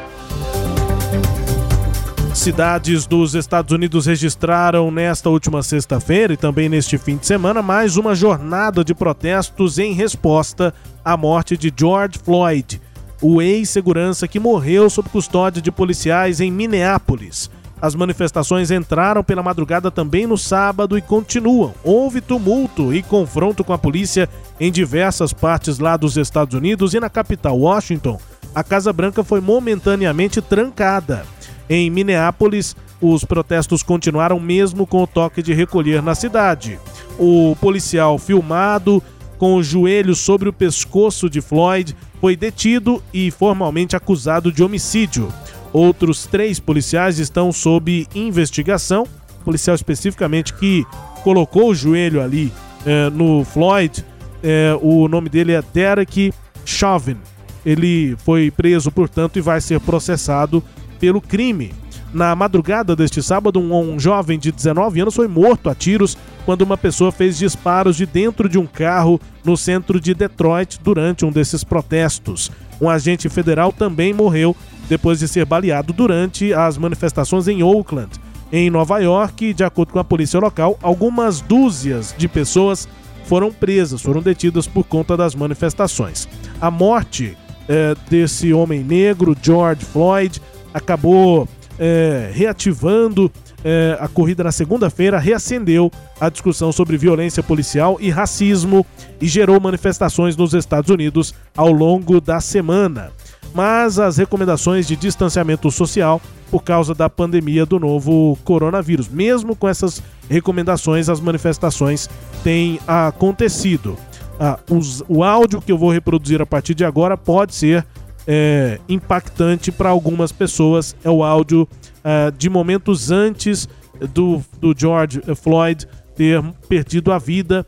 Cidades 2.33 3.05
dos 3.05 3.35
Estados 3.35 3.71
Unidos 3.71 4.07
registraram 4.07 4.89
nesta 4.89 5.29
última 5.29 5.61
sexta-feira 5.61 6.33
e 6.33 6.37
também 6.37 6.67
neste 6.67 6.97
fim 6.97 7.15
de 7.15 7.27
semana 7.27 7.61
mais 7.61 7.95
uma 7.95 8.15
jornada 8.15 8.83
de 8.83 8.95
protestos 8.95 9.77
em 9.77 9.93
resposta 9.93 10.73
à 11.05 11.15
morte 11.15 11.55
de 11.55 11.71
George 11.77 12.17
Floyd, 12.17 12.81
o 13.21 13.39
ex-segurança 13.39 14.27
que 14.27 14.39
morreu 14.39 14.89
sob 14.89 15.09
custódia 15.09 15.61
de 15.61 15.71
policiais 15.71 16.41
em 16.41 16.49
Minneapolis. 16.49 17.51
As 17.81 17.93
manifestações 17.93 18.71
entraram 18.71 19.23
pela 19.23 19.43
madrugada 19.43 19.91
também 19.91 20.25
no 20.25 20.37
sábado 20.37 20.97
e 20.97 21.01
continuam. 21.01 21.73
Houve 21.83 22.21
tumulto 22.21 22.93
e 22.93 23.03
confronto 23.03 23.63
com 23.63 23.71
a 23.71 23.77
polícia 23.77 24.27
em 24.59 24.71
diversas 24.71 25.31
partes 25.31 25.77
lá 25.77 25.95
dos 25.95 26.17
Estados 26.17 26.55
Unidos 26.55 26.93
e 26.93 26.99
na 26.99 27.09
capital 27.09 27.57
Washington. 27.57 28.19
A 28.55 28.63
Casa 28.63 28.91
Branca 28.91 29.23
foi 29.23 29.39
momentaneamente 29.39 30.41
trancada. 30.41 31.23
Em 31.69 31.89
Minneapolis, 31.89 32.75
os 32.99 33.23
protestos 33.23 33.83
continuaram 33.83 34.39
mesmo 34.39 34.87
com 34.87 35.03
o 35.03 35.07
toque 35.07 35.43
de 35.43 35.53
recolher 35.53 36.01
na 36.01 36.15
cidade. 36.15 36.79
O 37.19 37.55
policial 37.61 38.17
filmado 38.17 39.03
com 39.37 39.55
o 39.55 39.61
joelho 39.63 40.15
sobre 40.15 40.49
o 40.49 40.53
pescoço 40.53 41.29
de 41.29 41.41
Floyd 41.41 41.95
foi 42.19 42.35
detido 42.35 43.03
e 43.13 43.29
formalmente 43.29 43.95
acusado 43.95 44.51
de 44.51 44.63
homicídio. 44.63 45.31
Outros 45.73 46.25
três 46.25 46.59
policiais 46.59 47.19
estão 47.19 47.51
sob 47.51 48.07
investigação. 48.15 49.05
O 49.41 49.43
policial 49.43 49.75
especificamente 49.75 50.53
que 50.53 50.85
colocou 51.23 51.69
o 51.69 51.75
joelho 51.75 52.21
ali 52.21 52.51
eh, 52.85 53.09
no 53.09 53.43
Floyd, 53.43 54.03
eh, 54.43 54.77
o 54.81 55.07
nome 55.07 55.29
dele 55.29 55.53
é 55.53 55.61
Derek 55.73 56.33
Chauvin. 56.65 57.17
Ele 57.65 58.15
foi 58.23 58.49
preso, 58.49 58.91
portanto, 58.91 59.37
e 59.37 59.41
vai 59.41 59.59
ser 59.59 59.79
processado 59.81 60.63
pelo 60.99 61.19
crime. 61.19 61.73
Na 62.13 62.33
madrugada 62.35 62.95
deste 62.95 63.21
sábado, 63.21 63.59
um, 63.59 63.93
um 63.93 63.99
jovem 63.99 64.39
de 64.39 64.51
19 64.51 65.01
anos 65.01 65.15
foi 65.15 65.27
morto 65.27 65.69
a 65.69 65.75
tiros 65.75 66.17
quando 66.45 66.61
uma 66.61 66.77
pessoa 66.77 67.11
fez 67.11 67.37
disparos 67.37 67.97
de 67.97 68.05
dentro 68.05 68.47
de 68.47 68.57
um 68.57 68.65
carro 68.65 69.19
no 69.43 69.57
centro 69.57 69.99
de 69.99 70.13
Detroit 70.13 70.79
durante 70.81 71.25
um 71.25 71.31
desses 71.31 71.63
protestos. 71.63 72.49
Um 72.79 72.89
agente 72.89 73.29
federal 73.29 73.71
também 73.71 74.13
morreu 74.13 74.55
depois 74.89 75.19
de 75.19 75.27
ser 75.27 75.45
baleado 75.45 75.91
durante 75.93 76.53
as 76.53 76.77
manifestações 76.77 77.47
em 77.47 77.61
Oakland, 77.63 78.11
em 78.51 78.69
Nova 78.69 78.99
York. 78.99 79.53
De 79.53 79.63
acordo 79.63 79.93
com 79.93 79.99
a 79.99 80.03
polícia 80.03 80.39
local, 80.39 80.77
algumas 80.81 81.41
dúzias 81.41 82.13
de 82.17 82.27
pessoas 82.27 82.87
foram 83.25 83.51
presas, 83.51 84.01
foram 84.01 84.21
detidas 84.21 84.67
por 84.67 84.85
conta 84.85 85.17
das 85.17 85.35
manifestações. 85.35 86.27
A 86.61 86.71
morte 86.71 87.37
eh, 87.67 87.95
desse 88.09 88.53
homem 88.53 88.83
negro, 88.83 89.35
George 89.41 89.83
Floyd, 89.83 90.41
acabou 90.73 91.47
é, 91.79 92.31
reativando 92.33 93.31
é, 93.63 93.97
a 93.99 94.07
corrida 94.07 94.43
na 94.43 94.51
segunda-feira, 94.51 95.17
reacendeu 95.19 95.91
a 96.19 96.29
discussão 96.29 96.71
sobre 96.71 96.97
violência 96.97 97.41
policial 97.43 97.97
e 97.99 98.09
racismo 98.09 98.85
e 99.19 99.27
gerou 99.27 99.59
manifestações 99.59 100.35
nos 100.35 100.53
Estados 100.53 100.89
Unidos 100.89 101.33
ao 101.55 101.71
longo 101.71 102.21
da 102.21 102.39
semana. 102.39 103.11
Mas 103.53 103.97
as 103.97 104.17
recomendações 104.17 104.87
de 104.87 104.95
distanciamento 104.95 105.71
social 105.71 106.21
por 106.51 106.63
causa 106.63 106.93
da 106.93 107.09
pandemia 107.09 107.65
do 107.65 107.79
novo 107.79 108.37
coronavírus. 108.43 109.09
Mesmo 109.09 109.55
com 109.55 109.67
essas 109.67 110.01
recomendações, 110.29 111.09
as 111.09 111.19
manifestações 111.19 112.09
têm 112.43 112.79
acontecido. 112.87 113.97
Ah, 114.39 114.59
os- 114.69 115.03
o 115.07 115.23
áudio 115.23 115.59
que 115.61 115.71
eu 115.71 115.77
vou 115.77 115.91
reproduzir 115.91 116.41
a 116.41 116.45
partir 116.45 116.75
de 116.75 116.85
agora 116.85 117.17
pode 117.17 117.55
ser 117.55 117.85
é, 118.29 118.77
impactante 118.89 119.71
para 119.71 119.87
algumas 119.89 120.33
pessoas. 120.33 120.93
É 121.01 121.09
o 121.09 121.23
áudio 121.23 121.65
ah, 122.09 122.31
de 122.31 122.49
momentos 122.49 123.11
antes 123.11 123.67
do, 124.13 124.41
do 124.61 124.73
George 124.73 125.21
Floyd 125.35 125.85
ter 126.15 126.41
perdido 126.69 127.11
a 127.11 127.19
vida 127.19 127.67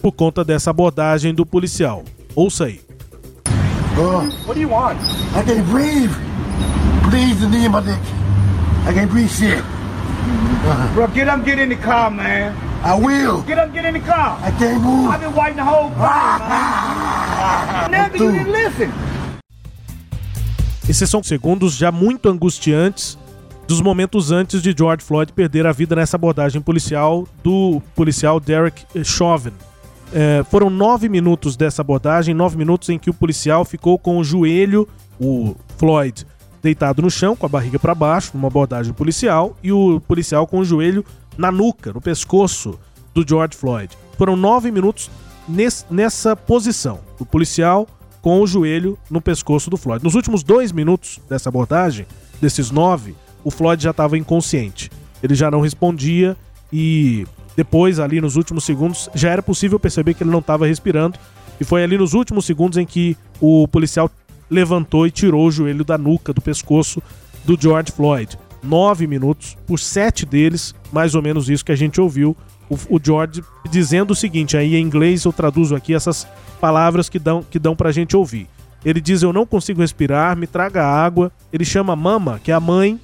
por 0.00 0.12
conta 0.12 0.42
dessa 0.42 0.70
abordagem 0.70 1.34
do 1.34 1.44
policial. 1.44 2.02
Ouça 2.34 2.64
aí. 2.64 2.80
What 4.46 4.54
do 4.54 4.60
you 4.60 4.70
want? 4.70 4.98
I 5.36 5.42
can't 5.44 5.68
breathe. 5.70 6.10
Please, 7.10 7.38
the 7.40 7.46
knee 7.46 7.66
in 7.66 7.72
my 7.72 7.82
neck. 7.82 8.00
I 8.88 8.94
can't 8.94 9.10
breathe 9.10 9.28
shit. 9.28 9.62
Bro, 10.94 11.08
get 11.08 11.28
up, 11.28 11.44
get 11.44 11.58
in 11.58 11.68
the 11.68 11.76
car, 11.76 12.10
man. 12.10 12.54
I 12.82 12.94
will. 12.94 13.42
Get 13.42 13.58
up, 13.58 13.70
get 13.74 13.84
in 13.84 13.92
the 13.92 14.00
car. 14.00 14.38
I 14.40 14.50
can't 14.52 14.82
move. 14.82 15.10
I've 15.10 15.20
been 15.20 15.34
waiting 15.34 15.56
the 15.56 15.64
whole 15.64 15.90
time, 15.90 16.40
man. 17.90 18.10
because 18.12 18.32
you 18.32 18.32
didn't 18.32 18.52
listen. 18.52 18.90
Esses 20.88 21.10
são 21.10 21.22
segundos 21.22 21.74
já 21.76 21.92
muito 21.92 22.30
angustiantes 22.30 23.18
dos 23.66 23.80
momentos 23.80 24.30
antes 24.30 24.60
de 24.62 24.74
George 24.76 25.04
Floyd 25.04 25.32
perder 25.32 25.66
a 25.66 25.72
vida 25.72 25.96
nessa 25.96 26.16
abordagem 26.16 26.60
policial 26.60 27.26
do 27.42 27.80
policial 27.94 28.38
Derek 28.38 28.84
Chauvin. 29.04 29.52
É, 30.12 30.44
foram 30.50 30.68
nove 30.68 31.08
minutos 31.08 31.56
dessa 31.56 31.80
abordagem, 31.80 32.34
nove 32.34 32.56
minutos 32.56 32.88
em 32.90 32.98
que 32.98 33.08
o 33.08 33.14
policial 33.14 33.64
ficou 33.64 33.98
com 33.98 34.18
o 34.18 34.24
joelho, 34.24 34.86
o 35.18 35.54
Floyd, 35.78 36.26
deitado 36.62 37.00
no 37.00 37.10
chão, 37.10 37.34
com 37.34 37.46
a 37.46 37.48
barriga 37.48 37.78
para 37.78 37.94
baixo, 37.94 38.32
numa 38.34 38.48
abordagem 38.48 38.92
policial, 38.92 39.56
e 39.62 39.72
o 39.72 40.00
policial 40.00 40.46
com 40.46 40.58
o 40.58 40.64
joelho 40.64 41.04
na 41.38 41.50
nuca, 41.50 41.92
no 41.92 42.00
pescoço 42.00 42.78
do 43.14 43.26
George 43.26 43.56
Floyd. 43.56 43.96
Foram 44.18 44.36
nove 44.36 44.70
minutos 44.70 45.10
nes- 45.48 45.86
nessa 45.90 46.36
posição. 46.36 47.00
O 47.18 47.24
policial 47.24 47.88
com 48.20 48.40
o 48.40 48.46
joelho 48.46 48.98
no 49.10 49.20
pescoço 49.20 49.70
do 49.70 49.76
Floyd. 49.76 50.04
Nos 50.04 50.14
últimos 50.14 50.42
dois 50.42 50.70
minutos 50.72 51.18
dessa 51.28 51.48
abordagem, 51.48 52.06
desses 52.40 52.70
nove, 52.70 53.16
o 53.44 53.50
Floyd 53.50 53.82
já 53.82 53.90
estava 53.90 54.18
inconsciente. 54.18 54.90
Ele 55.22 55.34
já 55.34 55.50
não 55.50 55.60
respondia 55.60 56.36
e 56.72 57.26
depois, 57.56 58.00
ali 58.00 58.20
nos 58.20 58.36
últimos 58.36 58.64
segundos, 58.64 59.08
já 59.14 59.30
era 59.30 59.42
possível 59.42 59.78
perceber 59.78 60.14
que 60.14 60.22
ele 60.22 60.30
não 60.30 60.38
estava 60.38 60.66
respirando. 60.66 61.18
E 61.60 61.64
foi 61.64 61.84
ali 61.84 61.98
nos 61.98 62.14
últimos 62.14 62.44
segundos 62.44 62.78
em 62.78 62.86
que 62.86 63.16
o 63.40 63.68
policial 63.68 64.10
levantou 64.50 65.06
e 65.06 65.10
tirou 65.10 65.46
o 65.46 65.50
joelho 65.50 65.84
da 65.84 65.96
nuca, 65.96 66.32
do 66.32 66.40
pescoço 66.40 67.02
do 67.44 67.60
George 67.60 67.92
Floyd. 67.92 68.38
Nove 68.62 69.06
minutos, 69.06 69.56
por 69.66 69.78
sete 69.78 70.24
deles, 70.24 70.74
mais 70.92 71.14
ou 71.14 71.22
menos 71.22 71.48
isso 71.48 71.64
que 71.64 71.72
a 71.72 71.76
gente 71.76 72.00
ouviu. 72.00 72.36
O, 72.70 72.96
o 72.96 73.00
George 73.02 73.42
dizendo 73.70 74.12
o 74.12 74.16
seguinte, 74.16 74.56
aí 74.56 74.76
em 74.76 74.82
inglês 74.82 75.24
eu 75.24 75.32
traduzo 75.32 75.74
aqui 75.74 75.94
essas 75.94 76.26
palavras 76.60 77.08
que 77.08 77.18
dão, 77.18 77.42
que 77.42 77.58
dão 77.58 77.74
pra 77.74 77.92
gente 77.92 78.16
ouvir. 78.16 78.48
Ele 78.84 79.00
diz: 79.00 79.22
Eu 79.22 79.32
não 79.32 79.46
consigo 79.46 79.80
respirar, 79.80 80.36
me 80.36 80.46
traga 80.46 80.84
água. 80.84 81.30
Ele 81.52 81.64
chama 81.64 81.96
Mama, 81.96 82.40
que 82.42 82.50
é 82.50 82.54
a 82.54 82.60
mãe. 82.60 83.00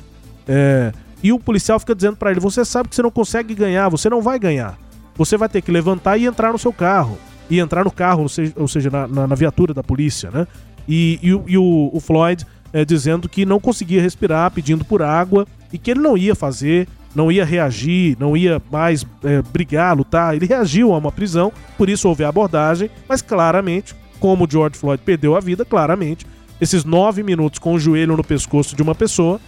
É, 0.49 0.93
e 1.23 1.33
o 1.33 1.39
policial 1.39 1.79
fica 1.79 1.95
dizendo 1.95 2.17
pra 2.17 2.31
ele: 2.31 2.41
Você 2.41 2.65
sabe 2.65 2.89
que 2.89 2.97
você 2.97 3.03
não 3.03 3.11
consegue 3.11 3.55
ganhar, 3.55 3.89
você 3.89 4.09
não 4.09 4.23
vai 4.23 4.39
ganhar. 4.39 4.79
Você 5.17 5.37
vai 5.37 5.49
ter 5.49 5.61
que 5.63 5.71
levantar 5.71 6.17
e 6.17 6.27
entrar 6.27 6.53
no 6.53 6.59
seu 6.59 6.73
carro. 6.73 7.19
E 7.51 7.59
entrar 7.61 7.85
no 7.85 7.91
carro, 7.91 8.23
ou 8.23 8.29
seja, 8.29 8.53
ou 8.57 8.69
seja, 8.69 8.91
na, 8.91 9.07
na- 9.09 9.27
na 9.27 9.35
viatura 9.35 9.73
da 9.75 9.83
polícia, 9.83 10.31
né? 10.31 10.47
E, 10.89 11.19
e 11.23 11.53
e 11.53 11.59
o, 11.59 11.91
o 11.93 11.99
Floyd 12.01 12.47
é, 12.73 12.85
dizendo 12.85 13.29
que 13.29 13.45
não 13.47 13.59
conseguia 13.59 14.01
respirar, 14.03 14.51
pedindo 14.51 14.85
por 14.85 15.03
água 15.03 15.47
e 15.73 15.79
que 15.79 15.91
ele 15.91 16.01
não 16.01 16.17
ia 16.17 16.35
fazer, 16.35 16.87
não 17.15 17.33
ia 17.33 17.45
reagir, 17.45 18.17
não 18.21 18.37
ia 18.37 18.61
mais 18.71 19.05
é, 19.25 19.43
brigar, 19.43 19.97
lutar. 19.97 20.37
Ele 20.37 20.47
reagiu 20.47 20.93
a 20.93 20.99
uma 20.99 21.11
prisão, 21.11 21.51
por 21.77 21.89
isso 21.89 22.07
houve 22.09 22.23
a 22.23 22.29
abordagem, 22.29 22.91
mas 23.09 23.23
claramente, 23.23 23.95
como 24.21 24.45
o 24.45 24.51
George 24.51 24.77
Floyd 24.79 25.03
perdeu 25.05 25.35
a 25.35 25.41
vida, 25.41 25.65
claramente, 25.65 26.27
esses 26.61 26.85
nove 26.85 27.23
minutos 27.23 27.59
com 27.59 27.73
o 27.75 27.79
joelho 27.79 28.17
no 28.17 28.23
pescoço 28.25 28.77
de 28.77 28.83
uma 28.83 28.95
pessoa 28.95 29.41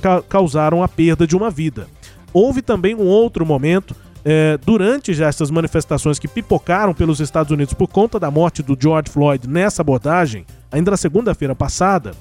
ca- 0.00 0.22
causaram 0.22 0.82
a 0.82 0.88
perda 0.88 1.26
de 1.26 1.36
uma 1.36 1.50
vida. 1.50 1.86
Houve 2.32 2.62
também 2.62 2.94
um 2.94 3.06
outro 3.06 3.44
momento, 3.44 3.94
eh, 4.24 4.58
durante 4.64 5.12
já 5.12 5.26
essas 5.26 5.50
manifestações 5.50 6.18
que 6.18 6.28
pipocaram 6.28 6.94
pelos 6.94 7.20
Estados 7.20 7.50
Unidos 7.50 7.74
por 7.74 7.88
conta 7.88 8.18
da 8.18 8.30
morte 8.30 8.62
do 8.62 8.76
George 8.80 9.10
Floyd 9.10 9.48
nessa 9.48 9.82
abordagem, 9.82 10.46
ainda 10.70 10.90
na 10.92 10.96
segunda-feira 10.96 11.54
passada, 11.54 12.12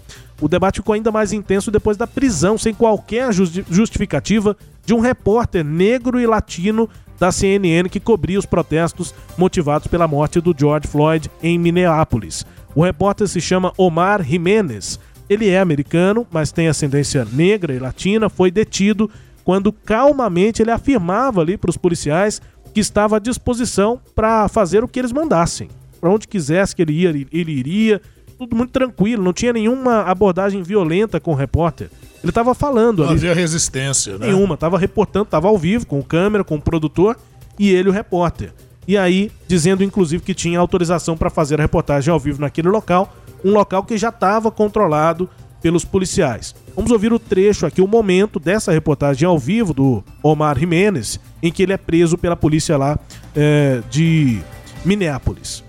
o 0.42 0.48
debate 0.48 0.78
ficou 0.80 0.94
ainda 0.94 1.12
mais 1.12 1.32
intenso 1.32 1.70
depois 1.72 1.96
da 1.98 2.08
prisão, 2.08 2.58
sem 2.58 2.74
qualquer 2.74 3.32
justi- 3.32 3.64
justificativa, 3.70 4.58
de 4.86 4.94
um 4.94 5.00
repórter 5.00 5.64
negro 5.64 6.20
e 6.20 6.26
latino 6.26 6.90
da 7.20 7.32
CNN 7.32 7.88
que 7.88 8.00
cobria 8.00 8.40
os 8.40 8.48
protestos 8.48 9.14
motivados 9.38 9.86
pela 9.88 10.08
morte 10.08 10.42
do 10.42 10.56
George 10.58 10.88
Floyd 10.88 11.30
em 11.44 11.60
Minneapolis. 11.60 12.44
O 12.74 12.84
repórter 12.84 13.28
se 13.28 13.40
chama 13.40 13.72
Omar 13.78 14.24
Jimenez. 14.24 15.00
Ele 15.32 15.48
é 15.48 15.60
americano, 15.62 16.28
mas 16.30 16.52
tem 16.52 16.68
ascendência 16.68 17.26
negra 17.32 17.74
e 17.74 17.80
latina, 17.80 18.30
foi 18.30 18.52
detido 18.52 19.10
quando 19.46 19.72
calmamente 19.72 20.62
ele 20.62 20.72
afirmava 20.72 21.40
ali 21.40 21.56
para 21.58 21.70
os 21.70 21.78
policiais 21.78 22.42
que 22.74 22.82
estava 22.82 23.16
à 23.16 23.20
disposição 23.20 24.02
para 24.14 24.50
fazer 24.50 24.84
o 24.84 24.90
que 24.90 25.00
eles 25.00 25.14
mandassem. 25.14 25.70
Para 26.02 26.10
onde 26.10 26.28
quisesse 26.28 26.76
que 26.76 26.82
ele 26.82 26.92
ia, 26.94 27.10
ele- 27.10 27.28
iria. 27.32 28.02
Tudo 28.38 28.58
muito 28.58 28.72
tranquilo, 28.72 29.24
não 29.24 29.32
tinha 29.32 29.54
nenhuma 29.54 30.02
abordagem 30.02 30.62
violenta 30.64 31.18
com 31.20 31.32
o 31.32 31.36
repórter. 31.36 31.90
Ele 32.22 32.30
estava 32.30 32.54
falando 32.54 33.00
Não 33.04 33.06
ali. 33.12 33.18
havia 33.20 33.34
resistência, 33.34 34.18
né? 34.18 34.28
Nenhuma, 34.28 34.58
tava 34.58 34.78
reportando, 34.78 35.26
tava 35.26 35.48
ao 35.48 35.58
vivo, 35.58 35.86
com 35.88 36.02
câmera, 36.04 36.44
com 36.44 36.56
o 36.56 36.62
produtor 36.62 37.16
e 37.58 37.70
ele 37.70 37.88
o 37.88 37.92
repórter. 37.94 38.52
E 38.88 38.98
aí, 38.98 39.32
dizendo 39.48 39.82
inclusive 39.84 40.24
que 40.24 40.34
tinha 40.34 40.60
autorização 40.60 41.16
para 41.16 41.30
fazer 41.30 41.60
a 41.60 41.64
reportagem 41.64 42.12
ao 42.12 42.20
vivo 42.20 42.42
naquele 42.42 42.68
local, 42.68 43.16
um 43.44 43.52
local 43.52 43.84
que 43.84 43.98
já 43.98 44.10
estava 44.10 44.52
controlado 44.52 45.30
pelos 45.62 45.86
policiais. 45.86 46.56
Vamos 46.76 46.92
ouvir 46.92 47.14
o 47.14 47.20
trecho 47.20 47.66
aqui, 47.66 47.82
o 47.82 47.88
momento 47.88 48.40
dessa 48.40 48.72
reportagem 48.72 49.28
ao 49.28 49.38
vivo 49.38 49.74
do 49.74 50.04
Omar 50.24 50.58
Jimenez, 50.58 51.20
em 51.42 51.52
que 51.52 51.64
ele 51.64 51.74
é 51.74 51.78
preso 51.78 52.18
pela 52.18 52.36
polícia 52.36 52.78
lá 52.78 52.98
eh, 53.36 53.82
de 53.90 54.40
Minneapolis. 54.84 55.64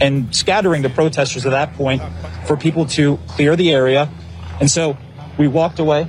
and 0.00 0.34
scattering 0.34 0.80
the 0.82 0.88
protesters 0.88 1.44
at 1.44 1.50
that 1.52 1.74
point 1.74 2.00
for 2.46 2.56
people 2.56 2.86
to 2.86 3.18
clear 3.28 3.54
the 3.54 3.70
area. 3.70 4.08
And 4.58 4.68
so 4.70 4.96
we 5.38 5.46
walked 5.46 5.78
away. 5.78 6.08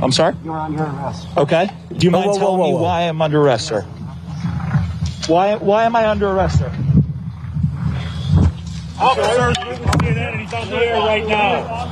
I'm 0.00 0.12
sorry? 0.12 0.36
You're 0.44 0.56
under 0.56 0.84
arrest. 0.84 1.26
Okay. 1.36 1.68
Do 1.96 2.06
you 2.06 2.12
Whoa, 2.12 2.20
mind 2.20 2.30
whoa, 2.30 2.38
telling 2.38 2.58
whoa, 2.58 2.66
me 2.68 2.72
whoa, 2.74 2.78
whoa. 2.78 2.82
why 2.84 3.00
I'm 3.02 3.20
under 3.20 3.40
arrest, 3.40 3.66
sir? 3.66 3.82
Why 5.26 5.56
why 5.56 5.84
am 5.84 5.96
I 5.96 6.08
under 6.08 6.28
arrest, 6.28 6.58
sir? 6.58 6.72
Officers, 9.00 9.56
CNN, 10.02 10.40
he's 10.40 10.52
on 10.52 10.68
the 10.68 10.76
air 10.76 10.98
right 10.98 11.24
now. 11.24 11.86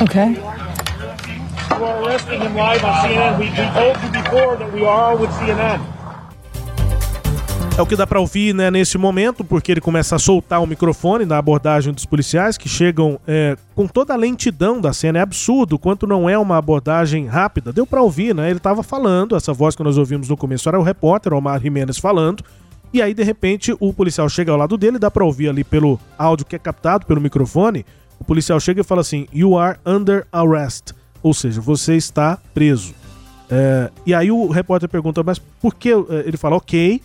Okay. 0.00 0.32
You 0.32 1.84
are 1.84 2.02
arresting 2.02 2.40
him 2.40 2.54
live 2.56 2.82
on 2.82 2.94
CNN. 3.04 3.38
We, 3.38 3.50
we 3.50 3.56
told 3.76 4.00
you 4.02 4.10
before 4.10 4.56
that 4.56 4.72
we 4.72 4.86
are 4.86 5.14
with 5.16 5.30
CNN. 5.32 5.80
É 7.76 7.80
o 7.80 7.86
que 7.86 7.96
dá 7.96 8.06
pra 8.06 8.20
ouvir 8.20 8.54
né, 8.54 8.70
nesse 8.70 8.96
momento, 8.96 9.44
porque 9.44 9.72
ele 9.72 9.80
começa 9.80 10.16
a 10.16 10.18
soltar 10.18 10.62
o 10.62 10.66
microfone 10.66 11.26
na 11.26 11.36
abordagem 11.36 11.92
dos 11.92 12.06
policiais 12.06 12.56
que 12.56 12.68
chegam 12.68 13.18
é, 13.26 13.56
com 13.74 13.86
toda 13.86 14.14
a 14.14 14.16
lentidão 14.16 14.80
da 14.80 14.94
cena. 14.94 15.18
É 15.18 15.22
absurdo 15.22 15.78
quanto 15.78 16.06
não 16.06 16.28
é 16.28 16.38
uma 16.38 16.56
abordagem 16.56 17.26
rápida. 17.26 17.72
Deu 17.72 17.86
pra 17.86 18.00
ouvir, 18.00 18.34
né? 18.34 18.50
Ele 18.50 18.60
tava 18.60 18.82
falando, 18.82 19.36
essa 19.36 19.52
voz 19.52 19.74
que 19.74 19.82
nós 19.82 19.98
ouvimos 19.98 20.28
no 20.28 20.36
começo 20.36 20.68
era 20.68 20.78
o 20.78 20.82
repórter 20.82 21.34
Omar 21.34 21.60
Jimenez 21.60 21.98
falando. 21.98 22.42
E 22.92 23.00
aí, 23.00 23.14
de 23.14 23.22
repente, 23.22 23.74
o 23.80 23.92
policial 23.92 24.28
chega 24.28 24.52
ao 24.52 24.58
lado 24.58 24.76
dele, 24.76 24.98
dá 24.98 25.10
pra 25.10 25.24
ouvir 25.24 25.48
ali 25.48 25.64
pelo 25.64 25.98
áudio 26.18 26.44
que 26.46 26.54
é 26.56 26.58
captado 26.58 27.06
pelo 27.06 27.20
microfone. 27.20 27.86
O 28.20 28.24
policial 28.24 28.60
chega 28.60 28.80
e 28.82 28.84
fala 28.84 29.00
assim: 29.00 29.26
You 29.32 29.58
are 29.58 29.78
under 29.86 30.26
arrest. 30.30 30.92
Ou 31.22 31.32
seja, 31.32 31.60
você 31.60 31.96
está 31.96 32.38
preso. 32.52 32.94
É, 33.50 33.90
e 34.06 34.14
aí 34.14 34.30
o 34.30 34.46
repórter 34.48 34.88
pergunta, 34.88 35.22
mas 35.22 35.38
por 35.38 35.74
que? 35.74 35.90
É, 35.90 35.96
Ele 36.26 36.36
fala, 36.36 36.56
ok, 36.56 37.00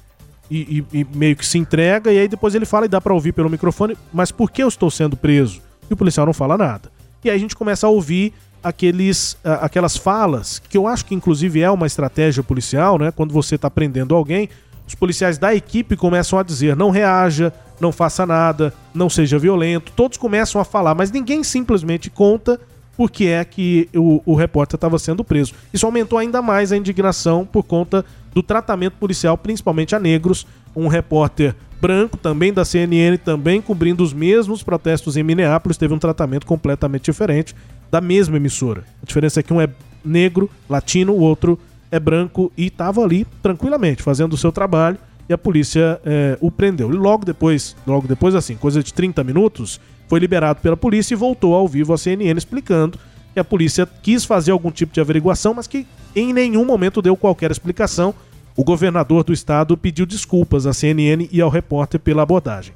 e, 0.50 0.86
e- 0.92 1.00
e 1.00 1.08
meio 1.14 1.36
que 1.36 1.46
se 1.46 1.58
entrega, 1.58 2.12
e 2.12 2.20
aí 2.20 2.28
depois 2.28 2.56
ele 2.56 2.66
fala 2.66 2.86
e 2.86 2.90
dá 2.90 3.02
pra 3.02 3.14
ouvir 3.14 3.34
pelo 3.34 3.50
microfone, 3.50 3.98
mas 4.14 4.32
por 4.32 4.50
que 4.50 4.64
eu 4.64 4.68
estou 4.68 4.90
sendo 4.90 5.18
preso? 5.18 5.62
E 5.90 5.94
o 5.94 5.98
policial 5.98 6.26
não 6.26 6.34
fala 6.34 6.58
nada. 6.58 6.90
E 7.24 7.30
aí 7.30 7.36
a 7.36 7.40
gente 7.40 7.56
começa 7.56 7.86
a 7.86 7.90
ouvir 7.90 8.34
aqueles, 8.64 9.38
aquelas 9.44 9.96
falas, 9.98 10.60
que 10.60 10.78
eu 10.78 10.88
acho 10.88 11.06
que 11.06 11.14
inclusive 11.16 11.62
é 11.62 11.70
uma 11.70 11.86
estratégia 11.88 12.42
policial, 12.44 12.98
né? 12.98 13.12
Quando 13.12 13.34
você 13.34 13.58
tá 13.58 13.70
prendendo 13.70 14.16
alguém, 14.16 14.50
os 14.88 14.96
policiais 14.96 15.38
da 15.38 15.54
equipe 15.54 15.98
começam 15.98 16.40
a 16.40 16.44
dizer, 16.44 16.76
não 16.76 16.90
reaja, 16.90 17.54
não 17.80 17.92
faça 17.92 18.26
nada, 18.26 18.74
não 18.94 19.10
seja 19.10 19.38
violento, 19.38 19.92
todos 19.96 20.18
começam 20.18 20.60
a 20.60 20.66
falar, 20.66 20.96
mas 20.96 21.12
ninguém 21.12 21.44
simplesmente 21.44 22.10
conta 22.10 22.60
por 22.96 23.12
que 23.12 23.28
é 23.28 23.46
que 23.46 23.88
o, 23.94 24.22
o 24.26 24.34
repórter 24.34 24.76
estava 24.76 24.98
sendo 24.98 25.24
preso. 25.24 25.54
Isso 25.72 25.86
aumentou 25.86 26.18
ainda 26.18 26.42
mais 26.42 26.72
a 26.72 26.78
indignação 26.78 27.46
por 27.46 27.64
conta 27.64 28.04
do 28.34 28.42
tratamento 28.42 28.94
policial, 28.94 29.38
principalmente 29.38 29.96
a 29.96 30.00
negros. 30.00 30.48
Um 30.76 30.88
repórter 30.88 31.56
branco, 31.80 32.18
também 32.18 32.52
da 32.52 32.66
CNN, 32.66 33.18
também 33.18 33.62
cobrindo 33.62 34.04
os 34.04 34.14
mesmos 34.14 34.64
protestos 34.64 35.16
em 35.16 35.22
Minneapolis, 35.22 35.78
teve 35.78 35.94
um 35.94 36.00
tratamento 36.00 36.48
completamente 36.48 37.06
diferente 37.06 37.56
da 37.92 38.02
mesma 38.02 38.38
emissora. 38.38 38.84
A 39.02 39.06
diferença 39.06 39.40
é 39.40 39.44
que 39.44 39.54
um 39.54 39.62
é 39.62 39.70
negro, 40.04 40.50
latino, 40.68 41.14
o 41.14 41.20
outro 41.20 41.60
é 41.92 42.00
branco 42.00 42.52
e 42.58 42.68
estava 42.68 43.02
ali 43.02 43.26
tranquilamente 43.42 44.04
fazendo 44.04 44.34
o 44.34 44.38
seu 44.38 44.52
trabalho 44.52 44.98
e 45.30 45.34
a 45.34 45.38
polícia 45.38 46.00
é, 46.06 46.38
o 46.42 46.50
prendeu. 46.52 46.90
E 46.94 46.96
logo 46.96 47.26
depois, 47.26 47.76
logo 47.86 48.08
depois 48.08 48.34
assim, 48.36 48.56
coisa 48.56 48.82
de 48.84 48.94
30 48.94 49.24
minutos, 49.24 49.80
foi 50.08 50.20
liberado 50.20 50.62
pela 50.62 50.78
polícia 50.78 51.14
e 51.14 51.18
voltou 51.18 51.54
ao 51.54 51.68
vivo 51.68 51.94
à 51.94 51.98
CNN 51.98 52.38
explicando 52.38 52.98
que 53.34 53.40
a 53.40 53.44
polícia 53.44 53.88
quis 54.02 54.24
fazer 54.26 54.52
algum 54.52 54.72
tipo 54.72 54.94
de 54.94 55.00
averiguação, 55.02 55.54
mas 55.54 55.68
que 55.68 55.86
em 56.16 56.34
nenhum 56.34 56.66
momento 56.66 57.02
deu 57.02 57.16
qualquer 57.16 57.52
explicação. 57.52 58.14
O 58.56 58.64
governador 58.64 59.24
do 59.24 59.32
estado 59.32 59.78
pediu 59.78 60.06
desculpas 60.06 60.66
à 60.66 60.74
CNN 60.74 61.28
e 61.32 61.40
ao 61.42 61.50
repórter 61.50 62.00
pela 62.00 62.24
abordagem. 62.24 62.74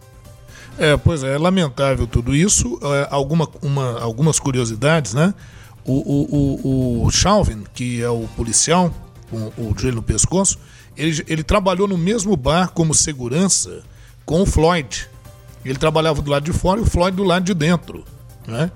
É, 0.78 0.95
pois 0.95 1.24
é, 1.24 1.34
é 1.34 1.38
lamentável 1.38 2.05
tudo 2.05 2.36
isso. 2.36 2.80
É, 2.84 3.07
alguma, 3.09 3.47
uma- 3.62 3.99
algumas 3.99 4.39
curiosidades, 4.39 5.14
né? 5.14 5.34
O, 5.86 5.93
o, 5.93 6.67
o, 6.67 7.05
o 7.05 7.11
Chauvin, 7.11 7.63
que 7.73 8.01
é 8.01 8.09
o 8.09 8.27
policial, 8.36 8.93
com 9.29 9.51
o 9.57 9.73
joelho 9.77 9.97
no 9.97 10.03
pescoço, 10.03 10.59
ele, 10.95 11.23
ele 11.27 11.43
trabalhou 11.43 11.88
no 11.88 11.97
mesmo 11.97 12.36
bar 12.36 12.71
como 12.71 12.93
segurança 12.93 13.82
com 14.25 14.41
o 14.41 14.45
Floyd. 14.45 15.07
Ele 15.63 15.77
trabalhava 15.77 16.21
do 16.21 16.29
lado 16.29 16.43
de 16.43 16.53
fora 16.53 16.79
e 16.79 16.84
o 16.84 16.86
Floyd 16.86 17.15
do 17.15 17.23
lado 17.23 17.45
de 17.45 17.53
dentro. 17.53 18.03
Né? 18.47 18.71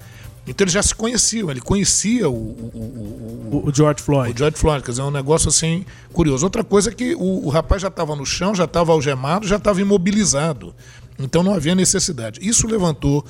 Então 0.47 0.63
eles 0.63 0.73
já 0.73 0.83
se 0.83 0.93
conheciam, 0.93 1.49
ele 1.49 1.59
conhecia 1.61 2.29
o, 2.29 2.33
o, 2.33 3.49
O, 3.51 3.69
o 3.69 3.73
George 3.73 4.01
Floyd. 4.01 4.33
o 4.33 4.37
George 4.37 4.57
Floyd, 4.57 4.83
quer 4.83 4.91
dizer, 4.91 5.01
é 5.01 5.05
um 5.05 5.11
negócio 5.11 5.49
assim 5.49 5.85
curioso. 6.13 6.45
Outra 6.45 6.63
coisa 6.63 6.91
é 6.91 6.93
que 6.93 7.15
o, 7.15 7.45
o 7.45 7.49
rapaz 7.49 7.81
já 7.81 7.87
estava 7.87 8.15
no 8.15 8.25
chão, 8.25 8.53
já 8.53 8.65
estava 8.65 8.91
algemado, 8.91 9.47
já 9.47 9.55
estava 9.57 9.81
imobilizado. 9.81 10.73
Então 11.17 11.43
não 11.43 11.53
havia 11.53 11.75
necessidade. 11.75 12.39
Isso 12.41 12.67
levantou, 12.67 13.25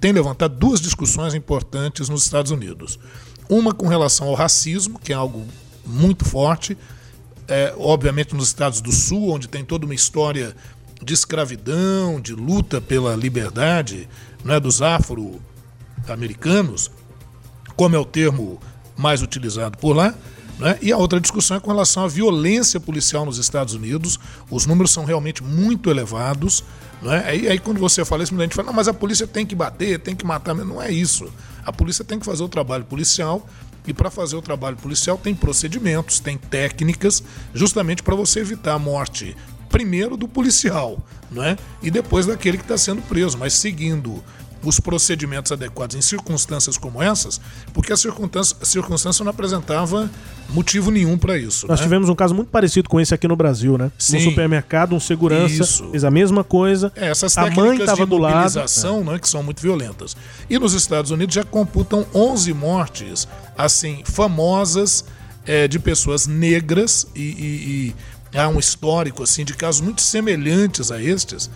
tem 0.00 0.12
levantado 0.12 0.56
duas 0.56 0.80
discussões 0.80 1.34
importantes 1.34 2.08
nos 2.08 2.24
Estados 2.24 2.52
Unidos. 2.52 2.98
Uma 3.48 3.74
com 3.74 3.88
relação 3.88 4.28
ao 4.28 4.34
racismo, 4.34 4.98
que 4.98 5.12
é 5.12 5.16
algo 5.16 5.44
muito 5.84 6.24
forte, 6.24 6.76
é, 7.48 7.74
obviamente 7.78 8.34
nos 8.34 8.48
Estados 8.48 8.80
do 8.80 8.92
Sul, 8.92 9.30
onde 9.30 9.48
tem 9.48 9.64
toda 9.64 9.86
uma 9.86 9.94
história 9.94 10.54
de 11.02 11.14
escravidão, 11.14 12.20
de 12.20 12.34
luta 12.34 12.80
pela 12.80 13.16
liberdade 13.16 14.08
né, 14.44 14.60
dos 14.60 14.82
afro-americanos, 14.82 16.90
como 17.74 17.96
é 17.96 17.98
o 17.98 18.04
termo 18.04 18.60
mais 18.96 19.22
utilizado 19.22 19.78
por 19.78 19.94
lá. 19.94 20.14
Né? 20.58 20.78
E 20.82 20.92
a 20.92 20.96
outra 20.96 21.20
discussão 21.20 21.56
é 21.56 21.60
com 21.60 21.70
relação 21.70 22.04
à 22.04 22.08
violência 22.08 22.80
policial 22.80 23.24
nos 23.24 23.38
Estados 23.38 23.74
Unidos. 23.74 24.18
Os 24.50 24.66
números 24.66 24.90
são 24.90 25.04
realmente 25.04 25.42
muito 25.42 25.88
elevados. 25.88 26.64
Né? 27.02 27.24
Aí, 27.26 27.48
aí 27.48 27.58
quando 27.58 27.78
você 27.78 28.04
fala 28.04 28.22
isso, 28.22 28.32
muita 28.34 28.44
gente 28.44 28.56
fala, 28.56 28.66
não, 28.66 28.74
mas 28.74 28.88
a 28.88 28.94
polícia 28.94 29.26
tem 29.26 29.46
que 29.46 29.54
bater, 29.54 29.98
tem 30.00 30.14
que 30.14 30.26
matar. 30.26 30.54
Não 30.54 30.82
é 30.82 30.90
isso. 30.90 31.32
A 31.64 31.72
polícia 31.72 32.04
tem 32.04 32.18
que 32.18 32.24
fazer 32.24 32.42
o 32.42 32.48
trabalho 32.48 32.84
policial 32.84 33.46
e 33.86 33.94
para 33.94 34.10
fazer 34.10 34.36
o 34.36 34.42
trabalho 34.42 34.76
policial 34.76 35.16
tem 35.16 35.34
procedimentos, 35.34 36.20
tem 36.20 36.36
técnicas, 36.36 37.22
justamente 37.54 38.02
para 38.02 38.14
você 38.14 38.40
evitar 38.40 38.74
a 38.74 38.78
morte, 38.78 39.34
primeiro 39.70 40.16
do 40.16 40.28
policial, 40.28 41.02
não 41.30 41.42
é? 41.42 41.56
E 41.82 41.90
depois 41.90 42.26
daquele 42.26 42.58
que 42.58 42.64
está 42.64 42.76
sendo 42.76 43.00
preso, 43.02 43.38
mas 43.38 43.54
seguindo 43.54 44.22
os 44.64 44.80
procedimentos 44.80 45.52
adequados 45.52 45.94
em 45.96 46.02
circunstâncias 46.02 46.76
como 46.76 47.02
essas, 47.02 47.40
porque 47.72 47.92
a 47.92 47.96
circunstância, 47.96 48.56
a 48.60 48.64
circunstância 48.64 49.24
não 49.24 49.30
apresentava 49.30 50.10
motivo 50.48 50.90
nenhum 50.90 51.16
para 51.16 51.38
isso. 51.38 51.66
Nós 51.68 51.78
né? 51.78 51.84
tivemos 51.86 52.08
um 52.08 52.14
caso 52.14 52.34
muito 52.34 52.48
parecido 52.48 52.88
com 52.88 53.00
esse 53.00 53.14
aqui 53.14 53.28
no 53.28 53.36
Brasil, 53.36 53.78
né? 53.78 53.90
Sim. 53.98 54.16
No 54.16 54.30
supermercado, 54.30 54.94
um 54.96 55.00
segurança 55.00 55.62
Isso. 55.62 55.88
fez 55.90 56.02
a 56.04 56.10
mesma 56.10 56.42
coisa. 56.42 56.92
É, 56.96 57.08
essas 57.08 57.36
a 57.38 57.50
mãe 57.50 57.78
estava 57.78 58.04
de 58.04 58.10
do 58.10 58.18
lado. 58.18 58.34
mobilização, 58.34 59.04
né, 59.04 59.18
que 59.18 59.28
são 59.28 59.42
muito 59.42 59.60
violentas. 59.62 60.16
E 60.50 60.58
nos 60.58 60.72
Estados 60.72 61.10
Unidos 61.10 61.34
já 61.34 61.44
computam 61.44 62.06
11 62.14 62.52
mortes, 62.52 63.28
assim, 63.56 64.02
famosas 64.04 65.04
é, 65.46 65.68
de 65.68 65.78
pessoas 65.78 66.26
negras 66.26 67.06
e, 67.14 67.20
e- 67.22 67.94
e 68.34 68.38
há 68.38 68.48
um 68.48 68.58
histórico 68.58 69.22
assim 69.22 69.44
de 69.44 69.54
casos 69.54 69.80
muito 69.80 70.02
semelhantes 70.02 70.90
a 70.90 71.00
estes. 71.02 71.48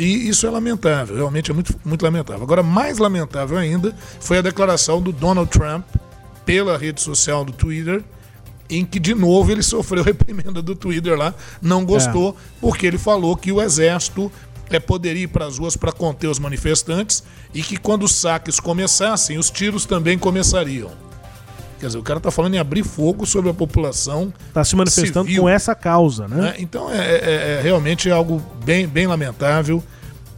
E 0.00 0.30
isso 0.30 0.46
é 0.46 0.50
lamentável, 0.50 1.14
realmente 1.14 1.50
é 1.50 1.54
muito, 1.54 1.78
muito 1.84 2.02
lamentável. 2.02 2.42
Agora, 2.42 2.62
mais 2.62 2.96
lamentável 2.96 3.58
ainda 3.58 3.94
foi 4.18 4.38
a 4.38 4.40
declaração 4.40 5.02
do 5.02 5.12
Donald 5.12 5.50
Trump 5.50 5.84
pela 6.46 6.78
rede 6.78 7.02
social 7.02 7.44
do 7.44 7.52
Twitter, 7.52 8.02
em 8.70 8.82
que 8.82 8.98
de 8.98 9.14
novo 9.14 9.52
ele 9.52 9.62
sofreu 9.62 10.02
reprimenda 10.02 10.62
do 10.62 10.74
Twitter 10.74 11.18
lá, 11.18 11.34
não 11.60 11.84
gostou, 11.84 12.34
porque 12.62 12.86
ele 12.86 12.96
falou 12.96 13.36
que 13.36 13.52
o 13.52 13.60
exército 13.60 14.32
é, 14.70 14.80
poderia 14.80 15.24
ir 15.24 15.26
para 15.26 15.44
as 15.44 15.58
ruas 15.58 15.76
para 15.76 15.92
conter 15.92 16.28
os 16.28 16.38
manifestantes 16.38 17.22
e 17.52 17.62
que 17.62 17.76
quando 17.76 18.04
os 18.04 18.14
saques 18.14 18.58
começassem, 18.58 19.36
os 19.36 19.50
tiros 19.50 19.84
também 19.84 20.16
começariam. 20.16 21.09
Quer 21.80 21.86
dizer, 21.86 21.98
o 21.98 22.02
cara 22.02 22.18
está 22.18 22.30
falando 22.30 22.54
em 22.54 22.58
abrir 22.58 22.84
fogo 22.84 23.24
sobre 23.26 23.50
a 23.50 23.54
população. 23.54 24.32
Está 24.48 24.62
se 24.62 24.76
manifestando 24.76 25.26
civil, 25.26 25.42
com 25.44 25.48
essa 25.48 25.74
causa, 25.74 26.28
né? 26.28 26.36
né? 26.36 26.54
Então 26.58 26.90
é, 26.90 26.98
é- 26.98 27.58
é 27.58 27.60
realmente 27.62 28.10
algo 28.10 28.40
bem, 28.64 28.86
bem 28.86 29.06
lamentável 29.06 29.82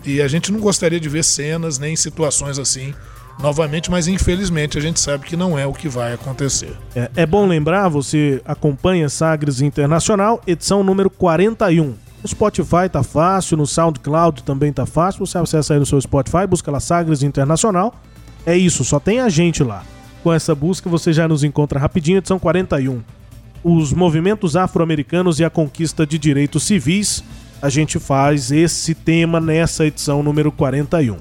e 0.04 0.22
a 0.22 0.28
gente 0.28 0.50
não 0.52 0.60
gostaria 0.60 1.00
de 1.00 1.08
ver 1.08 1.24
cenas 1.24 1.78
nem 1.78 1.96
situações 1.96 2.58
assim 2.58 2.94
novamente, 3.40 3.90
mas 3.90 4.06
infelizmente 4.08 4.78
a 4.78 4.80
gente 4.80 5.00
sabe 5.00 5.26
que 5.26 5.36
não 5.36 5.58
é 5.58 5.66
o 5.66 5.72
que 5.72 5.88
vai 5.88 6.12
acontecer. 6.12 6.76
É, 6.94 7.10
é 7.16 7.26
bom 7.26 7.46
lembrar, 7.46 7.88
você 7.88 8.40
acompanha 8.44 9.08
Sagres 9.08 9.60
Internacional, 9.60 10.40
edição 10.46 10.84
número 10.84 11.10
41. 11.10 11.94
No 12.22 12.28
Spotify 12.28 12.88
tá 12.90 13.02
fácil, 13.02 13.56
no 13.56 13.66
SoundCloud 13.66 14.44
também 14.44 14.72
tá 14.72 14.86
fácil. 14.86 15.26
Você 15.26 15.36
acessa 15.38 15.74
aí 15.74 15.80
no 15.80 15.86
seu 15.86 16.00
Spotify, 16.00 16.46
busca 16.48 16.70
lá 16.70 16.78
Sagres 16.78 17.24
Internacional. 17.24 17.94
É 18.46 18.56
isso, 18.56 18.84
só 18.84 19.00
tem 19.00 19.18
a 19.18 19.28
gente 19.28 19.64
lá. 19.64 19.82
Com 20.22 20.32
essa 20.32 20.54
busca 20.54 20.88
você 20.88 21.12
já 21.12 21.26
nos 21.26 21.42
encontra 21.42 21.80
rapidinho, 21.80 22.18
edição 22.18 22.38
41. 22.38 23.02
Os 23.64 23.92
movimentos 23.92 24.54
afro-americanos 24.54 25.40
e 25.40 25.44
a 25.44 25.50
conquista 25.50 26.06
de 26.06 26.16
direitos 26.16 26.62
civis. 26.62 27.24
A 27.60 27.68
gente 27.68 27.98
faz 27.98 28.52
esse 28.52 28.94
tema 28.94 29.40
nessa 29.40 29.84
edição 29.84 30.22
número 30.22 30.52
41. 30.52 31.16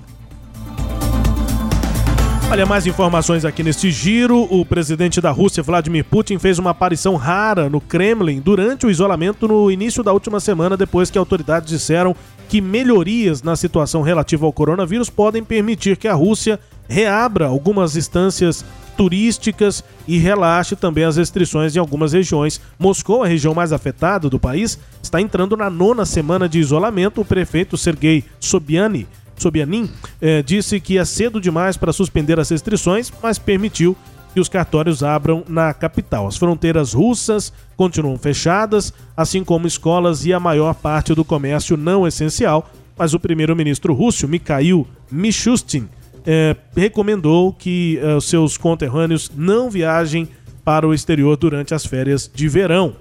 Olha, 2.52 2.66
mais 2.66 2.86
informações 2.86 3.46
aqui 3.46 3.64
neste 3.64 3.90
giro. 3.90 4.46
O 4.52 4.66
presidente 4.66 5.22
da 5.22 5.32
Rússia, 5.32 5.64
Vladimir 5.64 6.04
Putin, 6.04 6.38
fez 6.38 6.60
uma 6.60 6.72
aparição 6.72 7.16
rara 7.16 7.70
no 7.70 7.80
Kremlin 7.80 8.40
durante 8.40 8.86
o 8.86 8.92
isolamento 8.92 9.48
no 9.48 9.72
início 9.72 10.04
da 10.04 10.12
última 10.12 10.40
semana, 10.40 10.76
depois 10.76 11.10
que 11.10 11.18
autoridades 11.18 11.70
disseram 11.70 12.16
que 12.50 12.60
melhorias 12.60 13.42
na 13.42 13.56
situação 13.56 14.02
relativa 14.02 14.46
ao 14.46 14.52
coronavírus 14.52 15.10
podem 15.10 15.44
permitir 15.44 15.96
que 15.96 16.08
a 16.08 16.14
Rússia 16.14 16.60
reabra 16.90 17.48
algumas 17.48 17.96
instâncias 17.96 18.66
turísticas 18.96 19.84
e 20.08 20.18
relaxe 20.18 20.76
também 20.76 21.04
as 21.04 21.18
restrições 21.18 21.76
em 21.76 21.80
algumas 21.80 22.14
regiões. 22.14 22.62
Moscou, 22.78 23.24
a 23.24 23.28
região 23.28 23.54
mais 23.54 23.74
afetada 23.74 24.30
do 24.30 24.40
país, 24.40 24.78
está 25.02 25.22
entrando 25.22 25.58
na 25.58 25.70
nona 25.70 26.06
semana 26.06 26.48
de 26.48 26.60
isolamento. 26.60 27.22
O 27.22 27.26
prefeito 27.26 27.78
Sergei 27.78 28.24
Sobyanin 28.40 29.08
Sobyanin 29.42 29.90
eh, 30.22 30.44
disse 30.44 30.80
que 30.80 30.98
é 30.98 31.06
cedo 31.06 31.42
demais 31.42 31.76
para 31.76 31.92
suspender 31.92 32.40
as 32.40 32.50
restrições, 32.50 33.12
mas 33.22 33.40
permitiu 33.40 33.98
que 34.34 34.40
os 34.40 34.48
cartórios 34.48 35.04
abram 35.04 35.44
na 35.48 35.74
capital. 35.74 36.28
As 36.28 36.38
fronteiras 36.38 36.94
russas 36.94 37.52
continuam 37.76 38.18
fechadas, 38.18 38.94
assim 39.18 39.44
como 39.44 39.68
escolas 39.68 40.26
e 40.26 40.32
a 40.32 40.40
maior 40.40 40.74
parte 40.76 41.14
do 41.14 41.26
comércio 41.26 41.76
não 41.76 42.08
essencial, 42.08 42.70
mas 42.98 43.14
o 43.14 43.20
primeiro-ministro 43.20 43.94
russo, 43.94 44.28
Mikhail 44.28 44.88
Mishustin, 45.12 45.90
eh, 46.26 46.56
recomendou 46.76 47.54
que 47.54 48.00
eh, 48.02 48.16
os 48.16 48.26
seus 48.26 48.58
conterrâneos 48.58 49.32
não 49.36 49.70
viajem 49.70 50.28
para 50.64 50.88
o 50.88 50.94
exterior 50.94 51.36
durante 51.38 51.74
as 51.74 51.86
férias 51.86 52.30
de 52.34 52.48
verão 52.48 52.96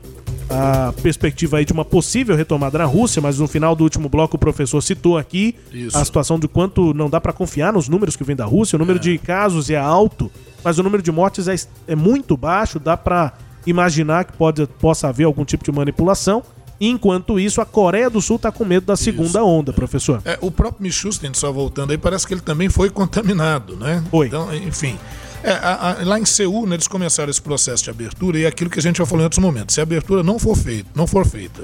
a 0.51 0.93
perspectiva 1.01 1.59
aí 1.59 1.65
de 1.65 1.73
uma 1.73 1.85
possível 1.85 2.35
retomada 2.35 2.77
na 2.77 2.85
Rússia, 2.85 3.23
mas 3.23 3.39
no 3.39 3.47
final 3.47 3.77
do 3.77 3.85
último 3.85 4.09
bloco 4.09 4.37
o 4.37 4.39
professor 4.39 4.81
citou 4.81 5.17
aqui 5.17 5.55
Isso. 5.73 5.97
a 5.97 6.05
situação 6.05 6.41
de 6.41 6.49
quanto 6.49 6.93
não 6.93 7.09
dá 7.09 7.21
para 7.21 7.33
confiar 7.33 7.73
nos 7.73 7.89
números 7.89 8.17
que 8.17 8.25
vêm 8.25 8.35
da 8.35 8.45
Rússia. 8.45 8.75
O 8.75 8.79
número 8.79 8.99
de 8.99 9.17
casos 9.17 9.71
é 9.71 9.77
alto, 9.77 10.31
mas 10.65 10.79
o 10.79 10.83
número 10.83 11.03
de 11.03 11.13
mortes 11.13 11.47
é, 11.47 11.55
é 11.87 11.95
muito 11.95 12.37
baixo. 12.37 12.81
Dá 12.81 12.97
para 12.97 13.33
imaginar 13.65 14.25
que 14.25 14.33
pode, 14.33 14.67
possa 14.81 15.09
haver 15.09 15.25
algum 15.25 15.45
tipo 15.45 15.63
de 15.63 15.71
manipulação. 15.71 16.43
Enquanto 16.81 17.39
isso, 17.39 17.61
a 17.61 17.67
Coreia 17.67 18.09
do 18.09 18.23
Sul 18.23 18.37
está 18.37 18.51
com 18.51 18.65
medo 18.65 18.87
da 18.87 18.97
segunda 18.97 19.45
onda, 19.45 19.71
professor. 19.73 20.23
É, 20.25 20.39
o 20.41 20.51
próprio 20.51 20.83
Michustin, 20.85 21.31
só 21.35 21.53
voltando 21.53 21.91
aí, 21.91 21.99
parece 21.99 22.27
que 22.27 22.33
ele 22.33 22.41
também 22.41 22.71
foi 22.71 22.89
contaminado, 22.89 23.77
né? 23.77 24.03
Foi. 24.11 24.29
Então, 24.29 24.55
enfim. 24.55 24.97
É, 25.43 25.53
a- 25.53 25.97
a- 26.01 26.05
lá 26.05 26.19
em 26.19 26.25
Seul, 26.25 26.67
né, 26.67 26.77
eles 26.77 26.89
começaram 26.89 27.31
esse 27.31 27.41
processo 27.41 27.85
de 27.85 27.91
abertura 27.91 28.39
e 28.39 28.45
é 28.45 28.47
aquilo 28.47 28.71
que 28.71 28.79
a 28.79 28.83
gente 28.83 28.97
já 28.99 29.05
falou 29.07 29.21
em 29.23 29.25
outros 29.25 29.39
momentos. 29.43 29.75
Se 29.75 29.81
a 29.81 29.83
abertura 29.83 30.23
não 30.23 30.39
for 30.39 30.57
feita, 30.57 30.89
não 30.95 31.07
for 31.07 31.27
feita 31.27 31.63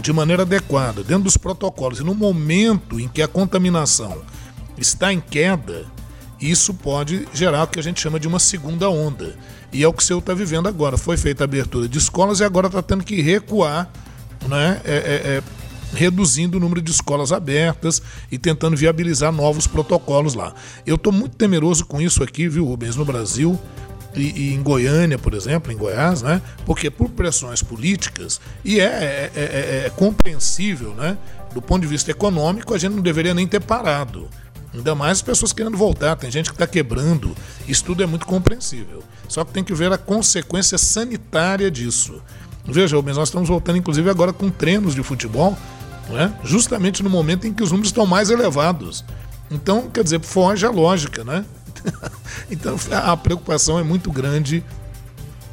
de 0.00 0.12
maneira 0.12 0.42
adequada, 0.42 1.02
dentro 1.04 1.24
dos 1.24 1.36
protocolos, 1.36 1.98
e 2.00 2.04
no 2.04 2.14
momento 2.14 2.98
em 3.00 3.08
que 3.08 3.22
a 3.22 3.28
contaminação 3.28 4.18
está 4.76 5.12
em 5.12 5.20
queda, 5.20 5.84
isso 6.40 6.74
pode 6.74 7.26
gerar 7.32 7.64
o 7.64 7.66
que 7.68 7.78
a 7.78 7.82
gente 7.82 8.00
chama 8.00 8.18
de 8.20 8.26
uma 8.28 8.38
segunda 8.40 8.90
onda. 8.90 9.36
E 9.72 9.82
é 9.82 9.88
o 9.88 9.92
que 9.92 10.02
o 10.02 10.06
Seul 10.06 10.18
está 10.20 10.34
vivendo 10.34 10.68
agora. 10.68 10.96
Foi 10.96 11.16
feita 11.16 11.42
a 11.42 11.46
abertura 11.46 11.88
de 11.88 11.98
escolas 11.98 12.40
e 12.40 12.44
agora 12.44 12.66
está 12.66 12.82
tendo 12.82 13.02
que 13.04 13.20
recuar 13.22 13.90
né, 14.48 14.80
é- 14.84 14.92
é- 14.94 15.36
é, 15.38 15.42
reduzindo 15.94 16.56
o 16.56 16.60
número 16.60 16.82
de 16.82 16.90
escolas 16.90 17.30
abertas 17.32 18.02
e 18.30 18.36
tentando 18.38 18.76
viabilizar 18.76 19.30
novos 19.32 19.66
protocolos 19.66 20.34
lá. 20.34 20.52
Eu 20.84 20.96
estou 20.96 21.12
muito 21.12 21.36
temeroso 21.36 21.86
com 21.86 22.00
isso 22.00 22.22
aqui, 22.22 22.48
viu, 22.48 22.64
Rubens, 22.64 22.96
no 22.96 23.04
Brasil 23.04 23.58
e, 24.14 24.22
e 24.50 24.54
em 24.54 24.62
Goiânia, 24.62 25.18
por 25.18 25.34
exemplo, 25.34 25.70
em 25.72 25.76
Goiás, 25.76 26.20
né? 26.22 26.42
Porque 26.66 26.90
por 26.90 27.10
pressões 27.10 27.62
políticas, 27.62 28.40
e 28.64 28.80
é, 28.80 28.84
é- 28.84 29.30
é- 29.36 29.86
é 29.86 29.90
compreensível, 29.90 30.94
né? 30.94 31.16
Do 31.54 31.62
ponto 31.62 31.82
de 31.82 31.86
vista 31.88 32.10
econômico, 32.10 32.74
a 32.74 32.78
gente 32.78 32.94
não 32.94 33.02
deveria 33.02 33.32
nem 33.34 33.46
ter 33.46 33.60
parado. 33.60 34.28
Ainda 34.74 34.92
mais 34.96 35.18
as 35.18 35.22
pessoas 35.22 35.52
querendo 35.52 35.76
voltar, 35.76 36.16
tem 36.16 36.28
gente 36.28 36.46
que 36.50 36.56
está 36.56 36.66
quebrando. 36.66 37.32
Isso 37.68 37.84
tudo 37.84 38.02
é 38.02 38.06
muito 38.06 38.26
compreensível. 38.26 39.04
Só 39.28 39.44
que 39.44 39.52
tem 39.52 39.62
que 39.62 39.72
ver 39.72 39.92
a 39.92 39.98
consequência 39.98 40.76
sanitária 40.76 41.70
disso. 41.70 42.20
Veja, 42.66 42.96
Rubens, 42.96 43.16
nós 43.16 43.28
estamos 43.28 43.48
voltando, 43.48 43.78
inclusive, 43.78 44.08
agora 44.08 44.32
com 44.32 44.50
treinos 44.50 44.94
de 44.94 45.02
futebol, 45.02 45.56
não 46.08 46.18
é? 46.18 46.32
justamente 46.42 47.02
no 47.02 47.10
momento 47.10 47.46
em 47.46 47.52
que 47.52 47.62
os 47.62 47.70
números 47.70 47.88
estão 47.88 48.06
mais 48.06 48.30
elevados. 48.30 49.04
Então, 49.50 49.90
quer 49.90 50.02
dizer, 50.02 50.20
foge 50.20 50.64
a 50.64 50.70
lógica, 50.70 51.22
né? 51.22 51.44
então, 52.50 52.76
a 52.90 53.16
preocupação 53.16 53.78
é 53.78 53.82
muito 53.82 54.10
grande 54.10 54.64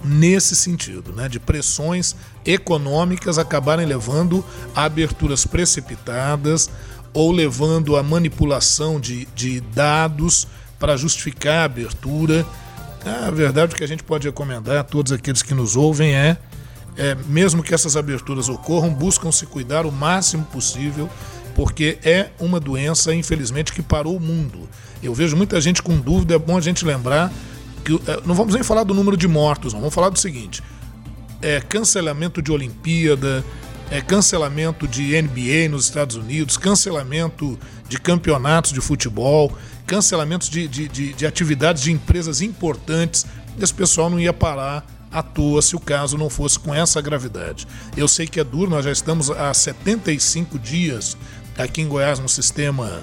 nesse 0.03 0.55
sentido, 0.55 1.13
né? 1.13 1.27
De 1.27 1.39
pressões 1.39 2.15
econômicas 2.45 3.37
acabarem 3.37 3.85
levando 3.85 4.43
a 4.75 4.85
aberturas 4.85 5.45
precipitadas 5.45 6.69
ou 7.13 7.31
levando 7.31 7.97
à 7.97 8.03
manipulação 8.03 8.99
de, 8.99 9.27
de 9.35 9.59
dados 9.59 10.47
para 10.79 10.97
justificar 10.97 11.59
a 11.59 11.63
abertura. 11.65 12.45
A 13.05 13.29
verdade 13.31 13.75
que 13.75 13.83
a 13.83 13.87
gente 13.87 14.03
pode 14.03 14.27
recomendar 14.27 14.77
a 14.77 14.83
todos 14.83 15.11
aqueles 15.11 15.43
que 15.43 15.53
nos 15.53 15.75
ouvem 15.75 16.15
é, 16.15 16.37
é 16.97 17.15
mesmo 17.27 17.63
que 17.63 17.73
essas 17.73 17.95
aberturas 17.95 18.49
ocorram, 18.49 18.93
buscam 18.93 19.31
se 19.31 19.45
cuidar 19.45 19.85
o 19.85 19.91
máximo 19.91 20.43
possível, 20.45 21.09
porque 21.55 21.97
é 22.03 22.29
uma 22.39 22.59
doença, 22.59 23.13
infelizmente, 23.13 23.73
que 23.73 23.81
parou 23.81 24.15
o 24.15 24.19
mundo. 24.19 24.69
Eu 25.01 25.13
vejo 25.13 25.35
muita 25.35 25.59
gente 25.59 25.81
com 25.81 25.99
dúvida, 25.99 26.35
é 26.35 26.39
bom 26.39 26.57
a 26.57 26.61
gente 26.61 26.85
lembrar 26.85 27.31
que 27.83 27.93
é, 27.93 28.21
não 28.25 28.35
vamos 28.35 28.53
nem 28.53 28.63
falar 28.63 28.83
do 28.83 28.93
número 28.93 29.17
de 29.17 29.27
mortos, 29.27 29.73
não, 29.73 29.79
vamos 29.79 29.95
falar 29.95 30.09
do 30.09 30.19
seguinte: 30.19 30.61
é 31.41 31.59
cancelamento 31.61 32.41
de 32.41 32.51
Olimpíada, 32.51 33.43
é 33.89 33.99
cancelamento 34.01 34.87
de 34.87 35.19
NBA 35.21 35.69
nos 35.69 35.85
Estados 35.85 36.15
Unidos, 36.15 36.57
cancelamento 36.57 37.57
de 37.89 37.99
campeonatos 37.99 38.71
de 38.71 38.79
futebol, 38.79 39.51
cancelamentos 39.85 40.49
de, 40.49 40.67
de, 40.67 40.87
de, 40.87 41.13
de 41.13 41.25
atividades 41.25 41.83
de 41.83 41.91
empresas 41.91 42.41
importantes. 42.41 43.25
Esse 43.59 43.73
pessoal 43.73 44.09
não 44.09 44.19
ia 44.19 44.31
parar 44.31 44.85
à 45.11 45.21
toa 45.21 45.61
se 45.61 45.75
o 45.75 45.79
caso 45.79 46.17
não 46.17 46.29
fosse 46.29 46.57
com 46.57 46.73
essa 46.73 47.01
gravidade. 47.01 47.67
Eu 47.95 48.07
sei 48.07 48.25
que 48.25 48.39
é 48.39 48.43
duro, 48.43 48.69
nós 48.69 48.85
já 48.85 48.91
estamos 48.91 49.29
há 49.29 49.53
75 49.53 50.57
dias 50.57 51.17
aqui 51.57 51.81
em 51.81 51.87
Goiás 51.87 52.19
no 52.19 52.29
sistema 52.29 53.01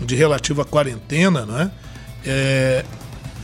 de 0.00 0.14
relativa 0.14 0.64
quarentena, 0.64 1.44
né? 1.44 1.70
É, 2.24 2.84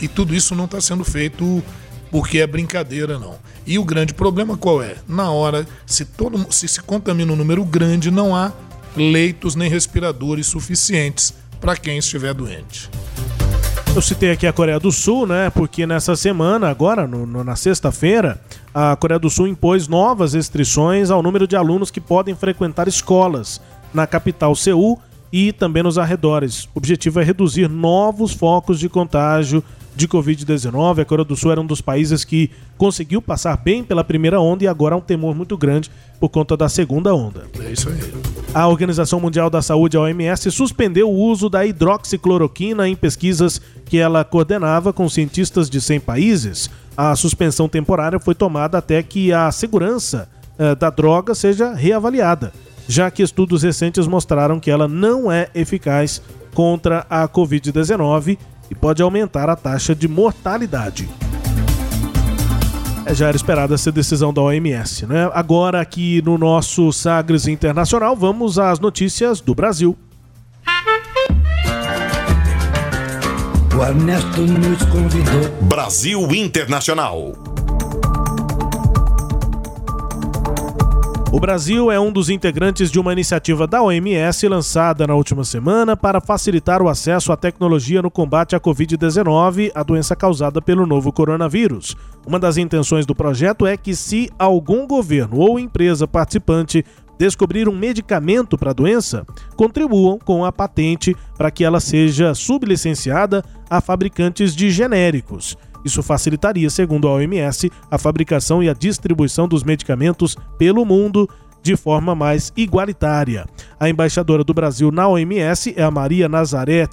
e 0.00 0.08
tudo 0.08 0.34
isso 0.34 0.54
não 0.54 0.64
está 0.64 0.80
sendo 0.80 1.04
feito 1.04 1.62
porque 2.10 2.38
é 2.38 2.46
brincadeira, 2.46 3.18
não. 3.18 3.36
E 3.66 3.78
o 3.78 3.84
grande 3.84 4.14
problema 4.14 4.56
qual 4.56 4.82
é? 4.82 4.96
Na 5.06 5.30
hora, 5.30 5.66
se, 5.84 6.04
todo, 6.04 6.46
se 6.52 6.66
se 6.66 6.80
contamina 6.80 7.32
um 7.32 7.36
número 7.36 7.64
grande, 7.64 8.10
não 8.10 8.34
há 8.34 8.52
leitos 8.96 9.54
nem 9.54 9.68
respiradores 9.68 10.46
suficientes 10.46 11.34
para 11.60 11.76
quem 11.76 11.98
estiver 11.98 12.32
doente. 12.32 12.88
Eu 13.98 14.02
citei 14.02 14.30
aqui 14.30 14.46
a 14.46 14.52
Coreia 14.52 14.78
do 14.78 14.92
Sul, 14.92 15.26
né? 15.26 15.50
Porque 15.50 15.84
nessa 15.84 16.14
semana, 16.14 16.70
agora, 16.70 17.04
no, 17.04 17.26
no, 17.26 17.42
na 17.42 17.56
sexta-feira, 17.56 18.40
a 18.72 18.94
Coreia 18.94 19.18
do 19.18 19.28
Sul 19.28 19.48
impôs 19.48 19.88
novas 19.88 20.34
restrições 20.34 21.10
ao 21.10 21.20
número 21.20 21.48
de 21.48 21.56
alunos 21.56 21.90
que 21.90 22.00
podem 22.00 22.32
frequentar 22.32 22.86
escolas 22.86 23.60
na 23.92 24.06
capital 24.06 24.54
Seul 24.54 25.00
e 25.32 25.52
também 25.52 25.82
nos 25.82 25.98
arredores. 25.98 26.66
O 26.66 26.78
objetivo 26.78 27.18
é 27.18 27.24
reduzir 27.24 27.68
novos 27.68 28.32
focos 28.32 28.78
de 28.78 28.88
contágio 28.88 29.64
de 29.98 30.06
Covid-19. 30.06 31.00
A 31.00 31.04
Coreia 31.04 31.24
do 31.24 31.34
Sul 31.34 31.50
era 31.50 31.60
um 31.60 31.66
dos 31.66 31.80
países 31.80 32.24
que 32.24 32.52
conseguiu 32.76 33.20
passar 33.20 33.56
bem 33.56 33.82
pela 33.82 34.04
primeira 34.04 34.40
onda 34.40 34.62
e 34.62 34.68
agora 34.68 34.94
há 34.94 34.98
um 34.98 35.00
temor 35.00 35.34
muito 35.34 35.56
grande 35.56 35.90
por 36.20 36.28
conta 36.28 36.56
da 36.56 36.68
segunda 36.68 37.12
onda. 37.12 37.46
É 37.60 37.72
isso 37.72 37.88
aí. 37.88 37.98
A 38.54 38.68
Organização 38.68 39.18
Mundial 39.18 39.50
da 39.50 39.60
Saúde, 39.60 39.96
a 39.96 40.00
OMS, 40.00 40.52
suspendeu 40.52 41.10
o 41.10 41.16
uso 41.16 41.50
da 41.50 41.66
hidroxicloroquina 41.66 42.88
em 42.88 42.94
pesquisas 42.94 43.60
que 43.86 43.98
ela 43.98 44.24
coordenava 44.24 44.92
com 44.92 45.08
cientistas 45.08 45.68
de 45.68 45.80
100 45.80 46.00
países. 46.00 46.70
A 46.96 47.16
suspensão 47.16 47.68
temporária 47.68 48.20
foi 48.20 48.36
tomada 48.36 48.78
até 48.78 49.02
que 49.02 49.32
a 49.32 49.50
segurança 49.50 50.28
eh, 50.56 50.76
da 50.76 50.90
droga 50.90 51.34
seja 51.34 51.74
reavaliada, 51.74 52.52
já 52.86 53.10
que 53.10 53.22
estudos 53.22 53.64
recentes 53.64 54.06
mostraram 54.06 54.60
que 54.60 54.70
ela 54.70 54.86
não 54.86 55.30
é 55.30 55.48
eficaz 55.56 56.22
contra 56.54 57.04
a 57.10 57.28
Covid-19 57.28 58.38
e 58.70 58.74
pode 58.74 59.02
aumentar 59.02 59.48
a 59.48 59.56
taxa 59.56 59.94
de 59.94 60.08
mortalidade. 60.08 61.08
É, 63.04 63.14
Já 63.14 63.28
era 63.28 63.36
esperada 63.36 63.74
essa 63.74 63.90
decisão 63.90 64.32
da 64.32 64.42
OMS, 64.42 65.06
né? 65.06 65.30
Agora 65.32 65.80
aqui 65.80 66.20
no 66.22 66.36
nosso 66.36 66.92
Sagres 66.92 67.46
Internacional, 67.46 68.14
vamos 68.14 68.58
às 68.58 68.78
notícias 68.78 69.40
do 69.40 69.54
Brasil. 69.54 69.96
O 73.78 73.82
Ernesto 73.82 74.40
nos 74.40 74.82
convidou. 74.86 75.50
Brasil 75.62 76.20
Internacional. 76.34 77.32
O 81.38 81.40
Brasil 81.40 81.88
é 81.88 82.00
um 82.00 82.10
dos 82.10 82.30
integrantes 82.30 82.90
de 82.90 82.98
uma 82.98 83.12
iniciativa 83.12 83.64
da 83.64 83.80
OMS 83.80 84.48
lançada 84.48 85.06
na 85.06 85.14
última 85.14 85.44
semana 85.44 85.96
para 85.96 86.20
facilitar 86.20 86.82
o 86.82 86.88
acesso 86.88 87.30
à 87.30 87.36
tecnologia 87.36 88.02
no 88.02 88.10
combate 88.10 88.56
à 88.56 88.60
Covid-19, 88.60 89.70
a 89.72 89.84
doença 89.84 90.16
causada 90.16 90.60
pelo 90.60 90.84
novo 90.84 91.12
coronavírus. 91.12 91.96
Uma 92.26 92.40
das 92.40 92.56
intenções 92.56 93.06
do 93.06 93.14
projeto 93.14 93.68
é 93.68 93.76
que, 93.76 93.94
se 93.94 94.28
algum 94.36 94.84
governo 94.84 95.38
ou 95.38 95.60
empresa 95.60 96.08
participante 96.08 96.84
descobrir 97.16 97.68
um 97.68 97.76
medicamento 97.76 98.58
para 98.58 98.70
a 98.70 98.74
doença, 98.74 99.24
contribuam 99.54 100.18
com 100.18 100.44
a 100.44 100.50
patente 100.50 101.14
para 101.36 101.52
que 101.52 101.62
ela 101.62 101.78
seja 101.78 102.34
sublicenciada 102.34 103.44
a 103.70 103.80
fabricantes 103.80 104.56
de 104.56 104.72
genéricos. 104.72 105.56
Isso 105.84 106.02
facilitaria, 106.02 106.68
segundo 106.70 107.08
a 107.08 107.12
OMS, 107.12 107.70
a 107.90 107.98
fabricação 107.98 108.62
e 108.62 108.68
a 108.68 108.74
distribuição 108.74 109.48
dos 109.48 109.62
medicamentos 109.62 110.36
pelo 110.58 110.84
mundo 110.84 111.28
de 111.62 111.76
forma 111.76 112.14
mais 112.14 112.52
igualitária. 112.56 113.46
A 113.78 113.88
embaixadora 113.88 114.44
do 114.44 114.54
Brasil 114.54 114.90
na 114.90 115.08
OMS 115.08 115.74
é 115.76 115.82
a 115.82 115.90
Maria 115.90 116.28
Nazaré 116.28 116.88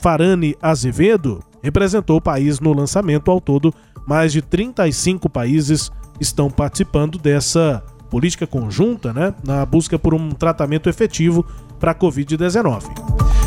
Farani 0.00 0.56
Azevedo, 0.60 1.40
representou 1.62 2.16
o 2.16 2.20
país 2.20 2.60
no 2.60 2.72
lançamento 2.72 3.30
ao 3.30 3.40
todo. 3.40 3.72
Mais 4.06 4.32
de 4.32 4.42
35 4.42 5.28
países 5.28 5.90
estão 6.20 6.50
participando 6.50 7.18
dessa 7.18 7.82
política 8.10 8.46
conjunta, 8.46 9.12
né, 9.12 9.34
na 9.44 9.64
busca 9.66 9.98
por 9.98 10.14
um 10.14 10.30
tratamento 10.30 10.88
efetivo 10.88 11.44
para 11.78 11.92
a 11.92 11.94
Covid-19. 11.94 12.84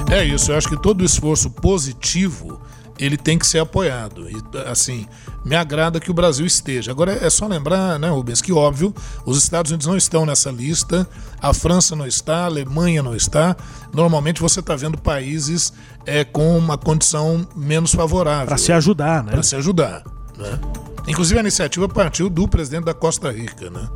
É 0.09 0.23
isso, 0.23 0.51
eu 0.51 0.57
acho 0.57 0.69
que 0.69 0.81
todo 0.81 1.03
esforço 1.03 1.49
positivo 1.49 2.61
ele 3.03 3.17
tem 3.17 3.37
que 3.37 3.47
ser 3.47 3.59
apoiado. 3.59 4.29
E, 4.29 4.41
assim, 4.67 5.07
me 5.43 5.55
agrada 5.55 5.99
que 5.99 6.11
o 6.11 6.13
Brasil 6.13 6.45
esteja. 6.45 6.91
Agora 6.91 7.11
é 7.13 7.29
só 7.29 7.47
lembrar, 7.47 7.97
né, 7.99 8.09
Rubens, 8.09 8.41
que 8.41 8.53
óbvio, 8.53 8.93
os 9.25 9.37
Estados 9.37 9.71
Unidos 9.71 9.87
não 9.87 9.97
estão 9.97 10.25
nessa 10.25 10.51
lista, 10.51 11.07
a 11.41 11.53
França 11.53 11.95
não 11.95 12.05
está, 12.05 12.43
a 12.43 12.45
Alemanha 12.45 13.01
não 13.01 13.15
está. 13.15 13.55
Normalmente 13.93 14.41
você 14.41 14.59
está 14.59 14.75
vendo 14.75 14.97
países 14.97 15.73
é, 16.05 16.23
com 16.23 16.57
uma 16.57 16.77
condição 16.77 17.47
menos 17.55 17.93
favorável. 17.93 18.47
Para 18.47 18.57
se 18.57 18.71
ajudar, 18.71 19.23
né? 19.23 19.31
Para 19.31 19.43
se 19.43 19.55
ajudar. 19.55 20.03
Né? 20.37 20.59
Inclusive 21.07 21.39
a 21.39 21.41
iniciativa 21.41 21.89
partiu 21.89 22.29
do 22.29 22.47
presidente 22.47 22.85
da 22.85 22.93
Costa 22.93 23.31
Rica, 23.31 23.69
né? 23.69 23.89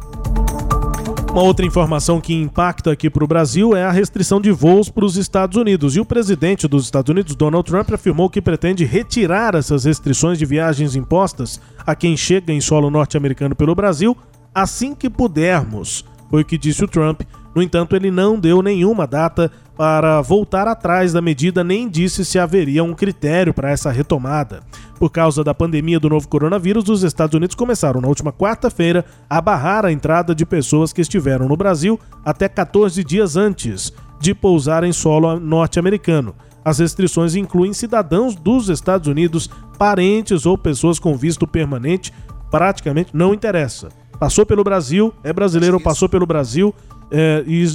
Uma 1.36 1.44
outra 1.44 1.66
informação 1.66 2.22
que 2.22 2.34
impacta 2.34 2.94
aqui 2.94 3.10
para 3.10 3.22
o 3.22 3.28
Brasil 3.28 3.76
é 3.76 3.84
a 3.84 3.92
restrição 3.92 4.40
de 4.40 4.52
voos 4.52 4.88
para 4.88 5.04
os 5.04 5.18
Estados 5.18 5.58
Unidos. 5.58 5.94
E 5.94 6.00
o 6.00 6.06
presidente 6.06 6.66
dos 6.66 6.86
Estados 6.86 7.10
Unidos, 7.10 7.36
Donald 7.36 7.70
Trump, 7.70 7.92
afirmou 7.92 8.30
que 8.30 8.42
pretende 8.42 8.86
retirar 8.86 9.54
essas 9.54 9.84
restrições 9.84 10.40
de 10.40 10.46
viagens 10.46 10.96
impostas 10.96 11.60
a 11.86 11.94
quem 11.94 12.16
chega 12.16 12.54
em 12.54 12.62
solo 12.62 12.90
norte-americano 12.90 13.54
pelo 13.54 13.76
Brasil 13.76 14.16
assim 14.54 14.96
que 14.96 15.10
pudermos. 15.10 16.06
Foi 16.30 16.44
o 16.44 16.46
que 16.46 16.58
disse 16.58 16.86
o 16.86 16.88
Trump. 16.88 17.24
No 17.56 17.64
entanto, 17.64 17.96
ele 17.96 18.12
não 18.12 18.38
deu 18.38 18.62
nenhuma 18.62 19.08
data 19.08 19.50
para 19.78 20.22
voltar 20.22 20.68
atrás 20.68 21.14
da 21.14 21.22
medida, 21.22 21.64
nem 21.64 21.88
disse 21.88 22.26
se 22.26 22.38
haveria 22.38 22.84
um 22.84 22.94
critério 22.94 23.54
para 23.54 23.72
essa 23.72 23.90
retomada. 23.92 24.62
Por 25.00 25.10
causa 25.10 25.44
da 25.44 25.54
pandemia 25.54 26.00
do 26.00 26.10
novo 26.10 26.28
coronavírus, 26.28 26.90
os 26.90 27.04
Estados 27.04 27.34
Unidos 27.34 27.56
começaram 27.56 28.02
na 28.02 28.08
última 28.08 28.34
quarta-feira 28.34 29.06
a 29.30 29.40
barrar 29.40 29.86
a 29.86 29.92
entrada 29.92 30.36
de 30.36 30.46
pessoas 30.46 30.92
que 30.92 31.02
estiveram 31.02 31.48
no 31.48 31.56
Brasil 31.56 31.98
até 32.26 32.50
14 32.50 33.04
dias 33.04 33.38
antes 33.38 33.94
de 34.20 34.34
pousar 34.34 34.84
em 34.84 34.92
solo 34.92 35.40
norte-americano. 35.40 36.36
As 36.64 36.80
restrições 36.80 37.36
incluem 37.36 37.74
cidadãos 37.74 38.36
dos 38.36 38.70
Estados 38.70 39.08
Unidos, 39.08 39.50
parentes 39.78 40.46
ou 40.46 40.58
pessoas 40.58 41.00
com 41.00 41.16
visto 41.16 41.46
permanente, 41.46 42.14
praticamente 42.50 43.12
não 43.14 43.34
interessa. 43.34 43.90
Passou 44.20 44.46
pelo 44.46 44.64
Brasil, 44.64 45.14
é 45.24 45.34
brasileiro, 45.34 45.80
passou 45.80 46.08
pelo 46.08 46.26
Brasil 46.26 46.74
é, 47.12 47.44
e 47.46 47.66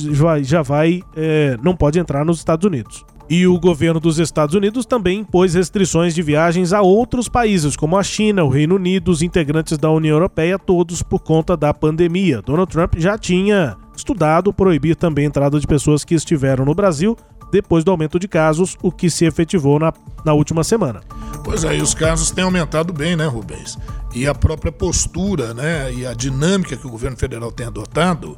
já, 0.42 0.62
vai, 0.62 1.02
é, 1.16 1.56
não 1.62 1.74
pode 1.74 1.98
entrar 1.98 2.24
nos 2.24 2.38
Estados 2.38 2.64
Unidos. 2.64 3.04
E 3.28 3.46
o 3.46 3.60
governo 3.60 4.00
dos 4.00 4.18
Estados 4.18 4.56
Unidos 4.56 4.84
também 4.84 5.20
impôs 5.20 5.54
restrições 5.54 6.14
de 6.16 6.20
viagens 6.20 6.72
a 6.72 6.80
outros 6.80 7.28
países, 7.28 7.76
como 7.76 7.96
a 7.96 8.02
China, 8.02 8.42
o 8.42 8.48
Reino 8.48 8.74
Unido, 8.74 9.12
os 9.12 9.22
integrantes 9.22 9.78
da 9.78 9.88
União 9.88 10.16
Europeia, 10.16 10.58
todos 10.58 11.00
por 11.00 11.20
conta 11.20 11.56
da 11.56 11.72
pandemia. 11.72 12.42
Donald 12.42 12.72
Trump 12.72 12.94
já 12.96 13.16
tinha 13.16 13.76
estudado 13.96 14.52
proibir 14.52 14.96
também 14.96 15.26
a 15.26 15.28
entrada 15.28 15.60
de 15.60 15.66
pessoas 15.66 16.02
que 16.02 16.14
estiveram 16.14 16.64
no 16.64 16.74
Brasil 16.74 17.16
depois 17.52 17.84
do 17.84 17.90
aumento 17.90 18.18
de 18.18 18.28
casos, 18.28 18.76
o 18.82 18.90
que 18.90 19.10
se 19.10 19.24
efetivou 19.24 19.78
na, 19.78 19.92
na 20.24 20.32
última 20.32 20.64
semana. 20.64 21.00
Pois 21.44 21.64
é, 21.64 21.76
os 21.76 21.94
casos 21.94 22.30
têm 22.30 22.44
aumentado 22.44 22.92
bem, 22.92 23.16
né, 23.16 23.26
Rubens? 23.26 23.78
E 24.14 24.26
a 24.26 24.34
própria 24.34 24.72
postura, 24.72 25.54
né, 25.54 25.92
e 25.92 26.06
a 26.06 26.14
dinâmica 26.14 26.76
que 26.76 26.86
o 26.86 26.90
governo 26.90 27.16
federal 27.16 27.50
tem 27.50 27.66
adotado, 27.66 28.36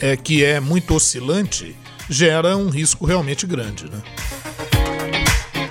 é 0.00 0.16
que 0.16 0.44
é 0.44 0.58
muito 0.58 0.94
oscilante, 0.94 1.76
gera 2.08 2.56
um 2.56 2.68
risco 2.68 3.04
realmente 3.04 3.46
grande, 3.46 3.84
né? 3.84 4.00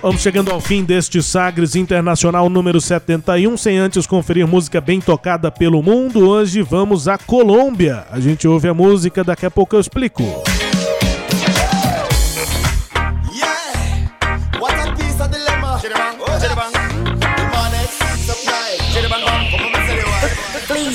Vamos 0.01 0.21
chegando 0.21 0.49
ao 0.49 0.61
fim 0.61 0.86
deste 0.86 1.21
Sagres 1.21 1.75
Internacional 1.75 2.49
número 2.49 2.80
71, 2.80 3.57
sem 3.57 3.77
antes 3.77 4.07
conferir 4.07 4.47
música 4.47 4.80
bem 4.80 5.01
tocada 5.01 5.51
pelo 5.51 5.84
mundo. 5.84 6.30
Hoje 6.30 6.61
vamos 6.61 7.09
à 7.09 7.17
Colômbia. 7.17 8.05
A 8.09 8.17
gente 8.19 8.47
ouve 8.47 8.69
a 8.69 8.73
música, 8.73 9.25
daqui 9.25 9.45
a 9.45 9.51
pouco 9.51 9.75
eu 9.75 9.80
explico. 9.82 10.23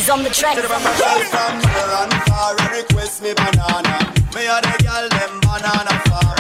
Sagres 0.05 0.11
on 0.11 0.25
the 0.25 0.31
track. 0.31 0.59
from 0.59 0.85
and 0.85 2.13
far 2.29 2.57
request 2.77 3.23
me 3.23 3.33
banana. 3.33 4.13
Me 4.35 4.45
a 4.45 4.61
the 4.61 4.75
girl 4.85 5.09
them 5.09 5.41
banana 5.41 5.95
far. 6.09 6.35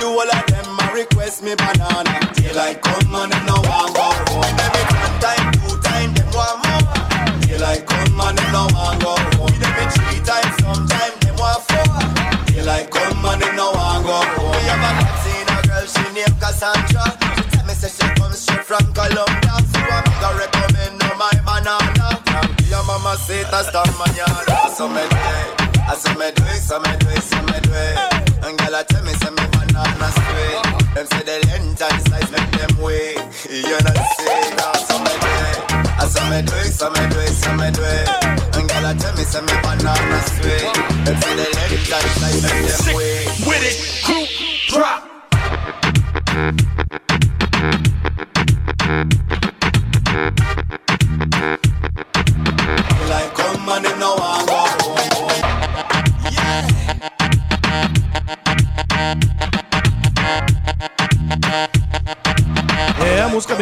The 0.00 0.08
whole 0.08 0.24
of 0.24 0.46
them 0.48 0.78
a 0.80 0.94
request 0.94 1.42
me 1.42 1.54
banana. 1.54 2.16
Daylight 2.34 2.80
come 2.80 3.14
and 3.14 3.32
them 3.32 3.44
no 3.46 3.60
want 3.68 3.92
go 3.94 4.08
home. 4.32 4.56
Every 4.56 4.84
one 4.96 5.16
time, 5.20 5.52
two 5.52 5.76
time, 5.84 6.14
them 6.14 6.28
want 6.32 6.64
more. 6.64 6.96
Daylight 7.44 7.84
come 7.86 8.20
and 8.20 8.38
them 8.38 8.52
no 8.52 8.64
want 8.72 9.00
go 9.02 9.12
home. 9.36 9.52
Every 9.68 9.86
three 9.92 10.20
times, 10.24 10.54
sometime 10.64 11.14
them 11.20 11.36
want 11.36 11.60
four. 11.68 11.92
Daylight 12.48 12.90
come 12.90 13.24
and 13.24 13.42
them 13.42 13.56
no 13.56 13.68
want 13.72 14.06
go 14.06 14.16
home. 14.16 14.56
We 14.56 14.64
have 14.64 14.80
a 14.80 14.90
cat 14.96 15.16
seen 15.20 15.44
a 15.44 15.56
girl 15.68 15.84
she 15.84 16.04
named 16.16 16.36
Cassandra. 16.40 17.04
She 17.36 17.42
tell 17.52 17.66
me 17.68 17.74
say 17.74 17.92
she 17.92 18.06
come 18.16 18.32
straight 18.32 18.64
from 18.64 18.84
Colombia. 18.96 19.54
So 19.68 19.76
I'm 19.76 20.08
gonna 20.24 20.40
recommend 20.40 21.02
her 21.02 21.16
my 21.20 21.32
banana. 21.44 21.99
Your 22.68 22.84
mama 22.84 23.16
say 23.16 23.42
hasta 23.44 23.82
mañana. 23.98 24.68
So 24.76 24.88
me 24.88 25.02
do 25.10 25.16
it, 25.16 25.60
I 25.88 25.94
so 25.96 26.10
me 26.14 26.30
do 26.32 26.42
it, 26.44 26.60
so 26.62 26.78
me 26.80 26.92
do 26.98 27.08
it, 27.08 27.22
so 27.22 27.42
me 27.42 27.58
do 27.62 27.72
it. 27.72 27.98
And 28.44 28.56
girl 28.58 28.74
I 28.76 28.82
tell 28.84 29.02
me 29.04 29.12
say 29.14 29.30
me 29.30 29.44
banana 29.52 30.08
sweet. 30.14 30.58
Them 30.94 31.06
say 31.06 31.22
the 31.22 31.36
length 31.48 31.82
and 31.82 32.00
size 32.08 32.30
make 32.30 32.50
them 32.52 32.74
weak. 32.82 33.18
You 33.50 33.78
know 33.84 33.94
say 34.16 34.54
that 34.56 34.76
so 34.86 34.96
me 34.98 35.12
do 35.22 35.30
it, 35.44 35.58
I 35.98 36.06
so 36.06 36.20
me 36.30 36.38
do 36.42 36.54
it, 36.56 36.72
so 36.72 36.88
me 36.90 37.02
do 37.10 37.18
it, 37.20 37.34
so 37.34 37.50
me 37.58 37.68
do 37.70 37.82
it. 37.82 38.08
And 38.56 38.66
girl 38.68 38.86
I 38.86 38.94
tell 38.94 39.14
me 39.16 39.24
say 39.24 39.40
me 39.42 39.54
banana 39.62 40.20
sweet. 40.34 40.70
Them 41.04 41.16
say 41.20 41.34
the 41.36 41.46
length 41.58 41.92
and 41.92 42.10
size 42.18 42.42
make 42.42 42.62
them 42.70 42.94
weak. 42.96 43.26
With 43.46 43.62
it, 43.66 43.76
crew, 44.04 44.26
drop. 44.68 45.00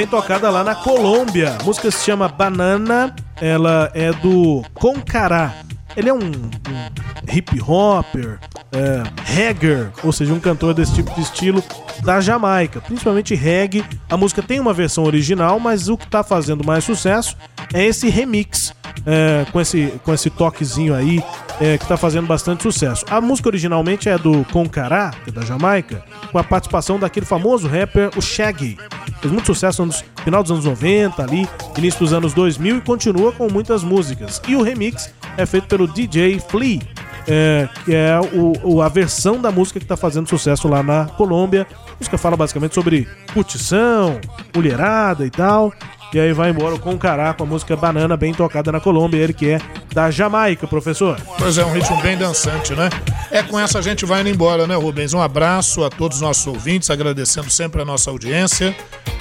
Tocada 0.08 0.50
lá 0.50 0.64
na 0.64 0.74
Colômbia. 0.74 1.56
A 1.60 1.64
música 1.64 1.90
se 1.90 2.04
chama 2.04 2.28
Banana. 2.28 3.14
Ela 3.40 3.90
é 3.94 4.12
do 4.12 4.64
Concará. 4.74 5.54
Ele 5.96 6.08
é 6.08 6.14
um, 6.14 6.18
um 6.18 7.32
hip 7.32 7.60
hopper, 7.60 8.38
é, 8.72 9.02
reggae, 9.24 9.88
ou 10.02 10.12
seja, 10.12 10.32
um 10.32 10.38
cantor 10.38 10.74
desse 10.74 10.94
tipo 10.94 11.12
de 11.14 11.22
estilo 11.22 11.62
da 12.02 12.20
Jamaica, 12.20 12.80
principalmente 12.80 13.34
reggae. 13.34 13.84
A 14.08 14.16
música 14.16 14.42
tem 14.42 14.60
uma 14.60 14.72
versão 14.72 15.04
original, 15.04 15.58
mas 15.58 15.88
o 15.88 15.96
que 15.96 16.06
tá 16.06 16.22
fazendo 16.22 16.64
mais 16.64 16.84
sucesso 16.84 17.36
é 17.72 17.84
esse 17.84 18.08
remix 18.08 18.72
é, 19.06 19.46
com, 19.50 19.60
esse, 19.60 19.92
com 20.04 20.12
esse 20.12 20.30
toquezinho 20.30 20.94
aí 20.94 21.22
é, 21.60 21.76
que 21.78 21.86
tá 21.86 21.96
fazendo 21.96 22.26
bastante 22.26 22.62
sucesso. 22.62 23.04
A 23.10 23.20
música 23.20 23.48
originalmente 23.48 24.08
é 24.08 24.16
do 24.18 24.44
Concará, 24.52 25.10
que 25.24 25.30
é 25.30 25.32
da 25.32 25.42
Jamaica, 25.42 26.04
com 26.30 26.38
a 26.38 26.44
participação 26.44 26.98
daquele 26.98 27.26
famoso 27.26 27.66
rapper, 27.68 28.10
o 28.16 28.20
Shaggy. 28.22 28.76
Fez 29.20 29.32
muito 29.32 29.46
sucesso 29.46 29.84
no 29.84 29.92
final 30.24 30.42
dos 30.42 30.52
anos 30.52 30.64
90, 30.64 31.22
ali, 31.22 31.48
início 31.76 32.00
dos 32.00 32.12
anos 32.12 32.32
2000 32.34 32.76
e 32.76 32.80
continua 32.80 33.32
com 33.32 33.48
muitas 33.50 33.82
músicas. 33.82 34.40
E 34.46 34.54
o 34.54 34.62
remix 34.62 35.12
é 35.36 35.44
feito 35.46 35.66
pelo 35.66 35.88
DJ 35.88 36.38
Flea, 36.48 36.80
é, 37.26 37.68
que 37.84 37.94
é 37.94 38.18
o, 38.32 38.52
o- 38.76 38.82
a 38.82 38.88
versão 38.88 39.40
da 39.40 39.50
música 39.50 39.78
que 39.80 39.84
está 39.84 39.96
fazendo 39.96 40.28
sucesso 40.28 40.68
lá 40.68 40.82
na 40.82 41.06
Colômbia. 41.06 41.66
A 41.88 41.94
música 41.98 42.16
fala 42.16 42.36
basicamente 42.36 42.74
sobre 42.74 43.08
curtição, 43.34 44.20
mulherada 44.54 45.26
e 45.26 45.30
tal. 45.30 45.72
E 46.12 46.18
aí 46.18 46.32
vai 46.32 46.50
embora 46.50 46.78
com 46.78 46.94
o 46.94 46.98
Cará 46.98 47.34
com 47.34 47.42
a 47.42 47.46
música 47.46 47.76
Banana, 47.76 48.16
bem 48.16 48.32
tocada 48.32 48.72
na 48.72 48.80
Colômbia, 48.80 49.18
ele 49.18 49.34
que 49.34 49.50
é 49.50 49.60
da 49.92 50.10
Jamaica, 50.10 50.66
professor. 50.66 51.20
Pois 51.38 51.58
é, 51.58 51.64
um 51.64 51.72
ritmo 51.72 52.00
bem 52.00 52.16
dançante, 52.16 52.74
né? 52.74 52.88
É 53.30 53.42
com 53.42 53.60
essa 53.60 53.78
a 53.78 53.82
gente 53.82 54.06
vai 54.06 54.22
indo 54.22 54.30
embora, 54.30 54.66
né, 54.66 54.74
Rubens? 54.74 55.12
Um 55.12 55.20
abraço 55.20 55.84
a 55.84 55.90
todos 55.90 56.16
os 56.16 56.22
nossos 56.22 56.46
ouvintes, 56.46 56.88
agradecendo 56.88 57.50
sempre 57.50 57.82
a 57.82 57.84
nossa 57.84 58.10
audiência, 58.10 58.74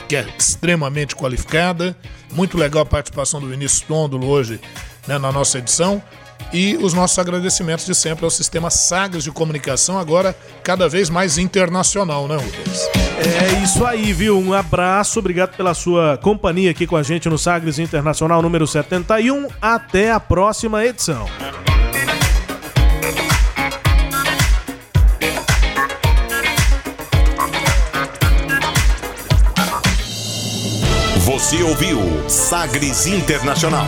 que 0.08 0.16
é 0.16 0.26
extremamente 0.38 1.14
qualificada. 1.14 1.96
Muito 2.32 2.58
legal 2.58 2.84
a 2.84 2.86
participação 2.86 3.42
do 3.42 3.48
Vinícius 3.48 3.82
Tôndolo 3.82 4.26
hoje 4.28 4.60
né, 5.08 5.18
na 5.18 5.32
nossa 5.32 5.58
edição. 5.58 6.02
E 6.54 6.78
os 6.78 6.94
nossos 6.94 7.20
agradecimentos 7.20 7.86
de 7.86 7.94
sempre 7.94 8.24
ao 8.24 8.32
sistema 8.32 8.70
Sagres 8.70 9.24
de 9.24 9.32
Comunicação, 9.32 10.00
agora 10.00 10.36
cada 10.64 10.88
vez 10.88 11.10
mais 11.10 11.38
internacional, 11.38 12.28
né, 12.28 12.36
Rubens? 12.36 12.88
É 13.20 13.64
isso 13.64 13.86
aí, 13.86 14.14
viu? 14.14 14.40
Um 14.40 14.54
abraço, 14.54 15.20
obrigado 15.20 15.56
pela 15.56 15.74
sua 15.74 16.18
companhia 16.18 16.72
aqui 16.72 16.88
com 16.88 16.96
a 16.96 17.04
gente 17.04 17.28
no 17.28 17.38
Sagres 17.38 17.80
Internacional 17.80 18.42
número 18.42 18.66
71. 18.66 19.48
Até 19.62 20.12
a 20.12 20.20
próxima 20.20 20.86
edição. 20.86 21.28
Você 31.26 31.62
ouviu 31.62 32.00
Sagres 32.30 33.06
Internacional. 33.06 33.88